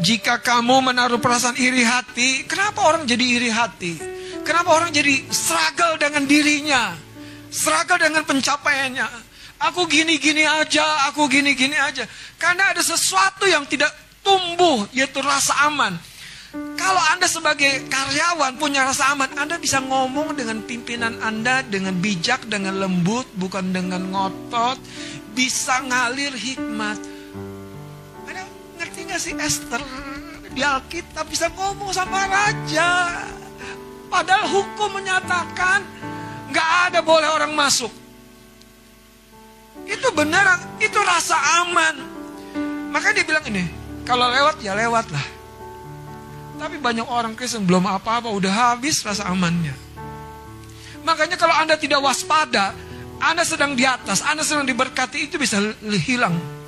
Jika 0.00 0.40
kamu 0.40 0.92
menaruh 0.92 1.20
perasaan 1.20 1.56
iri 1.60 1.84
hati, 1.84 2.48
kenapa 2.48 2.84
orang 2.84 3.04
jadi 3.04 3.24
iri 3.24 3.50
hati? 3.52 4.00
Kenapa 4.44 4.72
orang 4.72 4.88
jadi 4.92 5.28
struggle 5.28 6.00
dengan 6.00 6.24
dirinya? 6.24 6.96
Struggle 7.52 8.00
dengan 8.00 8.24
pencapaiannya. 8.24 9.04
Aku 9.60 9.84
gini-gini 9.84 10.48
aja, 10.48 11.12
aku 11.12 11.28
gini-gini 11.28 11.76
aja. 11.76 12.08
Karena 12.40 12.72
ada 12.72 12.80
sesuatu 12.80 13.44
yang 13.44 13.68
tidak 13.68 13.92
tumbuh, 14.24 14.88
yaitu 14.96 15.20
rasa 15.20 15.68
aman. 15.68 16.00
Kalau 16.80 17.02
Anda 17.12 17.28
sebagai 17.28 17.84
karyawan 17.92 18.56
punya 18.56 18.88
rasa 18.88 19.12
aman, 19.12 19.28
Anda 19.36 19.60
bisa 19.60 19.84
ngomong 19.84 20.32
dengan 20.32 20.64
pimpinan 20.64 21.20
Anda 21.20 21.60
dengan 21.60 21.94
bijak, 22.00 22.48
dengan 22.48 22.80
lembut, 22.80 23.28
bukan 23.36 23.70
dengan 23.70 24.08
ngotot, 24.08 24.80
bisa 25.36 25.84
ngalir 25.84 26.32
hikmat 26.32 27.09
nggak 29.10 29.18
sih 29.18 29.34
Esther 29.34 29.82
di 30.54 30.62
Alkitab 30.62 31.26
bisa 31.26 31.50
ngomong 31.50 31.90
sama 31.90 32.30
raja. 32.30 33.18
Padahal 34.06 34.46
hukum 34.46 35.02
menyatakan 35.02 35.82
nggak 36.54 36.68
ada 36.90 37.02
boleh 37.02 37.26
orang 37.26 37.50
masuk. 37.50 37.90
Itu 39.82 40.14
benar, 40.14 40.78
itu 40.78 40.94
rasa 41.02 41.34
aman. 41.66 41.94
Makanya 42.94 43.14
dia 43.18 43.26
bilang 43.26 43.44
ini, 43.50 43.66
kalau 44.06 44.30
lewat 44.30 44.62
ya 44.62 44.78
lewat 44.78 45.10
lah. 45.10 45.26
Tapi 46.62 46.78
banyak 46.78 47.06
orang 47.10 47.34
Kristen 47.34 47.66
belum 47.66 47.90
apa-apa, 47.90 48.30
udah 48.30 48.50
habis 48.50 49.02
rasa 49.02 49.26
amannya. 49.26 49.74
Makanya 51.02 51.34
kalau 51.34 51.54
Anda 51.58 51.74
tidak 51.74 51.98
waspada, 51.98 52.78
Anda 53.18 53.42
sedang 53.42 53.74
di 53.74 53.82
atas, 53.82 54.22
Anda 54.22 54.46
sedang 54.46 54.70
diberkati, 54.70 55.26
itu 55.26 55.34
bisa 55.34 55.58
hilang 56.06 56.59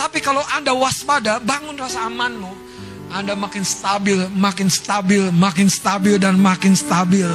tapi 0.00 0.24
kalau 0.24 0.40
Anda 0.56 0.72
waspada, 0.72 1.36
bangun 1.44 1.76
rasa 1.76 2.08
amanmu. 2.08 2.48
Anda 3.12 3.36
makin 3.36 3.68
stabil, 3.68 4.32
makin 4.32 4.72
stabil, 4.72 5.28
makin 5.28 5.68
stabil, 5.68 6.16
dan 6.16 6.40
makin 6.40 6.72
stabil. 6.72 7.28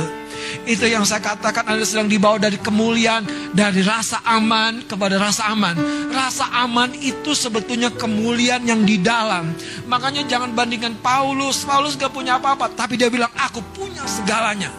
Itu 0.66 0.90
yang 0.90 1.06
saya 1.06 1.22
katakan 1.22 1.62
Anda 1.70 1.86
sedang 1.86 2.10
dibawa 2.10 2.42
dari 2.42 2.58
kemuliaan, 2.58 3.54
dari 3.54 3.86
rasa 3.86 4.18
aman 4.26 4.82
kepada 4.90 5.22
rasa 5.22 5.54
aman. 5.54 5.78
Rasa 6.10 6.50
aman 6.66 6.90
itu 6.98 7.38
sebetulnya 7.38 7.94
kemuliaan 7.94 8.66
yang 8.66 8.82
di 8.82 8.98
dalam. 8.98 9.54
Makanya 9.86 10.26
jangan 10.26 10.58
bandingkan 10.58 10.98
Paulus. 11.06 11.62
Paulus 11.70 11.94
gak 11.94 12.18
punya 12.18 12.42
apa-apa, 12.42 12.74
tapi 12.74 12.98
dia 12.98 13.14
bilang, 13.14 13.30
aku 13.38 13.62
punya 13.78 14.02
segalanya. 14.10 14.74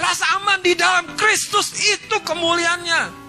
Rasa 0.00 0.24
aman 0.40 0.64
di 0.64 0.72
dalam 0.72 1.12
Kristus 1.12 1.76
itu 1.76 2.16
kemuliaannya. 2.24 3.19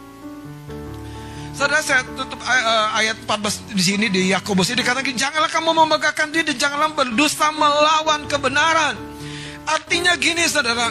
Saudara 1.51 1.83
saya 1.83 2.07
tutup 2.15 2.39
uh, 2.39 2.95
ayat 2.95 3.19
14 3.27 3.75
di 3.75 3.83
sini 3.83 4.05
di 4.07 4.31
Yakobus 4.31 4.71
ini 4.71 4.79
dikatakan 4.81 5.11
janganlah 5.11 5.51
kamu 5.51 5.75
memegahkan 5.83 6.31
diri 6.31 6.55
dan 6.55 6.57
janganlah 6.57 6.95
berdusta 6.95 7.51
melawan 7.51 8.23
kebenaran. 8.31 8.95
Artinya 9.67 10.15
gini 10.15 10.47
saudara, 10.47 10.89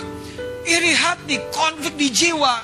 iri 0.69 0.93
hati, 0.93 1.41
konflik 1.51 1.97
di 1.97 2.13
jiwa 2.13 2.61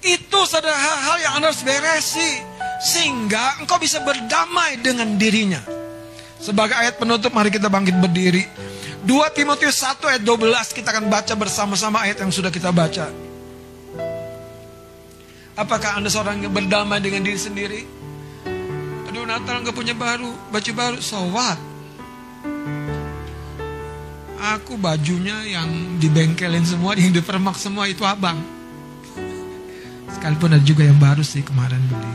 itu 0.00 0.40
saudara 0.48 0.72
hal-hal 0.72 1.16
yang 1.20 1.32
harus 1.44 1.60
beresi 1.60 2.40
sehingga 2.80 3.60
engkau 3.60 3.76
bisa 3.76 4.00
berdamai 4.00 4.80
dengan 4.80 5.20
dirinya. 5.20 5.60
Sebagai 6.40 6.72
ayat 6.72 6.96
penutup 6.96 7.36
mari 7.36 7.52
kita 7.52 7.68
bangkit 7.68 8.00
berdiri. 8.00 8.48
2 9.04 9.36
Timotius 9.36 9.84
1 9.84 10.00
ayat 10.08 10.22
12 10.24 10.76
kita 10.76 10.88
akan 10.88 11.12
baca 11.12 11.36
bersama-sama 11.36 12.00
ayat 12.00 12.24
yang 12.24 12.32
sudah 12.32 12.48
kita 12.48 12.72
baca. 12.72 13.29
Apakah 15.58 15.98
Anda 15.98 16.06
seorang 16.12 16.46
yang 16.46 16.54
berdamai 16.54 17.02
dengan 17.02 17.26
diri 17.26 17.40
sendiri? 17.40 17.80
Aduh 19.10 19.26
Natal 19.26 19.66
nggak 19.66 19.74
punya 19.74 19.94
baru, 19.96 20.30
baju 20.54 20.72
baru, 20.74 20.98
so 21.02 21.18
what? 21.34 21.58
Aku 24.40 24.80
bajunya 24.80 25.36
yang 25.44 25.98
dibengkelin 26.00 26.64
semua, 26.64 26.94
yang 27.00 27.10
dipermak 27.10 27.58
semua 27.58 27.90
itu 27.90 28.06
abang. 28.06 28.38
Sekalipun 30.14 30.54
ada 30.54 30.64
juga 30.64 30.86
yang 30.86 30.98
baru 30.98 31.22
sih 31.26 31.42
kemarin 31.42 31.80
beli. 31.90 32.14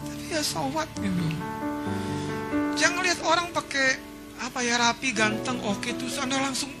Tapi 0.00 0.24
ya 0.32 0.42
so 0.42 0.66
what 0.72 0.88
gitu. 0.98 1.24
Jangan 2.80 3.04
lihat 3.04 3.20
orang 3.22 3.52
pakai 3.52 4.00
apa 4.42 4.58
ya 4.66 4.74
rapi, 4.80 5.14
ganteng, 5.14 5.62
oke 5.62 5.92
terus 5.94 6.18
Anda 6.18 6.40
langsung 6.42 6.72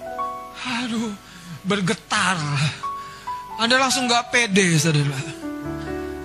aduh 0.62 1.14
bergetar. 1.62 2.38
Anda 3.62 3.78
langsung 3.78 4.10
gak 4.10 4.34
pede, 4.34 4.74
saudara. 4.74 5.22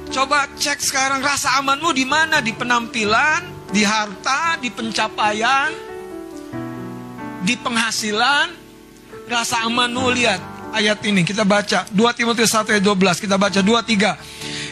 Coba 0.09 0.49
cek 0.57 0.81
sekarang 0.81 1.21
rasa 1.21 1.61
amanmu 1.61 1.93
di 1.93 2.01
mana? 2.01 2.41
Di 2.41 2.49
penampilan, 2.49 3.69
di 3.69 3.85
harta, 3.85 4.57
di 4.57 4.73
pencapaian, 4.73 5.69
di 7.45 7.53
penghasilan. 7.61 8.65
Rasa 9.29 9.69
amanmu 9.69 10.09
lihat 10.17 10.41
ayat 10.73 10.97
ini 11.05 11.21
kita 11.21 11.45
baca 11.45 11.85
2 11.93 12.17
Timotius 12.17 12.57
1 12.57 12.73
ayat 12.73 12.83
12 12.83 13.23
kita 13.27 13.35
baca 13.35 13.59
2 13.59 13.75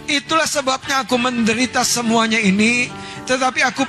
3 0.08 0.16
Itulah 0.16 0.48
sebabnya 0.48 1.04
aku 1.04 1.20
menderita 1.20 1.84
semuanya 1.84 2.40
ini 2.40 2.88
tetapi 3.28 3.68
aku 3.68 3.84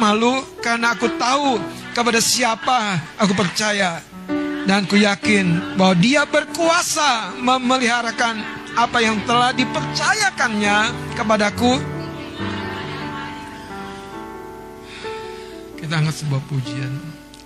malu 0.00 0.40
karena 0.64 0.96
aku 0.96 1.04
tahu 1.20 1.60
kepada 1.92 2.16
siapa 2.16 2.96
aku 3.20 3.36
percaya 3.36 4.00
dan 4.68 4.84
ku 4.84 4.96
yakin 4.96 5.76
bahwa 5.76 5.94
dia 5.96 6.22
berkuasa 6.28 7.36
memeliharakan 7.40 8.40
apa 8.76 8.98
yang 9.02 9.18
telah 9.26 9.50
dipercayakannya 9.56 10.76
kepadaku. 11.18 11.72
Kita 15.80 15.94
angkat 15.96 16.14
sebuah 16.22 16.42
pujian. 16.46 17.09